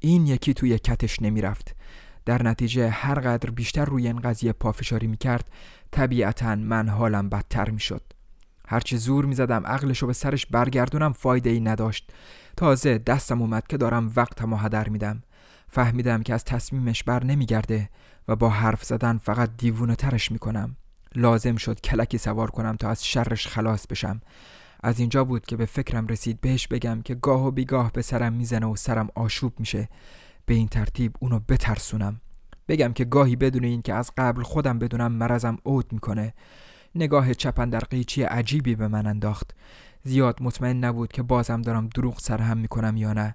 این 0.01 0.27
یکی 0.27 0.55
توی 0.55 0.79
کتش 0.79 1.23
نمی 1.23 1.41
رفت 1.41 1.77
در 2.25 2.43
نتیجه 2.43 2.89
هر 2.89 3.15
قدر 3.15 3.51
بیشتر 3.51 3.85
روی 3.85 4.07
این 4.07 4.21
قضیه 4.21 4.53
پافشاری 4.53 5.07
می 5.07 5.17
کرد 5.17 5.51
طبیعتا 5.91 6.55
من 6.55 6.89
حالم 6.89 7.29
بدتر 7.29 7.71
می 7.71 7.81
شد 7.81 8.03
هرچی 8.69 8.97
زور 8.97 9.25
می 9.25 9.35
زدم 9.35 9.67
عقلشو 9.67 10.07
به 10.07 10.13
سرش 10.13 10.47
برگردونم 10.47 11.13
فایده 11.13 11.51
ای 11.51 11.61
نداشت. 11.61 12.13
تازه 12.57 12.99
دستم 12.99 13.43
اومد 13.43 13.67
که 13.67 13.77
دارم 13.77 14.13
وقتم 14.17 14.53
و 14.53 14.57
هدر 14.57 14.89
میدم. 14.89 15.23
فهمیدم 15.69 16.23
که 16.23 16.35
از 16.35 16.45
تصمیمش 16.45 17.03
بر 17.03 17.25
نمیگرده 17.25 17.89
و 18.29 18.37
با 18.37 18.49
حرف 18.49 18.85
زدن 18.85 19.19
فقط 19.19 19.51
دیوونه 19.57 19.97
ترش 19.97 20.33
می‌کنم. 20.33 20.77
لازم 21.15 21.57
شد 21.57 21.81
کلکی 21.81 22.19
سوار 22.19 22.51
کنم 22.51 22.77
تا 22.77 22.91
از 22.91 23.07
شرش 23.07 23.47
خلاص 23.47 23.87
بشم. 23.87 24.21
از 24.83 25.01
اینجا 25.01 25.25
بود 25.25 25.47
که 25.47 25.57
به 25.57 25.67
فکرم 25.67 26.07
رسید 26.07 26.41
بهش 26.41 26.67
بگم 26.67 27.03
که 27.03 27.15
گاه 27.15 27.47
و 27.47 27.51
بیگاه 27.51 27.93
به 27.93 28.03
سرم 28.03 28.33
می‌زنه 28.33 28.67
و 28.67 28.77
سرم 28.77 29.09
آشوب 29.15 29.53
میشه. 29.59 29.89
به 30.47 30.55
این 30.55 30.69
ترتیب 30.69 31.17
اونو 31.21 31.41
بترسونم. 31.49 32.21
بگم 32.69 32.93
که 32.93 33.05
گاهی 33.05 33.37
بدون 33.37 33.65
این 33.65 33.83
که 33.83 33.95
از 33.95 34.13
قبل 34.17 34.43
خودم 34.43 34.79
بدونم 34.79 35.13
مرضم 35.13 35.59
اوت 35.63 35.93
می‌کنه. 35.93 36.35
نگاه 36.95 37.35
چپن 37.35 37.71
در 37.71 37.81
قیچی 37.81 38.23
عجیبی 38.23 38.75
به 38.75 38.89
من 38.89 39.07
انداخت. 39.07 39.55
زیاد 40.03 40.43
مطمئن 40.43 40.85
نبود 40.85 41.13
که 41.13 41.23
بازم 41.23 41.63
دارم 41.63 41.87
دروغ 41.87 42.21
سرهم 42.21 42.59
می‌کنم 42.59 42.97
یا 42.97 43.13
نه. 43.13 43.35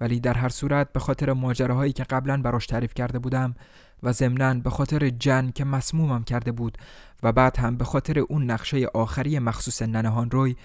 ولی 0.00 0.20
در 0.20 0.34
هر 0.34 0.48
صورت 0.48 0.92
به 0.92 1.00
خاطر 1.00 1.32
ماجراهایی 1.32 1.92
که 1.92 2.04
قبلا 2.04 2.42
براش 2.42 2.66
تعریف 2.66 2.94
کرده 2.94 3.18
بودم 3.18 3.54
و 4.02 4.12
ضمنا 4.12 4.54
به 4.54 4.70
خاطر 4.70 5.08
جن 5.08 5.50
که 5.50 5.64
مسمومم 5.64 6.24
کرده 6.24 6.52
بود 6.52 6.78
و 7.22 7.32
بعد 7.32 7.56
هم 7.56 7.76
به 7.76 7.84
خاطر 7.84 8.18
اون 8.18 8.50
نقشه 8.50 8.86
آخری 8.94 9.38
مخصوص 9.38 9.82
ننهان 9.82 10.30
روی 10.30 10.56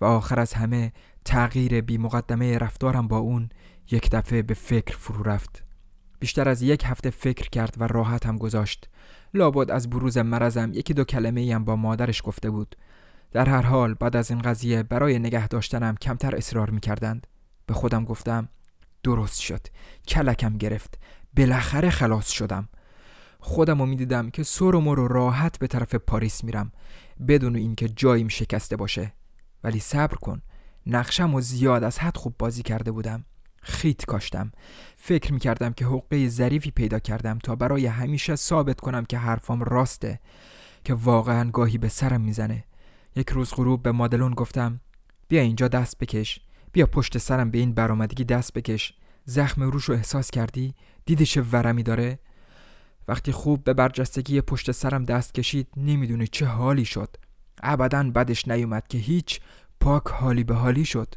و 0.00 0.04
آخر 0.04 0.40
از 0.40 0.52
همه 0.52 0.92
تغییر 1.24 1.80
بی 1.80 1.98
مقدمه 1.98 2.58
رفتارم 2.58 3.08
با 3.08 3.18
اون 3.18 3.48
یک 3.90 4.10
دفعه 4.10 4.42
به 4.42 4.54
فکر 4.54 4.96
فرو 4.96 5.22
رفت. 5.22 5.64
بیشتر 6.18 6.48
از 6.48 6.62
یک 6.62 6.82
هفته 6.86 7.10
فکر 7.10 7.48
کرد 7.48 7.74
و 7.78 7.86
راحت 7.86 8.26
هم 8.26 8.36
گذاشت. 8.36 8.88
لابد 9.34 9.70
از 9.70 9.90
بروز 9.90 10.18
مرزم 10.18 10.70
یکی 10.72 10.94
دو 10.94 11.04
کلمه 11.04 11.54
هم 11.54 11.64
با 11.64 11.76
مادرش 11.76 12.22
گفته 12.24 12.50
بود. 12.50 12.76
در 13.32 13.48
هر 13.48 13.62
حال 13.62 13.94
بعد 13.94 14.16
از 14.16 14.30
این 14.30 14.42
قضیه 14.42 14.82
برای 14.82 15.18
نگه 15.18 15.48
داشتنم 15.48 15.96
کمتر 15.96 16.36
اصرار 16.36 16.70
می 16.70 16.80
کردند 16.80 17.26
به 17.66 17.74
خودم 17.74 18.04
گفتم 18.04 18.48
درست 19.02 19.40
شد. 19.40 19.66
کلکم 20.08 20.58
گرفت. 20.58 20.98
بالاخره 21.36 21.90
خلاص 21.90 22.30
شدم. 22.30 22.68
خودم 23.38 23.78
رو 23.78 23.86
می 23.86 23.96
دیدم 23.96 24.30
که 24.30 24.42
سر 24.42 24.74
و 24.74 24.94
راحت 24.94 25.58
به 25.58 25.66
طرف 25.66 25.94
پاریس 25.94 26.44
میرم. 26.44 26.72
بدون 27.28 27.56
اینکه 27.56 27.88
جاییم 27.88 28.28
شکسته 28.28 28.76
باشه. 28.76 29.12
ولی 29.64 29.80
صبر 29.80 30.14
کن. 30.14 30.42
نقشم 30.86 31.34
و 31.34 31.40
زیاد 31.40 31.84
از 31.84 31.98
حد 31.98 32.16
خوب 32.16 32.34
بازی 32.38 32.62
کرده 32.62 32.92
بودم. 32.92 33.24
خیت 33.60 34.04
کاشتم. 34.04 34.52
فکر 34.96 35.32
می‌کردم 35.32 35.72
که 35.72 35.86
حقه 35.86 36.28
ظریفی 36.28 36.70
پیدا 36.70 36.98
کردم 36.98 37.38
تا 37.38 37.56
برای 37.56 37.86
همیشه 37.86 38.36
ثابت 38.36 38.80
کنم 38.80 39.04
که 39.04 39.18
حرفام 39.18 39.62
راسته 39.62 40.20
که 40.84 40.94
واقعا 40.94 41.50
گاهی 41.50 41.78
به 41.78 41.88
سرم 41.88 42.20
می‌زنه. 42.20 42.64
یک 43.16 43.30
روز 43.30 43.54
غروب 43.54 43.82
به 43.82 43.92
مادلون 43.92 44.34
گفتم 44.34 44.80
بیا 45.28 45.42
اینجا 45.42 45.68
دست 45.68 45.98
بکش 45.98 46.40
بیا 46.72 46.86
پشت 46.86 47.18
سرم 47.18 47.50
به 47.50 47.58
این 47.58 47.74
برآمدگی 47.74 48.24
دست 48.24 48.52
بکش. 48.52 48.94
زخم 49.24 49.62
روش 49.62 49.84
رو 49.84 49.94
احساس 49.94 50.30
کردی؟ 50.30 50.74
دیدی 51.06 51.26
چه 51.26 51.42
ورمی 51.42 51.82
داره؟ 51.82 52.18
وقتی 53.08 53.32
خوب 53.32 53.64
به 53.64 53.74
برجستگی 53.74 54.40
پشت 54.40 54.72
سرم 54.72 55.04
دست 55.04 55.34
کشید 55.34 55.68
نمی‌دونی 55.76 56.26
چه 56.26 56.46
حالی 56.46 56.84
شد. 56.84 57.16
ابدا 57.62 58.10
بدش 58.10 58.48
نیومد 58.48 58.88
که 58.88 58.98
هیچ 58.98 59.40
پاک 59.80 60.08
حالی 60.08 60.44
به 60.44 60.54
حالی 60.54 60.84
شد. 60.84 61.14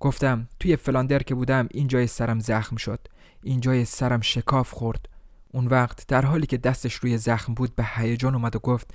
گفتم 0.00 0.48
توی 0.60 0.76
فلاندر 0.76 1.22
که 1.22 1.34
بودم 1.34 1.68
اینجای 1.70 2.06
سرم 2.06 2.40
زخم 2.40 2.76
شد. 2.76 3.00
اینجای 3.42 3.84
سرم 3.84 4.20
شکاف 4.20 4.70
خورد. 4.70 5.08
اون 5.52 5.66
وقت 5.66 6.06
در 6.08 6.24
حالی 6.24 6.46
که 6.46 6.56
دستش 6.56 6.94
روی 6.94 7.18
زخم 7.18 7.54
بود 7.54 7.76
به 7.76 7.84
هیجان 7.96 8.34
اومد 8.34 8.56
و 8.56 8.58
گفت 8.58 8.94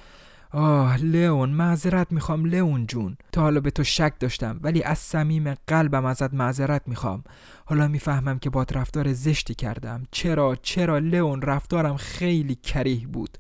آه 0.52 0.98
لئون 0.98 1.50
معذرت 1.50 2.12
می‌خوام 2.12 2.46
لئون 2.46 2.88
جون. 2.88 3.18
تا 3.32 3.42
حالا 3.42 3.60
به 3.60 3.72
تو 3.72 3.84
شک 3.84 4.14
داشتم 4.20 4.60
ولی 4.62 4.84
از 4.84 5.00
صمیم 5.00 5.54
قلبم 5.68 6.06
ازت 6.06 6.34
معذرت 6.34 6.82
می‌خوام. 6.88 7.24
حالا 7.66 7.88
می‌فهمم 7.88 8.40
که 8.40 8.50
باد 8.50 8.78
رفتار 8.78 9.14
زشتی 9.14 9.56
کردم. 9.56 10.04
چرا 10.12 10.56
چرا 10.56 10.98
لئون 10.98 11.42
رفتارم 11.42 11.98
خیلی 11.98 12.56
کریه 12.56 13.08
بود. 13.08 13.38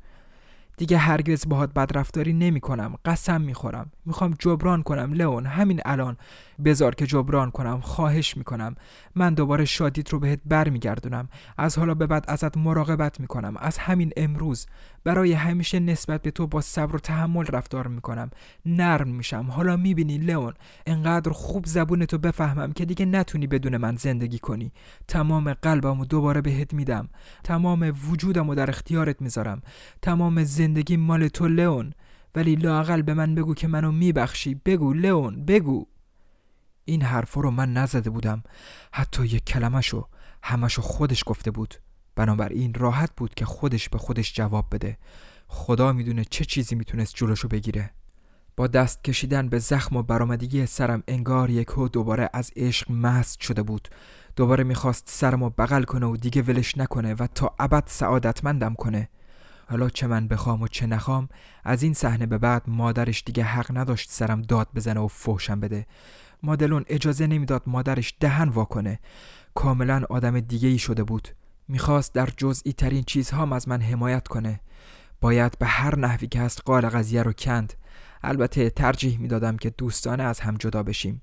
دیگه 0.78 0.98
هرگز 0.98 1.48
باهات 1.48 1.74
بدرفتاری 1.74 2.34
نمی 2.34 2.60
کنم 2.60 2.96
قسم 3.06 3.42
می‌خورم. 3.42 3.92
می‌خوام 4.06 4.36
جبران 4.40 4.84
کنم 4.84 5.14
لئون. 5.14 5.46
همین 5.46 5.82
الان. 5.86 6.18
بزار 6.66 6.96
که 6.96 7.06
جبران 7.06 7.52
کنم 7.52 7.82
خواهش 7.82 8.38
می‌کنم. 8.38 8.76
من 9.16 9.34
دوباره 9.34 9.66
شادیت 9.66 10.10
رو 10.10 10.20
بهت 10.20 10.40
برمیگردونم. 10.46 11.30
از 11.58 11.78
حالا 11.78 11.94
به 11.94 12.08
بعد 12.08 12.26
ازت 12.28 12.58
مراقبت 12.58 13.20
می‌کنم. 13.20 13.58
از 13.58 13.78
همین 13.78 14.12
امروز. 14.18 14.66
برای 15.04 15.34
همیشه 15.34 15.80
نسبت 15.80 16.22
به 16.22 16.32
تو 16.32 16.48
با 16.48 16.62
صبر 16.62 16.96
و 16.96 17.00
تحمل 17.00 17.46
رفتار 17.46 17.88
می‌کنم. 17.88 18.30
نرم 18.66 19.08
میشم. 19.08 19.48
حالا 19.50 19.78
می‌بینی 19.78 20.18
لئون 20.18 20.54
انقدر 20.88 21.32
خوب 21.32 21.66
زبون 21.66 22.06
تو 22.06 22.18
بفهمم 22.18 22.74
که 22.74 22.86
دیگه 22.86 23.06
نتونی 23.06 23.48
بدون 23.48 23.78
من 23.78 23.96
زندگی 23.96 24.40
کنی. 24.40 24.72
تمام 25.08 25.54
قلبم 25.54 26.00
و 26.00 26.06
دوباره 26.06 26.42
بهت 26.42 26.74
میدم. 26.74 27.10
تمام 27.44 27.94
وجودم 28.10 28.50
و 28.50 28.56
در 28.56 28.70
اختیارت 28.70 29.22
می‌ذارم. 29.22 29.62
تمام 30.02 30.44
زندگی 30.44 30.98
مال 30.98 31.28
تو 31.28 31.48
لئون. 31.48 31.94
ولی 32.36 32.56
لاقل 32.56 33.02
به 33.02 33.14
من 33.14 33.36
بگو 33.36 33.54
که 33.54 33.68
منو 33.68 33.92
میبخشی. 33.92 34.56
بگو 34.66 34.94
لئون 34.94 35.46
بگو. 35.46 35.86
این 36.86 37.02
حرفا 37.02 37.42
رو 37.42 37.52
من 37.52 37.74
نزده 37.74 38.10
بودم. 38.10 38.44
حتی 38.92 39.26
یک 39.26 39.46
کلمشو 39.46 40.08
همشو 40.44 40.82
خودش 40.82 41.24
گفته 41.26 41.52
بود. 41.52 41.76
بنابراین 42.16 42.74
راحت 42.74 43.10
بود 43.18 43.34
که 43.34 43.46
خودش 43.46 43.90
به 43.90 43.98
خودش 43.98 44.34
جواب 44.34 44.66
بده. 44.72 44.98
خدا 45.48 45.92
می‌دونه 45.94 46.26
چه 46.26 46.46
چیزی 46.46 46.76
می‌تونست 46.76 47.16
جلوشو 47.16 47.48
بگیره. 47.48 47.90
با 48.56 48.68
دست 48.68 49.04
کشیدن 49.04 49.50
به 49.50 49.60
زخم 49.60 49.96
و 49.96 50.04
برآمدگی 50.04 50.66
سرم 50.66 51.04
انگار 51.08 51.50
یکو 51.50 51.88
دوباره 51.88 52.30
از 52.34 52.52
عشق 52.56 52.92
مست 52.92 53.42
شده 53.42 53.64
بود. 53.64 53.88
دوباره 54.36 54.64
می‌خواست 54.64 55.04
سرمو 55.08 55.50
بغل 55.50 55.84
کنه 55.84 56.06
و 56.06 56.18
دیگه 56.18 56.42
ولش 56.42 56.78
نکنه 56.78 57.14
و 57.14 57.28
تا 57.36 57.56
ابد 57.60 57.84
سعادتمندم 57.88 58.74
کنه. 58.74 59.10
حالا 59.70 59.90
چه 59.90 60.08
من 60.08 60.28
بخوام 60.28 60.62
و 60.62 60.68
چه 60.68 60.86
نخوام 60.86 61.30
از 61.64 61.84
این 61.84 61.94
صحنه 61.94 62.26
به 62.26 62.38
بعد 62.38 62.64
مادرش 62.68 63.24
دیگه 63.26 63.44
حق 63.44 63.78
نداشت 63.78 64.12
سرم 64.12 64.42
داد 64.42 64.68
بزنه 64.76 65.00
و 65.00 65.08
فوشم 65.08 65.60
بده. 65.60 65.86
مادلون 66.44 66.86
اجازه 66.88 67.28
نمی‌داد 67.28 67.64
مادرش 67.68 68.14
دهن 68.20 68.50
واکنه. 68.50 69.00
کاملا 69.56 70.04
آدم 70.10 70.40
دیگه 70.40 70.70
ای 70.70 70.78
شده 70.78 71.04
بود. 71.04 71.28
می‌خواست 71.68 72.14
در 72.14 72.30
جزئی 72.38 72.74
ترین 72.74 73.04
چیزهام 73.04 73.54
از 73.54 73.68
من 73.68 73.82
حمایت 73.82 74.28
کنه. 74.28 74.60
باید 75.22 75.58
به 75.60 75.66
هر 75.66 76.00
نحوی 76.00 76.28
که 76.28 76.42
هست 76.42 76.62
قال 76.66 76.90
قضیه 76.90 77.24
رو 77.24 77.34
کند. 77.34 77.74
البته 78.24 78.70
ترجیح 78.70 79.20
می‌دادم 79.20 79.58
که 79.58 79.70
دوستانه 79.70 80.24
از 80.24 80.40
هم 80.40 80.56
جدا 80.58 80.84
بشیم. 80.84 81.22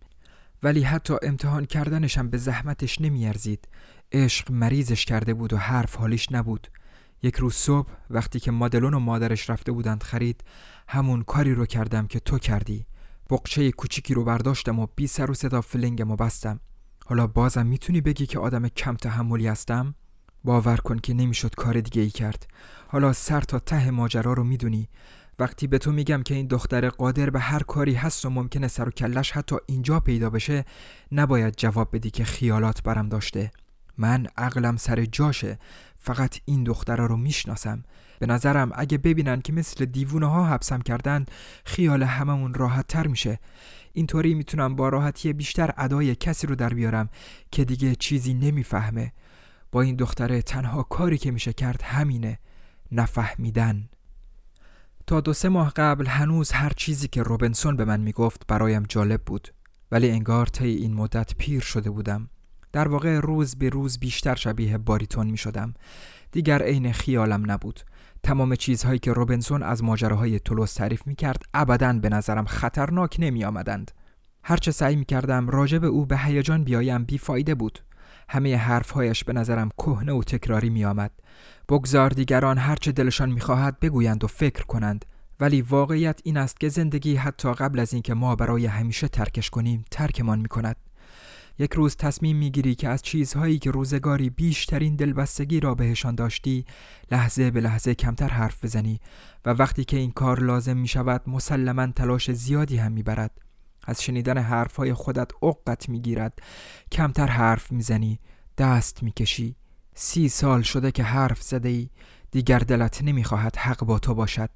ولی 0.63 0.83
حتی 0.83 1.15
امتحان 1.23 1.65
کردنشم 1.65 2.29
به 2.29 2.39
زحمتش 2.39 3.01
نمیارزید. 3.01 3.69
عشق 4.13 4.53
مریضش 4.53 5.05
کرده 5.05 5.35
بود 5.35 5.53
و 5.53 5.57
حرف 5.57 5.97
حالیش 5.97 6.33
نبود. 6.33 6.69
یک 7.23 7.37
روز 7.37 7.55
صبح 7.55 7.89
وقتی 8.11 8.41
که 8.41 8.51
مادلون 8.51 8.95
و 8.95 8.99
مادرش 8.99 9.51
رفته 9.51 9.73
بودند 9.73 10.03
خرید 10.03 10.45
همون 10.89 11.23
کاری 11.23 11.55
رو 11.55 11.67
کردم 11.67 12.07
که 12.07 12.21
تو 12.21 12.39
کردی. 12.39 12.87
بقچه 13.31 13.73
کوچیکی 13.73 14.15
رو 14.15 14.25
برداشتم 14.25 14.79
و 14.79 14.87
بی 14.97 15.07
سر 15.07 15.31
و 15.31 15.35
صدا 15.35 15.61
فلنگم 15.61 16.11
و 16.11 16.17
بستم. 16.17 16.61
حالا 17.07 17.27
بازم 17.27 17.67
می‌تونی 17.67 18.01
بگی 18.01 18.27
که 18.27 18.39
آدم 18.39 18.69
کم 18.69 18.97
تحملی 18.97 19.47
هستم؟ 19.47 19.95
باور 20.45 20.77
کن 20.77 20.99
که 20.99 21.15
نمی‌شد 21.15 21.55
کار 21.55 21.81
دیگه 21.81 22.03
ای 22.03 22.11
کرد. 22.11 22.47
حالا 22.89 23.13
سر 23.13 23.41
تا 23.41 23.59
ته 23.59 23.91
ماجرا 23.91 24.33
رو 24.33 24.45
می‌دونی. 24.45 24.89
وقتی 25.39 25.67
به 25.67 25.79
تو 25.79 25.93
میگم 25.93 26.23
که 26.23 26.35
این 26.35 26.47
دختر 26.47 26.89
قادر 26.89 27.31
به 27.31 27.41
هر 27.41 27.63
کاری 27.63 27.95
هست 27.95 28.27
و 28.27 28.31
ممکنه 28.31 28.69
سر 28.69 28.89
و 28.89 28.91
کلش 28.91 29.31
حتی 29.33 29.57
اینجا 29.67 30.01
پیدا 30.01 30.31
بشه 30.31 30.65
نباید 31.13 31.55
جواب 31.57 31.97
بدی 31.97 32.11
که 32.11 32.25
خیالات 32.25 32.83
برم 32.83 33.09
داشته. 33.09 33.51
من 33.99 34.27
عقلم 34.37 34.77
سر 34.77 35.05
جاشه. 35.05 35.59
فقط 36.03 36.41
این 36.45 36.65
دختره 36.65 37.07
رو 37.07 37.17
می‌شناسم. 37.17 37.83
به 38.19 38.27
نظرم 38.27 38.71
اگه 38.75 38.99
ببینن 38.99 39.41
که 39.41 39.53
مثل 39.53 39.85
دیوونه 39.85 40.27
ها 40.27 40.47
حبسم 40.47 40.81
کردن 40.81 41.25
خیال 41.65 42.03
هممون 42.03 42.55
راحت 42.55 42.87
تر 42.87 43.07
میشه. 43.07 43.39
اینطوری 43.93 44.35
می‌تونم 44.35 44.77
با 44.77 44.89
راحتی 44.89 45.33
بیشتر 45.33 45.75
ادای 45.77 46.15
کسی 46.15 46.47
رو 46.47 46.55
در 46.55 46.69
بیارم 46.69 47.09
که 47.53 47.65
دیگه 47.65 47.95
چیزی 47.95 48.35
نمی‌فهمه. 48.35 49.13
با 49.73 49.83
این 49.83 49.97
دختره 49.97 50.43
تنها 50.43 50.83
کاری 50.83 51.19
که 51.19 51.31
میشه 51.31 51.53
کرد 51.53 51.83
همینه 51.83 52.39
نفهمیدن. 52.93 53.89
تا 55.07 55.21
دو 55.21 55.33
سه 55.33 55.49
ماه 55.49 55.71
قبل 55.71 56.07
هنوز 56.07 56.53
هر 56.53 56.73
چیزی 56.77 57.09
که 57.09 57.23
روبنسون 57.23 57.77
به 57.77 57.85
من 57.85 58.01
می‌گفت 58.01 58.47
برایم 58.47 58.83
جالب 58.89 59.23
بود. 59.23 59.49
ولی 59.93 60.11
انگار 60.11 60.47
طی 60.47 60.69
این 60.69 60.95
مدت 60.95 61.35
پیر 61.35 61.61
شده 61.61 61.91
بودم. 61.91 62.29
در 62.73 62.89
واقع 62.89 63.21
روز 63.21 63.57
به 63.57 63.69
روز 63.69 63.99
بیشتر 63.99 64.35
شبیه 64.35 64.79
باریتون 64.79 65.27
می 65.27 65.37
شدم 65.37 65.75
دیگر 66.33 66.63
عین 66.63 66.93
خیالم 66.93 67.51
نبود. 67.51 67.81
تمام 68.23 68.55
چیزهایی 68.55 68.99
که 68.99 69.13
روبنسون 69.13 69.63
از 69.63 69.85
ماجراهای 69.85 70.41
تولوس 70.41 70.75
تعریف 70.75 71.07
می 71.07 71.15
کرد 71.15 71.43
ابدا 71.55 71.93
به 71.93 72.09
نظرم 72.09 72.45
خطرناک 72.45 73.17
نمی 73.19 73.45
آمدند 73.45 73.91
هرچه 74.45 74.71
سعی 74.71 74.97
می 74.97 75.05
کردم 75.05 75.49
راجع 75.49 75.79
به 75.79 75.87
او 75.87 76.07
به 76.07 76.19
هیجان 76.19 76.65
بیایم 76.65 77.05
بیفایده 77.05 77.55
بود. 77.55 77.79
همه 78.29 78.57
حرفهایش 78.57 79.25
به 79.25 79.33
نظرم 79.33 79.69
کهنه 79.79 80.13
و 80.13 80.23
تکراری 80.23 80.71
می 80.71 80.85
آمد 80.85 81.11
بگذار 81.69 82.11
دیگران 82.11 82.59
هرچه 82.59 82.93
دلشان 82.93 83.31
می‌خواهد 83.31 83.81
بگویند 83.81 84.25
و 84.25 84.27
فکر 84.27 84.65
کنند. 84.65 85.05
ولی 85.41 85.63
واقعیت 85.63 86.21
این 86.25 86.37
است 86.37 86.61
که 86.61 86.69
زندگی 86.69 87.17
حتی 87.17 87.53
قبل 87.53 87.79
از 87.79 87.93
اینکه 87.93 88.15
ما 88.15 88.37
برای 88.37 88.67
همیشه 88.67 89.09
ترکش 89.09 89.51
کنیم 89.51 89.85
ترکمان 89.91 90.39
می 90.39 90.49
کند 90.49 90.77
یک 91.59 91.75
روز 91.75 91.97
تصمیم 91.97 92.37
می‌گیری 92.37 92.75
که 92.75 92.89
از 92.89 93.03
چیزهایی 93.03 93.59
که 93.59 93.71
روزگاری 93.71 94.31
بیشترین 94.31 94.97
دلبستگی 94.97 95.61
را 95.61 95.75
بهشان 95.75 96.15
داشتی 96.15 96.65
لحظه 97.11 97.51
به 97.51 97.61
لحظه 97.61 97.95
کمتر 97.95 98.29
حرف 98.29 98.65
بزنی 98.65 99.01
و 99.45 99.51
وقتی 99.51 99.85
که 99.85 99.97
این 99.97 100.11
کار 100.11 100.41
لازم 100.41 100.77
می 100.77 100.89
شود 100.89 101.23
مسلما 101.27 101.87
تلاش 101.87 102.33
زیادی 102.33 102.77
هم 102.77 102.93
می‌برد. 102.93 103.41
از 103.85 104.03
شنیدن 104.03 104.39
حرفهای 104.39 104.95
خودت 104.95 105.31
عقت 105.43 105.89
می‌گیرد. 105.89 106.39
کمتر 106.93 107.27
حرف 107.27 107.73
می‌زنی 107.73 108.21
دست 108.59 109.03
می‌کشی. 109.03 109.57
سی 109.95 110.29
سال 110.29 110.63
شده 110.63 110.93
که 110.93 111.03
حرف 111.03 111.43
زده 111.43 111.69
ای 111.69 111.89
دیگر 112.31 112.59
دلت 112.59 113.03
نمی‌خواهد 113.03 113.57
حق 113.57 113.85
با 113.85 113.99
تو 113.99 114.15
باشد 114.15 114.51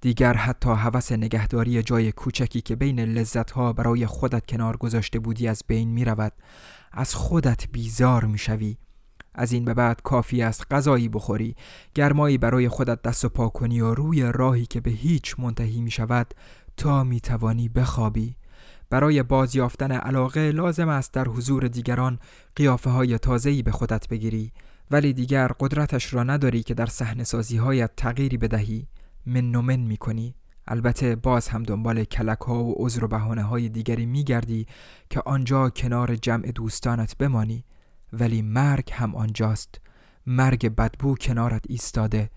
دیگر 0.00 0.34
حتی 0.34 0.70
هوس 0.70 1.12
نگهداری 1.12 1.82
جای 1.82 2.12
کوچکی 2.12 2.60
که 2.60 2.76
بین 2.76 3.00
لذتها 3.00 3.72
برای 3.72 4.06
خودت 4.06 4.46
کنار 4.46 4.76
گذاشته 4.76 5.18
بودی 5.18 5.48
از 5.48 5.62
بین 5.66 5.88
می 5.88 6.04
رود. 6.04 6.32
از 6.92 7.14
خودت 7.14 7.64
بیزار 7.72 8.24
می 8.24 8.38
شوی. 8.38 8.76
از 9.34 9.52
این 9.52 9.64
به 9.64 9.74
بعد 9.74 10.02
کافی 10.02 10.42
است 10.42 10.66
غذایی 10.70 11.08
بخوری 11.08 11.56
گرمایی 11.94 12.38
برای 12.38 12.68
خودت 12.68 13.02
دست 13.02 13.24
و 13.24 13.28
پا 13.28 13.48
کنی 13.48 13.80
و 13.80 13.94
روی 13.94 14.32
راهی 14.32 14.66
که 14.66 14.80
به 14.80 14.90
هیچ 14.90 15.34
منتهی 15.38 15.80
می 15.80 15.90
شود 15.90 16.34
تا 16.76 17.04
می 17.04 17.20
توانی 17.20 17.68
بخوابی 17.68 18.36
برای 18.90 19.22
بازیافتن 19.22 19.92
علاقه 19.92 20.50
لازم 20.50 20.88
است 20.88 21.12
در 21.12 21.28
حضور 21.28 21.68
دیگران 21.68 22.18
قیافه 22.56 22.90
های 22.90 23.18
تازه‌ای 23.18 23.62
به 23.62 23.70
خودت 23.70 24.08
بگیری 24.08 24.52
ولی 24.90 25.12
دیگر 25.12 25.48
قدرتش 25.60 26.14
را 26.14 26.22
نداری 26.22 26.62
که 26.62 26.74
در 26.74 26.86
صحنه 26.86 27.24
سازی 27.24 27.56
هایت 27.56 27.90
تغییری 27.96 28.36
بدهی. 28.36 28.88
من 29.26 29.54
و 29.54 29.62
من 29.62 29.76
می 29.76 29.96
کنی 29.96 30.34
البته 30.68 31.16
باز 31.16 31.48
هم 31.48 31.62
دنبال 31.62 32.04
کلک 32.04 32.38
ها 32.38 32.64
و 32.64 32.74
عذر 32.76 33.04
و 33.04 33.08
بهانه 33.08 33.42
های 33.42 33.68
دیگری 33.68 34.06
می 34.06 34.24
گردی 34.24 34.66
که 35.10 35.22
آنجا 35.26 35.70
کنار 35.70 36.16
جمع 36.16 36.52
دوستانت 36.52 37.16
بمانی. 37.18 37.64
ولی 38.12 38.42
مرگ 38.42 38.90
هم 38.92 39.14
آنجاست. 39.14 39.80
مرگ 40.26 40.74
بدبو 40.74 41.14
کنارت 41.14 41.64
ایستاده. 41.68 42.30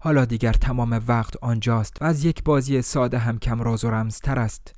حالا 0.00 0.24
دیگر 0.24 0.52
تمام 0.52 1.02
وقت 1.08 1.36
آنجاست 1.36 2.02
و 2.02 2.04
از 2.04 2.24
یک 2.24 2.44
بازی 2.44 2.82
ساده 2.82 3.18
هم 3.18 3.38
کم 3.38 3.62
راز 3.62 3.84
و 3.84 3.90
رمزتر 3.90 4.38
است. 4.38 4.74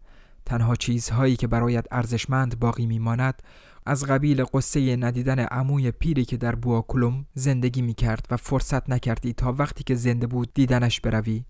تنها 0.47 0.76
چیزهایی 0.76 1.37
که 1.37 1.47
برایت 1.47 1.87
ارزشمند 1.91 2.59
باقی 2.59 2.87
میماند 2.87 3.43
از 3.89 4.05
قبیل 4.05 4.45
قصه 4.45 4.97
ندیدن 4.97 5.39
عموی 5.39 5.91
پیری 5.91 6.24
که 6.24 6.36
در 6.36 6.55
بواکلوم 6.55 7.26
زندگی 7.34 7.82
می 7.82 7.95
کرد 7.95 8.26
و 8.30 8.36
فرصت 8.36 8.91
نکردی 8.91 9.32
تا 9.32 9.53
وقتی 9.53 9.84
که 9.84 9.95
زنده 9.95 10.26
بود 10.26 10.55
دیدنش 10.55 11.01
بروی. 11.01 11.45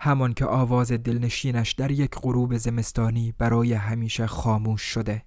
همان 0.00 0.34
که 0.34 0.46
آواز 0.46 0.92
دلنشینش 0.92 1.72
در 1.72 1.90
یک 1.90 2.10
غروب 2.10 2.56
زمستانی 2.56 3.34
برای 3.38 3.72
همیشه 3.72 4.26
خاموش 4.26 4.82
شده. 4.82 5.22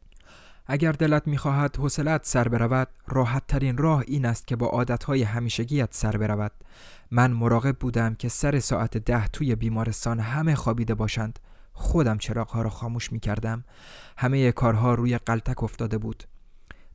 اگر 0.68 0.92
دلت 0.92 1.28
می‌خواهد 1.28 1.78
حوصلت 1.78 2.26
سر 2.26 2.48
برود 2.48 2.88
راحت 3.08 3.48
ترین 3.48 3.78
راه 3.78 4.04
این 4.08 4.26
است 4.26 4.48
که 4.48 4.56
با 4.56 4.68
عادتهای 4.68 5.24
همیشگیت 5.24 5.90
سر 5.92 6.18
برود. 6.18 6.52
من 7.12 7.32
مراقب 7.32 7.78
بودم 7.80 8.16
که 8.16 8.30
سر 8.30 8.60
ساعت 8.60 8.98
ده 8.98 9.28
توی 9.28 9.56
بیمارستان 9.56 10.20
همه 10.20 10.56
خوابیده 10.56 10.96
باشند. 10.96 11.40
خودم 11.74 12.18
چراغها 12.18 12.62
را 12.62 12.70
خاموش 12.70 13.12
می 13.12 13.20
کردم 13.20 13.64
همه 14.18 14.52
کارها 14.52 14.94
روی 14.94 15.18
قلتک 15.18 15.64
افتاده 15.64 15.98
بود. 15.98 16.24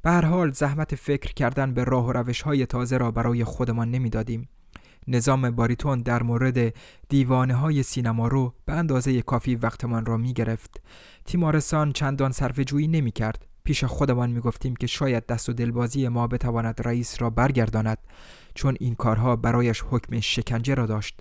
به 0.02 0.10
هر 0.10 0.24
حال 0.24 0.50
زحمت 0.50 0.94
فکر 0.94 1.34
کردن 1.34 1.74
به 1.74 1.84
راه 1.84 2.06
و 2.06 2.12
روش 2.12 2.42
های 2.42 2.66
تازه 2.66 2.96
را 2.96 3.10
برای 3.10 3.44
خودمان 3.44 3.90
نمی‌دادیم. 3.90 4.48
نظام 5.08 5.50
باریتون 5.50 6.02
در 6.02 6.22
مورد 6.22 6.74
دیوانه 7.08 7.54
های 7.54 7.82
سینما 7.82 8.28
رو 8.28 8.54
به 8.64 8.72
اندازه 8.72 9.22
کافی 9.22 9.54
وقتمان 9.54 10.06
را 10.06 10.16
می 10.16 10.32
گرفت. 10.32 10.80
تیمارستان 11.24 11.92
چندان 11.92 12.32
جویی 12.66 12.88
نمی 12.88 13.10
کرد. 13.10 13.46
پیش 13.64 13.84
خودمان 13.84 14.30
می 14.30 14.40
گفتیم 14.40 14.76
که 14.76 14.86
شاید 14.86 15.26
دست 15.26 15.48
و 15.48 15.52
دلبازی 15.52 16.08
ما 16.08 16.26
بتواند 16.26 16.80
رئیس 16.84 17.22
را 17.22 17.30
برگرداند 17.30 17.98
چون 18.54 18.76
این 18.80 18.94
کارها 18.94 19.36
برایش 19.36 19.84
حکم 19.90 20.20
شکنجه 20.20 20.74
را 20.74 20.86
داشت. 20.86 21.20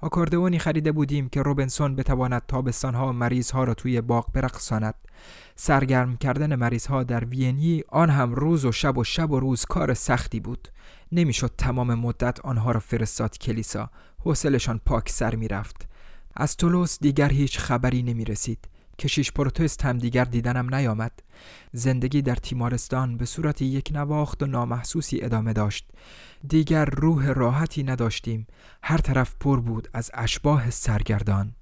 آکاردئونی 0.00 0.58
خریده 0.58 0.92
بودیم 0.92 1.28
که 1.28 1.42
روبنسون 1.42 1.96
بتواند 1.96 2.42
تابستانها 2.48 3.12
مریضها 3.12 3.64
را 3.64 3.74
توی 3.74 4.00
باغ 4.00 4.32
برقصاند. 4.32 4.94
سرگرم 5.56 6.16
کردن 6.16 6.54
مریضها 6.54 7.02
در 7.02 7.24
وینی 7.24 7.82
آن 7.88 8.10
هم 8.10 8.34
روز 8.34 8.64
و 8.64 8.72
شب 8.72 8.98
و 8.98 9.04
شب 9.04 9.30
و 9.30 9.40
روز 9.40 9.64
کار 9.64 9.94
سختی 9.94 10.40
بود. 10.40 10.68
نمی‌شد 11.12 11.50
تمام 11.58 11.94
مدت 11.94 12.40
آنها 12.40 12.72
را 12.72 12.80
فرستاد 12.80 13.38
کلیسا. 13.38 13.90
حوصلشان 14.24 14.80
پاک 14.86 15.10
سر 15.10 15.34
می‌رفت. 15.34 15.88
از 16.36 16.56
تولوس 16.56 16.98
دیگر 17.00 17.28
هیچ 17.28 17.58
خبری 17.58 18.02
نمی 18.02 18.24
رسید 18.24 18.68
کشیش 18.98 19.32
پروتست 19.32 19.84
هم 19.84 19.98
دیگر 19.98 20.24
دیدنم 20.24 20.74
نیامد. 20.74 21.12
زندگی 21.72 22.22
در 22.22 22.34
تیمارستان 22.34 23.16
به 23.16 23.24
صورت 23.24 23.62
یک 23.62 23.90
نواخت 23.94 24.42
و 24.42 24.46
نامحسوسی 24.46 25.22
ادامه 25.22 25.52
داشت. 25.52 25.90
دیگر 26.48 26.84
روح 26.84 27.32
راحتی 27.32 27.82
نداشتیم. 27.82 28.46
هر 28.82 28.98
طرف 28.98 29.34
پر 29.40 29.60
بود 29.60 29.88
از 29.94 30.10
اشباه 30.14 30.70
سرگردان. 30.70 31.54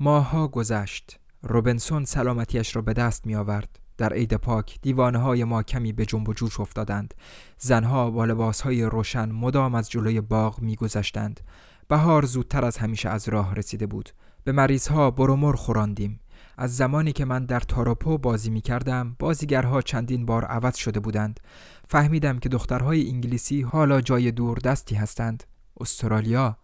ماها 0.00 0.48
گذشت. 0.48 1.18
روبنسون 1.42 2.04
سلامتیش 2.04 2.76
را 2.76 2.82
به 2.82 2.92
دست 2.92 3.26
می 3.26 3.34
آورد 3.34 3.78
در 3.98 4.12
عید 4.12 4.34
پاک 4.34 4.78
دیوانه 4.82 5.18
های 5.18 5.44
ما 5.44 5.62
کمی 5.62 5.92
به 5.92 6.06
جنب 6.06 6.28
و 6.28 6.32
جوش 6.32 6.60
افتادند. 6.60 7.14
زنها 7.58 8.10
با 8.10 8.24
لباس 8.24 8.60
های 8.60 8.82
روشن 8.82 9.28
مدام 9.30 9.74
از 9.74 9.90
جلوی 9.90 10.20
باغ 10.20 10.60
می 10.60 10.76
گذشتند 10.76 11.40
بهار 11.88 12.24
زودتر 12.24 12.64
از 12.64 12.76
همیشه 12.76 13.08
از 13.08 13.28
راه 13.28 13.54
رسیده 13.54 13.86
بود. 13.86 14.10
به 14.44 14.52
مریض 14.52 14.88
ها 14.88 15.10
برومر 15.10 15.52
خوراندیم 15.52 16.19
از 16.60 16.76
زمانی 16.76 17.12
که 17.12 17.24
من 17.24 17.44
در 17.44 17.60
تاروپو 17.60 18.18
بازی 18.18 18.50
می 18.50 18.60
کردم 18.60 19.16
بازیگرها 19.18 19.82
چندین 19.82 20.26
بار 20.26 20.44
عوض 20.44 20.76
شده 20.76 21.00
بودند. 21.00 21.40
فهمیدم 21.88 22.38
که 22.38 22.48
دخترهای 22.48 23.08
انگلیسی 23.08 23.62
حالا 23.62 24.00
جای 24.00 24.30
دور 24.30 24.58
دستی 24.58 24.94
هستند. 24.94 25.44
استرالیا. 25.80 26.56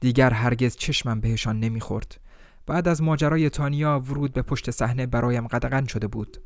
دیگر 0.00 0.30
هرگز 0.30 0.76
چشمم 0.76 1.20
بهشان 1.20 1.60
نمی‌خورد. 1.60 2.20
بعد 2.66 2.88
از 2.88 3.02
ماجرای 3.02 3.50
تانیا 3.50 4.00
ورود 4.00 4.32
به 4.32 4.42
پشت 4.42 4.70
صحنه 4.70 5.06
برایم 5.06 5.46
قدغن 5.46 5.86
شده 5.86 6.06
بود. 6.06 6.38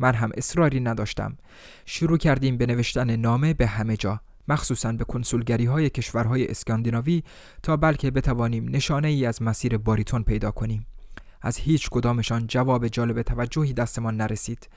من 0.00 0.14
هم 0.14 0.30
اصراری 0.36 0.80
نداشتم. 0.80 1.36
شروع 1.86 2.18
کردیم 2.18 2.56
به 2.56 2.66
نوشتن 2.66 3.16
نامه 3.16 3.54
به 3.54 3.66
همه 3.66 3.96
جا 3.96 4.20
مخصوصا 4.48 4.92
به 4.92 5.04
کنسولگری 5.04 5.64
های 5.64 5.90
کشورهای 5.90 6.48
اسکاندیناوی 6.48 7.22
تا 7.62 7.76
بلکه 7.76 8.10
بتوانیم 8.10 8.68
نشانه 8.68 9.08
ای 9.08 9.26
از 9.26 9.42
مسیر 9.42 9.78
باریتون 9.78 10.22
پیدا 10.22 10.50
کنیم. 10.50 10.86
از 11.42 11.56
هیچ 11.56 11.88
کدامشان 11.90 12.46
جواب 12.46 12.88
جالب 12.88 13.22
توجهی 13.22 13.72
دستمان 13.72 14.16
نرسید. 14.16 14.68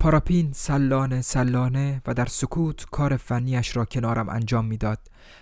پاراپین 0.00 0.52
سلانه 0.52 1.22
سلانه 1.22 2.02
و 2.06 2.14
در 2.14 2.26
سکوت 2.26 2.84
کار 2.90 3.16
فنیش 3.16 3.76
را 3.76 3.84
کنارم 3.84 4.28
انجام 4.28 4.64
می‌داد. 4.64 4.98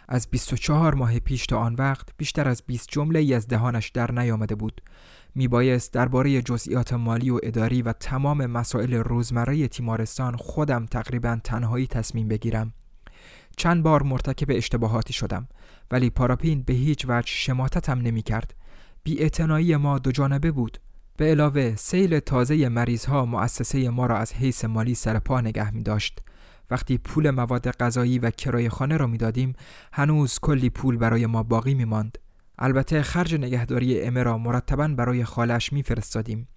از 0.08 0.28
24 0.30 0.94
ماه 0.94 1.18
پیش 1.18 1.46
تا 1.46 1.58
آن 1.58 1.74
وقت 1.74 2.08
بیشتر 2.16 2.48
از 2.48 2.62
20 2.66 2.88
جمله 2.88 3.18
ای 3.18 3.34
از 3.34 3.48
دهانش 3.48 3.88
در 3.88 4.12
نیامده 4.12 4.54
بود. 4.54 4.82
میبایست 5.34 5.92
درباره 5.92 6.42
جزئیات 6.42 6.92
مالی 6.92 7.30
و 7.30 7.40
اداری 7.42 7.82
و 7.82 7.92
تمام 7.92 8.46
مسائل 8.46 8.94
روزمره 8.94 9.68
تیمارستان 9.68 10.36
خودم 10.36 10.86
تقریبا 10.86 11.40
تنهایی 11.44 11.86
تصمیم 11.86 12.28
بگیرم. 12.28 12.74
چند 13.56 13.82
بار 13.82 14.02
مرتکب 14.02 14.46
اشتباهاتی 14.50 15.12
شدم 15.12 15.48
ولی 15.90 16.10
پاراپین 16.10 16.62
به 16.62 16.74
هیچ 16.74 17.04
وجه 17.08 17.32
شماتتم 17.32 17.98
نمی 17.98 18.22
کرد 18.22 18.54
بی 19.04 19.76
ما 19.76 19.98
دو 19.98 20.12
جانبه 20.12 20.50
بود. 20.50 20.78
به 21.16 21.24
علاوه 21.24 21.76
سیل 21.76 22.20
تازه 22.20 22.68
مریض 22.68 23.04
ها 23.04 23.24
مؤسسه 23.24 23.90
ما 23.90 24.06
را 24.06 24.18
از 24.18 24.32
حیث 24.32 24.64
مالی 24.64 24.94
سر 24.94 25.18
پا 25.18 25.40
نگه 25.40 25.70
می 25.70 25.82
داشت 25.82 26.20
وقتی 26.70 26.98
پول 26.98 27.30
مواد 27.30 27.70
غذایی 27.70 28.18
و 28.18 28.30
کرایه 28.30 28.68
خانه 28.68 28.96
را 28.96 29.06
می‌دادیم 29.06 29.52
هنوز 29.92 30.38
کلی 30.38 30.70
پول 30.70 30.96
برای 30.96 31.26
ما 31.26 31.42
باقی 31.42 31.74
می 31.74 31.84
ماند. 31.84 32.18
البته 32.58 33.02
خرج 33.02 33.34
نگهداری 33.34 34.02
امه 34.02 34.22
را 34.22 34.38
مرتبا 34.38 34.88
برای 34.88 35.24
خالش 35.24 35.72
میفرستادیم. 35.72 36.48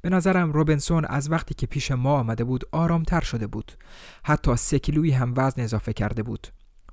به 0.00 0.10
نظرم 0.10 0.52
روبنسون 0.52 1.04
از 1.04 1.30
وقتی 1.30 1.54
که 1.54 1.66
پیش 1.66 1.90
ما 1.90 2.18
آمده 2.18 2.44
بود 2.44 2.64
آرامتر 2.72 3.20
شده 3.20 3.46
بود. 3.46 3.72
حتی 4.24 4.56
سه 4.56 4.78
کیلویی 4.78 5.10
هم 5.10 5.34
وزن 5.36 5.62
اضافه 5.62 5.92
کرده 5.92 6.22
بود. 6.22 6.46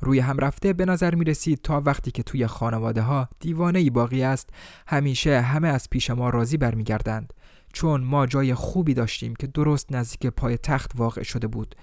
روی 0.04 0.20
هم 0.20 0.38
رفته 0.38 0.74
به 0.74 0.86
نظر 0.86 1.16
می 1.16 1.26
رسید 1.26 1.60
تا 1.62 1.82
وقتی 1.86 2.12
که 2.12 2.24
توی 2.24 2.48
خانواده 2.48 3.02
ها 3.02 3.30
دیوانه 3.40 3.80
ای 3.80 3.90
باقی 3.90 4.24
است 4.24 4.50
همیشه 4.88 5.42
همه 5.42 5.68
از 5.68 5.90
پیش 5.90 6.10
ما 6.10 6.30
راضی 6.30 6.58
برمیگردند. 6.58 7.34
چون 7.74 8.02
ما 8.02 8.26
جای 8.26 8.54
خوبی 8.54 8.94
داشتیم 8.94 9.36
که 9.36 9.48
درست 9.48 9.92
نزدیک 9.92 10.28
پای 10.28 10.58
تخت 10.58 10.92
واقع 10.96 11.24
شده 11.24 11.48
بود. 11.48 11.76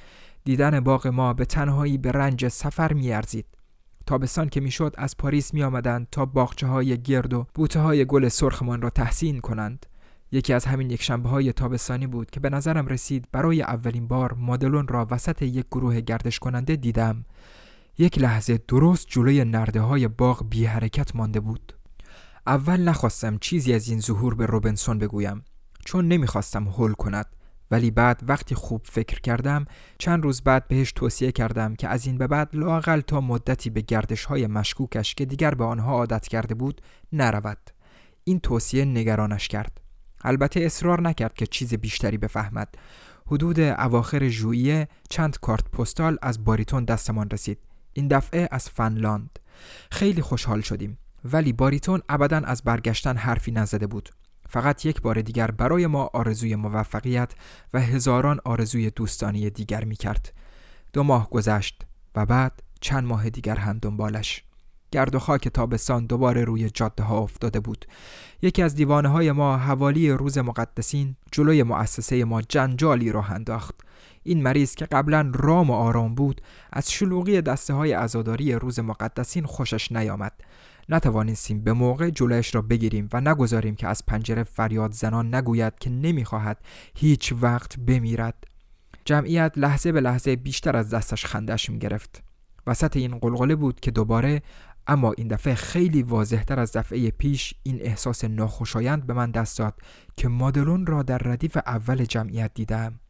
دیدن 0.45 0.81
باغ 0.81 1.07
ما 1.07 1.33
به 1.33 1.45
تنهایی 1.45 1.99
به 1.99 2.13
رنج 2.13 2.49
سفر 2.49 2.93
میارزید. 2.93 3.47
تابستان 4.07 4.49
که 4.49 4.61
می‌شد 4.61 4.95
از 4.99 5.17
پاریس 5.17 5.55
می 5.55 5.63
آمدند 5.63 6.07
تا 6.13 6.27
باغچه 6.27 6.67
های 6.67 7.03
گرد 7.03 7.35
و 7.35 7.47
بوته 7.55 7.81
های 7.81 8.05
گل 8.05 8.29
سرخمان 8.29 8.83
را 8.83 8.91
تحسین 8.91 9.41
کنند. 9.41 9.87
یکی 10.33 10.53
از 10.53 10.65
همین 10.65 10.91
یک 10.91 11.03
شنبه 11.03 11.29
های 11.29 11.53
تابستانی 11.53 12.07
بود 12.07 12.31
که 12.31 12.41
به 12.41 12.51
نظرم 12.51 12.87
رسید 12.87 13.29
برای 13.33 13.63
اولین 13.63 14.07
بار 14.07 14.33
مادلون 14.33 14.89
را 14.89 15.07
وسط 15.11 15.43
یک 15.43 15.67
گروه 15.67 16.01
گردش 16.01 16.39
کننده 16.39 16.77
دیدم. 16.77 17.25
یک 18.01 18.19
لحظه 18.19 18.61
درست 18.69 19.07
جلوی 19.09 19.45
نرده 19.45 19.81
های 19.81 20.09
باغ 20.09 20.49
بی 20.49 20.65
حرکت 20.65 21.17
مانده 21.17 21.41
بود. 21.41 21.73
اول 22.47 22.81
نخواستم 22.81 23.39
چیزی 23.39 23.75
از 23.75 23.89
این 23.89 24.01
ظهور 24.01 24.35
به 24.35 24.47
روبنسون 24.47 24.99
بگویم 24.99 25.45
چون 25.85 26.09
نمی‌خواستم 26.09 26.65
هول 26.65 26.93
کند. 26.93 27.27
ولی 27.71 27.91
بعد 27.91 28.21
وقتی 28.29 28.55
خوب 28.55 28.83
فکر 28.85 29.21
کردم 29.21 29.65
چند 29.99 30.23
روز 30.23 30.43
بعد 30.43 30.69
بهش 30.69 30.93
توصیه 30.93 31.33
کردم 31.33 31.75
که 31.75 31.89
از 31.89 32.07
این 32.07 32.19
به 32.19 32.27
بعد 32.27 32.49
لاقل 32.53 33.01
تا 33.01 33.21
مدتی 33.21 33.71
به 33.71 33.81
گردش 33.81 34.25
های 34.25 34.47
مشکوکش 34.47 35.15
که 35.15 35.25
دیگر 35.25 35.55
به 35.55 35.65
آنها 35.65 35.93
عادت 35.93 36.29
کرده 36.29 36.55
بود 36.55 36.81
نرود. 37.13 37.71
این 38.25 38.41
توصیه 38.41 38.85
نگرانش 38.85 39.49
کرد. 39.49 39.81
البته 40.25 40.61
اصرار 40.61 41.01
نکرد 41.01 41.35
که 41.35 41.47
چیز 41.47 41.75
بیشتری 41.75 42.19
بفهمد. 42.19 42.75
حدود 43.27 43.61
اواخر 43.61 44.29
ژوئیه 44.29 44.89
چند 45.11 45.39
کارت 45.41 45.71
پستال 45.71 46.19
از 46.23 46.45
باریتون 46.45 46.85
دستمان 46.85 47.31
رسید. 47.31 47.70
این 47.93 48.09
دفعه 48.09 48.49
از 48.51 48.69
فنلاند 48.69 49.39
خیلی 49.91 50.23
خوشحال 50.23 50.61
شدیم 50.61 50.99
ولی 51.25 51.53
باریتون 51.53 52.03
ابدا 52.09 52.37
از 52.37 52.63
برگشتن 52.63 53.17
حرفی 53.17 53.53
نزده 53.53 53.87
بود 53.87 54.11
فقط 54.51 54.87
یک 54.87 55.03
بار 55.03 55.23
دیگر 55.23 55.51
برای 55.51 55.87
ما 55.87 56.11
آرزوی 56.13 56.57
موفقیت 56.57 57.33
و 57.75 57.81
هزاران 57.81 58.41
آرزوی 58.45 58.91
دوستانی 58.91 59.51
دیگر 59.51 59.85
می 59.85 59.97
کرد. 59.97 60.33
دو 60.93 61.03
ماه 61.03 61.31
گذشت 61.31 61.83
و 62.15 62.27
بعد 62.27 62.63
چند 62.81 63.05
ماه 63.05 63.31
دیگر 63.31 63.57
هم 63.57 63.79
دنبالش. 63.79 64.45
گرد 64.93 65.15
و 65.15 65.19
خاک 65.19 65.49
تابستان 65.49 66.07
دوباره 66.07 66.45
روی 66.45 66.71
جاده 66.71 67.03
ها 67.03 67.19
افتاده 67.19 67.61
بود. 67.61 67.87
یکی 68.43 68.63
از 68.63 68.75
دیوانه 68.75 69.09
های 69.09 69.33
ما 69.33 69.57
حوالی 69.57 70.11
روز 70.11 70.39
مقدسین 70.39 71.17
جلوی 71.33 71.63
مؤسسه 71.63 72.25
ما 72.25 72.43
جنجالی 72.43 73.13
راه 73.13 73.31
انداخت. 73.31 73.75
این 74.23 74.43
مریض 74.43 74.75
که 74.75 74.87
قبلا 74.87 75.33
رام 75.35 75.71
و 75.71 75.73
آرام 75.73 76.15
بود 76.15 76.41
از 76.73 76.93
شلوغی 76.93 77.43
دسته 77.43 77.75
های 77.75 77.93
ازاداری 77.93 78.53
روز 78.53 78.81
مقدسین 78.81 79.45
خوشش 79.45 79.93
نیامد. 79.93 80.33
نتوانستیم 80.89 81.61
به 81.61 81.73
موقع 81.73 82.11
جلویش 82.11 82.55
را 82.55 82.63
بگیریم 82.63 83.09
و 83.13 83.21
نگذاریم 83.21 83.75
که 83.75 83.89
از 83.89 84.07
پنجره 84.07 84.43
فریاد 84.43 84.93
زنان 84.93 85.35
نگوید 85.35 85.79
که 85.79 85.91
نمی‌خواهد 85.91 86.59
هیچ 86.95 87.35
وقت 87.41 87.79
بمیرد. 87.79 88.45
جمعیت 89.05 89.53
لحظه 89.57 89.93
به 89.93 90.01
لحظه 90.01 90.37
بیشتر 90.37 90.77
از 90.77 90.91
دستش 90.91 91.27
خندش 91.27 91.71
می 91.71 91.79
گرفت. 91.79 92.23
وسط 92.67 92.97
این 92.97 93.19
قلقله 93.19 93.57
بود 93.57 93.81
که 93.81 93.91
دوباره 93.91 94.43
اما 94.87 95.13
این 95.13 95.29
دفعه 95.29 95.55
خیلی 95.55 96.03
واضحتر 96.03 96.61
از 96.61 96.73
دفعه 96.73 97.11
پیش 97.11 97.55
این 97.63 97.79
احساس 97.83 98.25
ناخوشایند 98.25 99.07
به 99.07 99.15
من 99.15 99.31
دست 99.31 99.59
داد 99.59 99.75
که 100.17 100.29
مادلون 100.29 100.87
را 100.87 101.03
در 101.03 101.19
ردیف 101.19 101.57
اول 101.67 102.05
جمعیت 102.05 102.51
دیدم. 102.55 103.01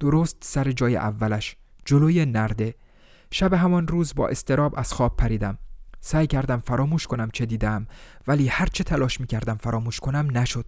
درست 0.00 0.36
سر 0.40 0.72
جای 0.72 0.96
اولش 0.96 1.56
جلوی 1.84 2.26
نرده. 2.26 2.74
شب 3.30 3.52
همان 3.52 3.88
روز 3.88 4.14
با 4.14 4.28
استراب 4.28 4.74
از 4.76 4.92
خواب 4.92 5.16
پریدم. 5.16 5.58
سعی 6.00 6.26
کردم 6.26 6.58
فراموش 6.58 7.06
کنم 7.06 7.30
چه 7.32 7.46
دیدم 7.46 7.86
ولی 8.26 8.48
هرچه 8.48 8.84
تلاش 8.84 9.20
می 9.20 9.26
کردم 9.26 9.54
فراموش 9.54 10.00
کنم 10.00 10.38
نشد. 10.38 10.66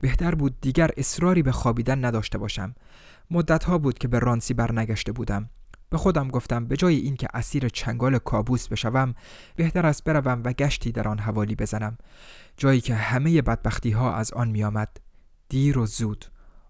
بهتر 0.00 0.34
بود 0.34 0.60
دیگر 0.60 0.90
اصراری 0.96 1.42
به 1.42 1.52
خوابیدن 1.52 2.04
نداشته 2.04 2.38
باشم. 2.38 2.74
مدتها 3.30 3.78
بود 3.78 3.98
که 3.98 4.08
به 4.08 4.18
رانسی 4.18 4.54
برنگشته 4.54 5.12
بودم. 5.12 5.50
به 5.90 5.98
خودم 5.98 6.28
گفتم 6.28 6.66
به 6.66 6.76
جای 6.76 6.96
اینکه 6.96 7.28
اسیر 7.34 7.68
چنگال 7.68 8.18
کابوس 8.18 8.68
بشوم 8.68 9.14
بهتر 9.56 9.86
است 9.86 10.04
بروم 10.04 10.42
و 10.44 10.52
گشتی 10.52 10.92
در 10.92 11.08
آن 11.08 11.18
حوالی 11.18 11.54
بزنم. 11.54 11.98
جایی 12.56 12.80
که 12.80 12.94
همه 12.94 13.42
بدبختی 13.42 13.90
ها 13.90 14.14
از 14.14 14.32
آن 14.32 14.48
می 14.48 14.64
آمد. 14.64 14.96
دیر 15.48 15.78
و 15.78 15.86
زود. 15.86 16.24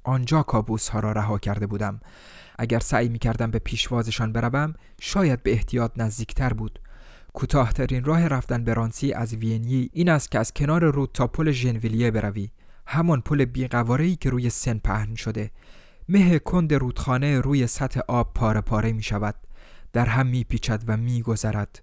آنجا 0.04 0.42
کابوس 0.42 0.88
ها 0.88 1.00
را 1.00 1.12
رها 1.12 1.38
کرده 1.38 1.66
بودم. 1.66 2.00
اگر 2.58 2.78
سعی 2.78 3.08
می 3.08 3.18
کردم 3.18 3.50
به 3.50 3.58
پیشوازشان 3.58 4.32
بروم 4.32 4.74
شاید 5.00 5.42
به 5.42 5.52
احتیاط 5.52 5.92
نزدیکتر 5.96 6.52
بود. 6.52 6.80
کوتاهترین 7.32 8.04
راه 8.04 8.28
رفتن 8.28 8.64
به 8.64 8.74
رانسی 8.74 9.12
از 9.12 9.34
وینی 9.34 9.90
این 9.92 10.08
است 10.08 10.30
که 10.30 10.38
از 10.38 10.52
کنار 10.52 10.84
رود 10.84 11.10
تا 11.14 11.26
پل 11.26 11.50
ژنویلیه 11.50 12.10
بروی. 12.10 12.50
همان 12.86 13.20
پل 13.20 13.44
بیقواره‌ای 13.44 14.16
که 14.16 14.30
روی 14.30 14.50
سن 14.50 14.78
پهن 14.78 15.14
شده. 15.14 15.50
مه 16.08 16.38
کند 16.38 16.74
رودخانه 16.74 17.40
روی 17.40 17.66
سطح 17.66 18.00
آب 18.08 18.34
پاره 18.34 18.60
پاره 18.60 18.92
می 18.92 19.02
شود 19.02 19.34
در 19.92 20.06
هم 20.06 20.26
می 20.26 20.44
پیچد 20.44 20.82
و 20.86 20.96
می 20.96 21.22
گذرد 21.22 21.82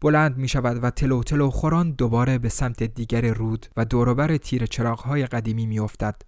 بلند 0.00 0.36
می 0.36 0.48
شود 0.48 0.84
و 0.84 0.90
تلو 0.90 1.22
تلو 1.22 1.50
خوران 1.50 1.90
دوباره 1.90 2.38
به 2.38 2.48
سمت 2.48 2.82
دیگر 2.82 3.34
رود 3.34 3.66
و 3.76 3.84
دوروبر 3.84 4.36
تیر 4.36 4.66
چراغهای 4.66 5.26
قدیمی 5.26 5.66
می 5.66 5.78
افتد. 5.78 6.22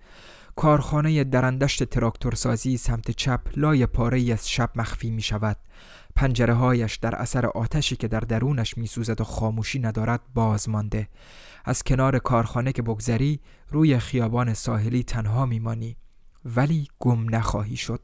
کارخانه 0.56 1.24
درندشت 1.24 1.84
تراکتورسازی 1.84 2.76
سمت 2.76 3.10
چپ 3.10 3.40
لای 3.56 3.86
پاره 3.86 4.32
از 4.32 4.50
شب 4.50 4.70
مخفی 4.74 5.10
می 5.10 5.22
شود. 5.22 5.56
پنجره 6.16 6.54
هایش 6.54 6.96
در 6.96 7.14
اثر 7.14 7.46
آتشی 7.46 7.96
که 7.96 8.08
در 8.08 8.20
درونش 8.20 8.78
میسوزد 8.78 9.20
و 9.20 9.24
خاموشی 9.24 9.78
ندارد 9.78 10.20
باز 10.34 10.68
مانده. 10.68 11.08
از 11.64 11.82
کنار 11.82 12.18
کارخانه 12.18 12.72
که 12.72 12.82
بگذری 12.82 13.40
روی 13.70 13.98
خیابان 13.98 14.54
ساحلی 14.54 15.02
تنها 15.02 15.46
میمانی 15.46 15.96
ولی 16.44 16.88
گم 16.98 17.34
نخواهی 17.34 17.76
شد. 17.76 18.00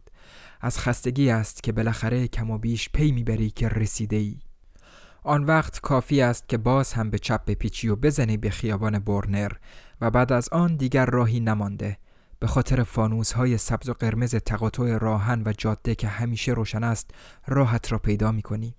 از 0.60 0.78
خستگی 0.78 1.30
است 1.30 1.62
که 1.62 1.72
بالاخره 1.72 2.28
کم 2.28 2.50
و 2.50 2.58
بیش 2.58 2.88
پی 2.92 3.12
می‌بری 3.12 3.50
که 3.50 3.68
رسیده 3.68 4.16
ای. 4.16 4.38
آن 5.22 5.44
وقت 5.44 5.80
کافی 5.80 6.22
است 6.22 6.48
که 6.48 6.58
باز 6.58 6.92
هم 6.92 7.10
به 7.10 7.18
چپ 7.18 7.44
بپیچی 7.44 7.88
و 7.88 7.96
بزنی 7.96 8.36
به 8.36 8.50
خیابان 8.50 8.98
برنر 8.98 9.52
و 10.00 10.10
بعد 10.10 10.32
از 10.32 10.48
آن 10.48 10.76
دیگر 10.76 11.06
راهی 11.06 11.40
نمانده. 11.40 11.98
به 12.40 12.46
خاطر 12.46 12.82
فانوس 12.82 13.32
های 13.32 13.58
سبز 13.58 13.88
و 13.88 13.92
قرمز 13.92 14.34
تقاطع 14.34 14.98
راهن 14.98 15.42
و 15.46 15.52
جاده 15.58 15.94
که 15.94 16.08
همیشه 16.08 16.52
روشن 16.52 16.84
است 16.84 17.10
راحت 17.46 17.92
را 17.92 17.98
پیدا 17.98 18.32
می 18.32 18.42
کنی. 18.42 18.74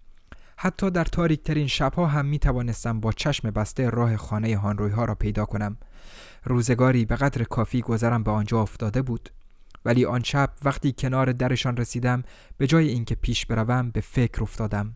حتی 0.57 0.91
در 0.91 1.05
تاریک 1.05 1.43
ترین 1.43 1.68
شبها 1.68 2.07
هم 2.07 2.26
می 2.26 2.39
توانستم 2.39 2.99
با 2.99 3.12
چشم 3.12 3.51
بسته 3.51 3.89
راه 3.89 4.18
خانه 4.18 4.57
هانروی 4.57 4.91
ها 4.91 5.05
را 5.05 5.16
پیدا 5.16 5.45
کنم. 5.45 5.78
روزگاری 6.43 7.05
به 7.05 7.16
قدر 7.16 7.43
کافی 7.43 7.82
گذرم 7.82 8.24
به 8.24 8.32
آنجا 8.32 8.62
افتاده 8.62 9.01
بود. 9.01 9.30
ولی 9.86 10.05
آن 10.05 10.24
شب 10.24 10.49
وقتی 10.64 10.93
کنار 10.97 11.32
درشان 11.32 11.78
رسیدم 11.78 12.24
به 12.57 12.68
جای 12.68 12.88
اینکه 12.88 13.16
پیش 13.16 13.45
بروم 13.45 13.89
به 13.91 14.01
فکر 14.01 14.43
افتادم. 14.43 14.95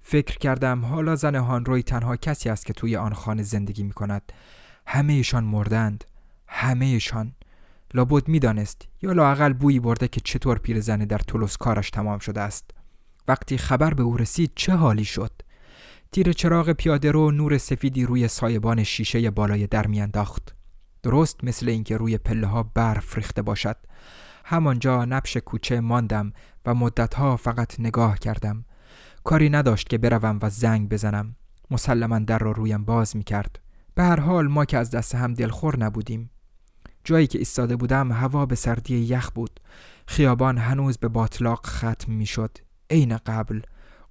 فکر 0.00 0.38
کردم 0.38 0.84
حالا 0.84 1.16
زن 1.16 1.34
هانروی 1.34 1.82
تنها 1.82 2.16
کسی 2.16 2.48
است 2.48 2.66
که 2.66 2.72
توی 2.72 2.96
آن 2.96 3.12
خانه 3.14 3.42
زندگی 3.42 3.82
می 3.82 3.92
کند. 3.92 4.32
همهشان 4.86 5.44
مردند. 5.44 6.04
همهشان. 6.46 7.32
لابد 7.94 8.28
می‌دانست 8.28 8.88
یا 9.02 9.12
لاقل 9.12 9.52
بویی 9.52 9.80
برده 9.80 10.08
که 10.08 10.20
چطور 10.20 10.58
پیرزنه 10.58 11.06
در 11.06 11.18
تولوس 11.18 11.56
کارش 11.56 11.90
تمام 11.90 12.18
شده 12.18 12.40
است. 12.40 12.70
وقتی 13.28 13.58
خبر 13.58 13.94
به 13.94 14.02
او 14.02 14.16
رسید 14.16 14.52
چه 14.54 14.74
حالی 14.74 15.04
شد؟ 15.04 15.32
تیر 16.12 16.32
چراغ 16.32 16.72
پیاده 16.72 17.10
رو 17.10 17.30
نور 17.30 17.58
سفیدی 17.58 18.06
روی 18.06 18.28
سایبان 18.28 18.82
شیشه 18.82 19.30
بالای 19.30 19.66
در 19.66 19.86
میانداخت. 19.86 20.54
درست 21.02 21.44
مثل 21.44 21.68
اینکه 21.68 21.96
روی 21.96 22.18
پله 22.18 22.46
ها 22.46 22.62
برف 22.62 23.16
ریخته 23.16 23.42
باشد. 23.42 23.76
همانجا 24.44 25.04
نبش 25.04 25.36
کوچه 25.36 25.80
ماندم 25.80 26.32
و 26.66 26.74
مدتها 26.74 27.36
فقط 27.36 27.80
نگاه 27.80 28.18
کردم. 28.18 28.64
کاری 29.24 29.50
نداشت 29.50 29.88
که 29.88 29.98
بروم 29.98 30.38
و 30.42 30.50
زنگ 30.50 30.88
بزنم. 30.88 31.36
مسلما 31.70 32.18
در 32.18 32.38
را 32.38 32.52
رویم 32.52 32.84
باز 32.84 33.16
می 33.16 33.24
کرد 33.24 33.58
به 33.94 34.02
هر 34.02 34.20
حال 34.20 34.48
ما 34.48 34.64
که 34.64 34.78
از 34.78 34.90
دست 34.90 35.14
هم 35.14 35.34
دلخور 35.34 35.78
نبودیم. 35.78 36.30
جایی 37.04 37.26
که 37.26 37.38
ایستاده 37.38 37.76
بودم 37.76 38.12
هوا 38.12 38.46
به 38.46 38.54
سردی 38.54 38.98
یخ 38.98 39.30
بود. 39.30 39.60
خیابان 40.06 40.58
هنوز 40.58 40.98
به 40.98 41.08
باطلاق 41.08 41.66
ختم 41.66 42.12
می 42.12 42.26
شد 42.26 42.58
عین 42.90 43.16
قبل 43.16 43.60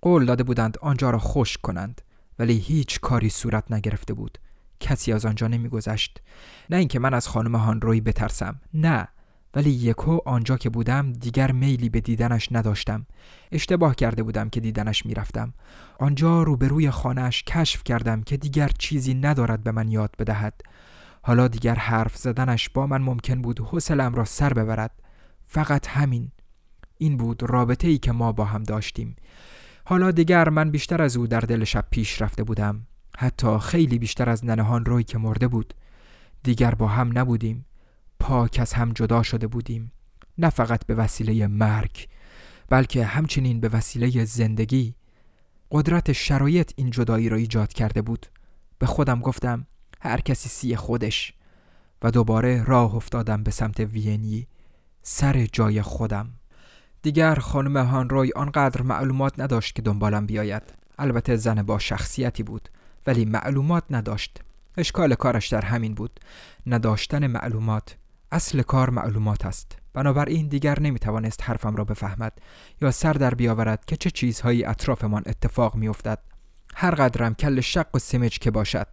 قول 0.02 0.26
داده 0.26 0.44
بودند 0.44 0.78
آنجا 0.82 1.10
را 1.10 1.20
خشک 1.20 1.62
کنند 1.62 2.02
ولی 2.40 2.58
هیچ 2.58 3.00
کاری 3.00 3.30
صورت 3.30 3.72
نگرفته 3.72 4.14
بود. 4.14 4.38
کسی 4.80 5.14
از 5.14 5.26
آنجا 5.26 5.48
نمیگذشت. 5.48 6.22
نه 6.70 6.78
اینکه 6.78 7.00
من 7.00 7.14
از 7.14 7.28
خانم 7.28 7.56
هانروی 7.56 8.02
بترسم. 8.02 8.62
نه 8.74 9.08
ولی 9.56 9.70
یکو 9.70 10.20
آنجا 10.26 10.58
که 10.58 10.70
بودم 10.70 11.14
دیگر 11.14 11.52
میلی 11.52 11.90
به 11.90 12.02
دیدنش 12.02 12.52
نداشتم. 12.52 13.06
اشتباه 13.52 13.96
کرده 13.96 14.24
بودم 14.24 14.50
که 14.50 14.60
دیدنش 14.60 15.06
می‌رفتم. 15.06 15.54
آنجا 16.00 16.44
روبروی 16.44 16.92
خانهش 16.92 17.44
کشف 17.44 17.84
کردم 17.84 18.22
که 18.22 18.38
دیگر 18.38 18.68
چیزی 18.68 19.14
ندارد 19.14 19.64
به 19.64 19.72
من 19.72 19.92
یاد 19.92 20.16
بدهد. 20.20 20.62
حالا 21.22 21.48
دیگر 21.48 21.76
حرف 21.76 22.18
زدنش 22.18 22.70
با 22.70 22.88
من 22.88 23.02
ممکن 23.02 23.42
بود 23.42 23.60
حوصلم 23.60 24.16
را 24.16 24.26
سر 24.26 24.54
ببرد. 24.54 24.92
فقط 25.44 25.88
همین. 25.88 26.32
این 26.98 27.18
بود 27.18 27.44
رابطه 27.44 27.88
ای 27.88 27.98
که 27.98 28.12
ما 28.12 28.32
با 28.32 28.46
هم 28.46 28.64
داشتیم. 28.64 29.16
حالا 29.86 30.12
دیگر 30.12 30.50
من 30.50 30.72
بیشتر 30.72 31.02
از 31.02 31.18
او 31.18 31.28
در 31.28 31.40
دل 31.40 31.64
شب 31.64 31.86
پیش 31.90 32.22
رفته 32.22 32.44
بودم. 32.44 32.88
حتی 33.18 33.58
خیلی 33.60 34.00
بیشتر 34.00 34.30
از 34.30 34.46
ننهان 34.46 34.86
روی 34.86 35.04
که 35.04 35.18
مرده 35.18 35.48
بود. 35.48 35.74
دیگر 36.44 36.76
با 36.76 36.88
هم 36.88 37.20
نبودیم. 37.20 37.66
پاک 38.20 38.58
از 38.62 38.74
هم 38.74 38.92
جدا 38.92 39.24
شده 39.24 39.48
بودیم. 39.48 39.92
نه 40.38 40.50
فقط 40.50 40.86
به 40.86 40.96
وسیله 40.96 41.48
مرگ 41.48 42.08
بلکه 42.70 43.06
همچنین 43.06 43.60
به 43.60 43.70
وسیله 43.70 44.26
زندگی. 44.26 44.96
قدرت 45.72 46.12
شرایط 46.12 46.72
این 46.76 46.90
جدایی 46.90 47.30
را 47.30 47.38
ایجاد 47.38 47.74
کرده 47.74 48.02
بود. 48.02 48.26
به 48.80 48.86
خودم 48.86 49.20
گفتم 49.20 49.68
هر 50.02 50.22
کسی 50.22 50.50
سی 50.50 50.76
خودش. 50.76 51.34
و 52.02 52.12
دوباره 52.12 52.64
راه 52.64 52.96
افتادم 52.96 53.44
به 53.44 53.52
سمت 53.52 53.80
وینی 53.80 54.48
سر 55.02 55.46
جای 55.46 55.82
خودم. 55.82 56.30
دیگر 57.02 57.36
خانم 57.36 57.78
هانروی 57.78 58.32
آنقدر 58.36 58.82
معلومات 58.82 59.40
نداشت 59.40 59.76
که 59.76 59.82
دنبالم 59.82 60.26
بیاید. 60.26 60.64
البته 61.00 61.36
زن 61.36 61.64
با 61.64 61.80
شخصیتی 61.80 62.44
بود 62.44 62.70
ولی 63.08 63.26
معلومات 63.26 63.84
نداشت. 63.90 64.42
اشکال 64.78 65.16
کارش 65.16 65.48
در 65.48 65.66
همین 65.66 65.94
بود. 65.94 66.20
نداشتن 66.68 67.28
معلومات 67.28 67.98
اصل 68.32 68.62
کار 68.62 68.90
معلومات 68.90 69.46
است. 69.46 69.78
بنابراین 69.94 70.48
دیگر 70.48 70.80
نمی‌توانست 70.80 71.44
حرفم 71.44 71.76
را 71.76 71.84
بفهمد 71.84 72.34
یا 72.82 72.92
سر 72.92 73.14
در 73.14 73.34
بیاورد 73.34 73.86
که 73.86 73.96
چه 73.96 74.12
چیزهایی 74.12 74.66
اطرافمان 74.66 75.24
اتفاق 75.26 75.76
میافتد. 75.76 76.20
هر 76.76 76.92
قدرم 76.92 77.34
کل 77.34 77.62
شق 77.62 77.88
و 77.96 78.00
سمج 78.00 78.40
که 78.40 78.52
باشد. 78.52 78.88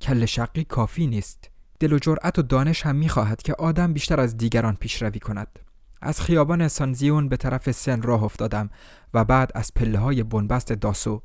کل 0.00 0.24
شقی 0.24 0.64
کافی 0.64 1.06
نیست. 1.06 1.50
دل 1.80 1.92
و 1.92 1.98
جرأت 1.98 2.38
و 2.38 2.42
دانش 2.42 2.86
هم 2.86 2.96
می‌خواهد 2.96 3.42
که 3.42 3.54
آدم 3.54 3.92
بیشتر 3.92 4.20
از 4.20 4.36
دیگران 4.36 4.76
پیشروی 4.76 5.18
کند. 5.18 5.58
از 6.02 6.20
خیابان 6.20 6.68
سانزیون 6.68 7.28
به 7.28 7.36
طرف 7.36 7.70
سن 7.70 8.02
راه 8.02 8.24
افتادم 8.24 8.70
و 9.14 9.24
بعد 9.24 9.52
از 9.54 9.74
پله 9.74 9.98
های 9.98 10.22
بنبست 10.22 10.72
داسو. 10.72 11.22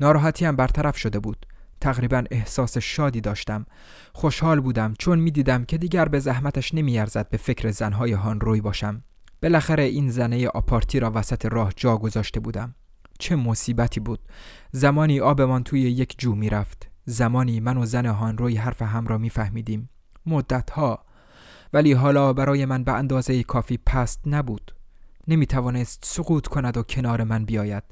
ناراحتی 0.00 0.44
هم 0.44 0.56
برطرف 0.56 0.96
شده 0.96 1.18
بود. 1.18 1.46
تقریبا 1.80 2.24
احساس 2.30 2.78
شادی 2.78 3.20
داشتم. 3.20 3.66
خوشحال 4.12 4.60
بودم 4.60 4.94
چون 4.98 5.18
می‌دیدم 5.18 5.64
که 5.64 5.78
دیگر 5.78 6.04
به 6.04 6.18
زحمتش 6.18 6.74
نمیارزد 6.74 7.28
به 7.28 7.36
فکر 7.36 7.70
زنهای 7.70 8.12
هان 8.12 8.40
روی 8.40 8.60
باشم. 8.60 9.02
بالاخره 9.42 9.82
این 9.82 10.10
زنه 10.10 10.48
آپارتی 10.48 11.00
را 11.00 11.12
وسط 11.14 11.46
راه 11.46 11.72
جا 11.76 11.96
گذاشته 11.96 12.40
بودم. 12.40 12.74
چه 13.18 13.36
مصیبتی 13.36 14.00
بود. 14.00 14.20
زمانی 14.72 15.20
آبمان 15.20 15.62
توی 15.62 15.80
یک 15.80 16.14
جو 16.18 16.34
می‌رفت. 16.34 16.93
زمانی 17.04 17.60
من 17.60 17.76
و 17.76 17.86
زن 17.86 18.06
هانروی 18.06 18.56
حرف 18.56 18.82
هم 18.82 19.06
را 19.06 19.18
میفهمیدیم. 19.18 19.88
مدتها. 20.26 21.04
ولی 21.72 21.92
حالا 21.92 22.32
برای 22.32 22.64
من 22.64 22.84
به 22.84 22.92
اندازه 22.92 23.42
کافی 23.42 23.76
پست 23.86 24.20
نبود. 24.26 24.74
نمی 25.28 25.46
توانست 25.46 26.04
سقوط 26.04 26.46
کند 26.46 26.76
و 26.76 26.82
کنار 26.82 27.24
من 27.24 27.44
بیاید. 27.44 27.82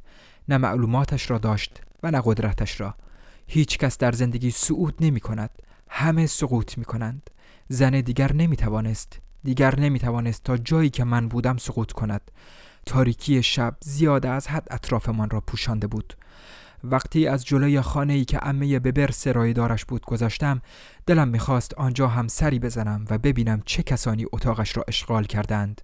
نه 0.48 0.58
معلوماتش 0.58 1.30
را 1.30 1.38
داشت 1.38 1.82
و 2.02 2.10
نه 2.10 2.22
قدرتش 2.24 2.80
را. 2.80 2.94
هیچ 3.46 3.78
کس 3.78 3.98
در 3.98 4.12
زندگی 4.12 4.50
سقوط 4.50 4.94
نمی 5.00 5.20
کند 5.20 5.50
همه 5.88 6.26
سقوط 6.26 6.78
می 6.78 6.84
کنند 6.84 7.30
زن 7.68 8.00
دیگر 8.00 8.32
نمی 8.32 8.56
توانست 8.56 9.20
دیگر 9.44 9.80
نمی 9.80 9.98
توانست 9.98 10.44
تا 10.44 10.56
جایی 10.56 10.90
که 10.90 11.04
من 11.04 11.28
بودم 11.28 11.56
سقوط 11.56 11.92
کند. 11.92 12.30
تاریکی 12.86 13.42
شب 13.42 13.76
زیاده 13.80 14.28
از 14.28 14.48
حد 14.48 14.68
اطرافمان 14.70 15.30
را 15.30 15.40
پوشانده 15.40 15.86
بود. 15.86 16.14
وقتی 16.84 17.26
از 17.26 17.44
جلوی 17.44 17.80
خانه 17.80 18.12
ای 18.12 18.24
که 18.24 18.38
امه 18.42 18.78
ببر 18.78 19.10
سرایدارش 19.10 19.84
بود 19.84 20.04
گذاشتم 20.04 20.62
دلم 21.06 21.28
می‌خواست 21.28 21.74
آنجا 21.74 22.08
هم 22.08 22.28
سری 22.28 22.58
بزنم 22.58 23.04
و 23.10 23.18
ببینم 23.18 23.62
چه 23.64 23.82
کسانی 23.82 24.26
اتاقش 24.32 24.76
را 24.76 24.84
اشغال 24.88 25.24
کردند. 25.24 25.80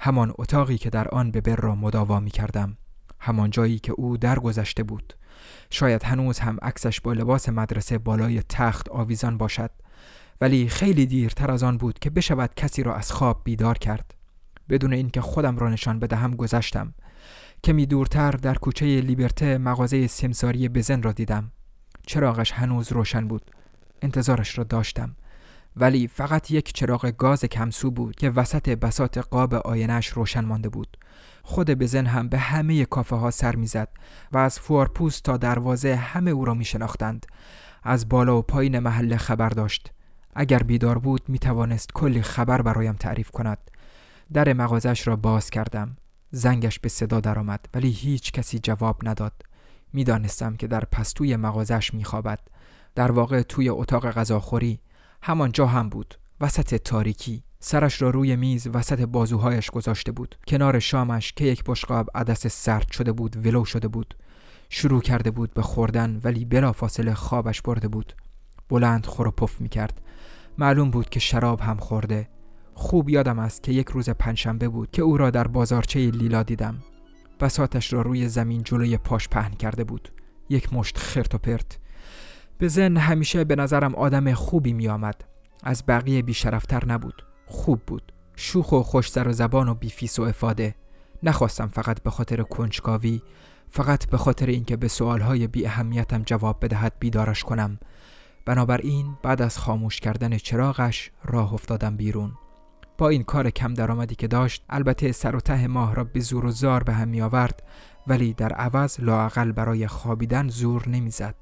همان 0.00 0.34
اتاقی 0.38 0.78
که 0.78 0.90
در 0.90 1.08
آن 1.08 1.30
ببر 1.30 1.56
را 1.56 1.74
مداوا 1.74 2.20
می 2.20 2.30
کردم 2.30 2.76
همان 3.20 3.50
جایی 3.50 3.78
که 3.78 3.92
او 3.92 4.16
درگذشته 4.16 4.82
بود. 4.82 5.14
شاید 5.70 6.02
هنوز 6.02 6.38
هم 6.38 6.58
عکسش 6.62 7.00
با 7.00 7.12
لباس 7.12 7.48
مدرسه 7.48 7.98
بالای 7.98 8.42
تخت 8.48 8.88
آویزان 8.88 9.38
باشد. 9.38 9.70
ولی 10.40 10.68
خیلی 10.68 11.06
دیرتر 11.06 11.50
از 11.50 11.62
آن 11.62 11.76
بود 11.76 11.98
که 11.98 12.10
بشود 12.10 12.54
کسی 12.56 12.82
را 12.82 12.94
از 12.94 13.12
خواب 13.12 13.40
بیدار 13.44 13.78
کرد. 13.78 14.14
بدون 14.68 14.92
اینکه 14.92 15.20
خودم 15.20 15.58
را 15.58 15.68
نشان 15.68 15.98
بدهم 15.98 16.36
گذشتم. 16.36 16.94
کمی 17.64 17.86
دورتر 17.86 18.30
در 18.30 18.54
کوچه 18.54 19.00
لیبرته 19.00 19.58
مغازه 19.58 20.06
سمساری 20.06 20.68
بزن 20.68 21.02
را 21.02 21.12
دیدم. 21.12 21.52
چراغش 22.06 22.52
هنوز 22.52 22.92
روشن 22.92 23.28
بود. 23.28 23.50
انتظارش 24.02 24.58
را 24.58 24.64
داشتم. 24.64 25.16
ولی 25.76 26.08
فقط 26.08 26.50
یک 26.50 26.72
چراغ 26.72 27.06
گاز 27.06 27.44
کمسو 27.44 27.90
بود 27.90 28.16
که 28.16 28.30
وسط 28.30 28.68
بسات 28.68 29.18
قاب 29.18 29.54
آینش 29.54 30.08
روشن 30.08 30.44
مانده 30.44 30.68
بود. 30.68 30.96
خود 31.42 31.70
بزن 31.70 32.06
هم 32.06 32.28
به 32.28 32.38
همه 32.38 32.84
کافه 32.84 33.16
ها 33.16 33.30
سر 33.30 33.56
می‌زد 33.56 33.88
و 34.32 34.38
از 34.38 34.58
فوارپوست 34.60 35.22
تا 35.22 35.36
دروازه 35.36 35.96
همه 35.96 36.30
او 36.30 36.44
را 36.44 36.54
می 36.54 36.64
شناختند 36.64 37.26
از 37.82 38.08
بالا 38.08 38.38
و 38.38 38.42
پایین 38.42 38.78
محله 38.78 39.16
خبر 39.16 39.48
داشت. 39.48 39.92
اگر 40.34 40.58
بیدار 40.58 40.98
بود 40.98 41.22
می 41.28 41.38
توانست 41.38 41.92
کلی 41.92 42.22
خبر 42.22 42.62
برایم 42.62 42.94
تعریف 42.94 43.30
کند. 43.30 43.58
در 44.32 44.52
مغازش 44.52 45.06
را 45.06 45.16
باز 45.16 45.50
کردم. 45.50 45.96
زنگش 46.34 46.78
به 46.78 46.88
صدا 46.88 47.20
درآمد 47.20 47.66
ولی 47.74 47.90
هیچ 47.90 48.32
کسی 48.32 48.58
جواب 48.58 49.08
نداد. 49.08 49.42
می‌دانستم 49.92 50.56
که 50.56 50.66
در 50.66 50.84
پستوی 50.84 51.36
مغازش 51.36 51.94
میخوابد. 51.94 52.38
در 52.94 53.12
واقع 53.12 53.42
توی 53.42 53.68
اتاق 53.68 54.10
غذاخوری. 54.10 54.80
همانجا 55.22 55.66
هم 55.66 55.88
بود. 55.88 56.14
وسط 56.40 56.74
تاریکی. 56.74 57.42
سرش 57.60 58.02
را 58.02 58.10
روی 58.10 58.36
میز 58.36 58.66
وسط 58.66 59.00
بازوهایش 59.00 59.70
گذاشته 59.70 60.12
بود. 60.12 60.34
کنار 60.46 60.78
شامش 60.78 61.32
که 61.32 61.44
یک 61.44 61.64
بشقاب 61.66 62.10
عدس 62.14 62.46
سرد 62.46 62.90
شده 62.90 63.12
بود 63.12 63.46
ولو 63.46 63.64
شده 63.64 63.88
بود. 63.88 64.14
شروع 64.68 65.00
کرده 65.00 65.30
بود 65.30 65.54
به 65.54 65.62
خوردن 65.62 66.20
ولی 66.24 66.44
بلافاصله 66.44 67.14
خوابش 67.14 67.62
برده 67.62 67.88
بود. 67.88 68.12
بلند 68.68 69.06
خور 69.06 69.28
و 69.28 69.30
پف 69.30 69.60
می 69.60 69.70
معلوم 70.58 70.90
بود 70.90 71.08
که 71.08 71.20
شراب 71.20 71.60
هم 71.60 71.76
خورده. 71.76 72.28
خوب 72.74 73.08
یادم 73.08 73.38
است 73.38 73.62
که 73.62 73.72
یک 73.72 73.88
روز 73.88 74.10
پنجشنبه 74.10 74.68
بود 74.68 74.90
که 74.90 75.02
او 75.02 75.16
را 75.16 75.30
در 75.30 75.46
بازارچه 75.46 76.10
لیلا 76.10 76.42
دیدم. 76.42 76.82
بساتش 77.40 77.92
را 77.92 78.02
روی 78.02 78.28
زمین 78.28 78.62
جلوی 78.62 78.96
پاش 78.96 79.28
پهن 79.28 79.50
کرده 79.50 79.84
بود. 79.84 80.08
یک 80.48 80.72
مشت 80.72 80.98
خرت 80.98 81.34
و 81.34 81.38
پرت. 81.38 81.78
به 82.58 82.68
زن 82.68 82.96
همیشه 82.96 83.44
به 83.44 83.56
نظرم 83.56 83.94
آدم 83.94 84.34
خوبی 84.34 84.72
می 84.72 84.88
آمد 84.88 85.24
از 85.62 85.84
بقیه 85.88 86.22
بیشرفتر 86.22 86.86
نبود. 86.86 87.22
خوب 87.46 87.80
بود. 87.86 88.12
شوخ 88.36 88.72
و 88.72 88.82
خوش 88.82 89.10
سر 89.10 89.28
و 89.28 89.32
زبان 89.32 89.68
و 89.68 89.74
بیفیس 89.74 90.18
و 90.18 90.22
افاده. 90.22 90.74
نخواستم 91.22 91.66
فقط 91.66 92.02
به 92.02 92.10
خاطر 92.10 92.42
کنجکاوی 92.42 93.22
فقط 93.68 94.10
به 94.10 94.16
خاطر 94.16 94.46
اینکه 94.46 94.76
به 94.76 94.88
سوالهای 94.88 95.46
بی 95.46 95.66
اهمیتم 95.66 96.22
جواب 96.22 96.64
بدهد 96.64 96.92
بیدارش 96.98 97.44
کنم. 97.44 97.78
بنابراین 98.44 99.16
بعد 99.22 99.42
از 99.42 99.58
خاموش 99.58 100.00
کردن 100.00 100.36
چراغش 100.36 101.10
راه 101.24 101.54
افتادم 101.54 101.96
بیرون. 101.96 102.32
با 102.98 103.08
این 103.08 103.22
کار 103.22 103.50
کم 103.50 103.74
درآمدی 103.74 104.14
که 104.14 104.28
داشت 104.28 104.64
البته 104.68 105.12
سر 105.12 105.36
و 105.36 105.40
ته 105.40 105.66
ماه 105.66 105.94
را 105.94 106.04
به 106.04 106.20
زور 106.20 106.46
و 106.46 106.50
زار 106.50 106.82
به 106.82 106.92
هم 106.92 107.08
می 107.08 107.22
آورد 107.22 107.62
ولی 108.06 108.32
در 108.32 108.52
عوض 108.52 109.00
لاقل 109.00 109.52
برای 109.52 109.86
خوابیدن 109.86 110.48
زور 110.48 110.88
نمی‌زد. 110.88 111.34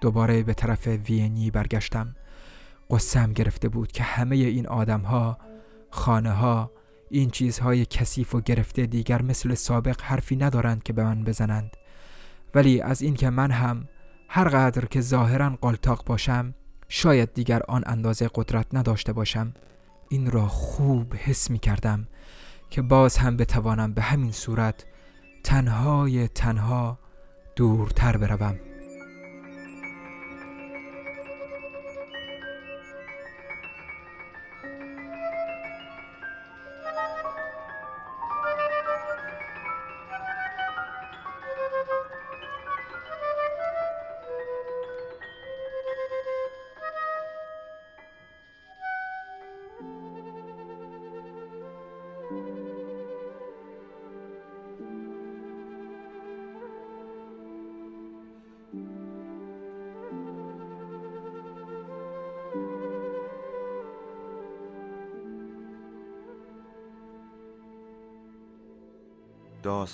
دوباره 0.00 0.42
به 0.42 0.54
طرف 0.54 0.86
وینی 0.86 1.50
برگشتم. 1.50 2.14
قسم 2.90 3.32
گرفته 3.32 3.68
بود 3.68 3.92
که 3.92 4.02
همه 4.02 4.36
این 4.36 4.66
آدم 4.66 5.00
ها 5.00 5.38
خانه 5.90 6.32
ها 6.32 6.70
این 7.10 7.30
چیزهای 7.30 7.86
کثیف 7.86 8.34
و 8.34 8.40
گرفته 8.40 8.86
دیگر 8.86 9.22
مثل 9.22 9.54
سابق 9.54 10.02
حرفی 10.02 10.36
ندارند 10.36 10.82
که 10.82 10.92
به 10.92 11.04
من 11.04 11.24
بزنند. 11.24 11.76
ولی 12.54 12.80
از 12.80 13.02
اینکه 13.02 13.30
من 13.30 13.50
هم 13.50 13.88
هر 14.28 14.48
قدر 14.48 14.84
که 14.84 15.00
ظاهرا 15.00 15.58
قالتاق 15.60 16.04
باشم 16.04 16.54
شاید 16.88 17.34
دیگر 17.34 17.62
آن 17.68 17.82
اندازه 17.86 18.30
قدرت 18.34 18.66
نداشته 18.72 19.12
باشم. 19.12 19.52
این 20.12 20.30
را 20.30 20.48
خوب 20.48 21.14
حس 21.14 21.50
می 21.50 21.58
کردم 21.58 22.08
که 22.70 22.82
باز 22.82 23.16
هم 23.16 23.36
بتوانم 23.36 23.92
به 23.92 24.02
همین 24.02 24.32
صورت 24.32 24.86
تنهای 25.44 26.28
تنها 26.28 26.98
دورتر 27.56 28.16
بروم. 28.16 28.69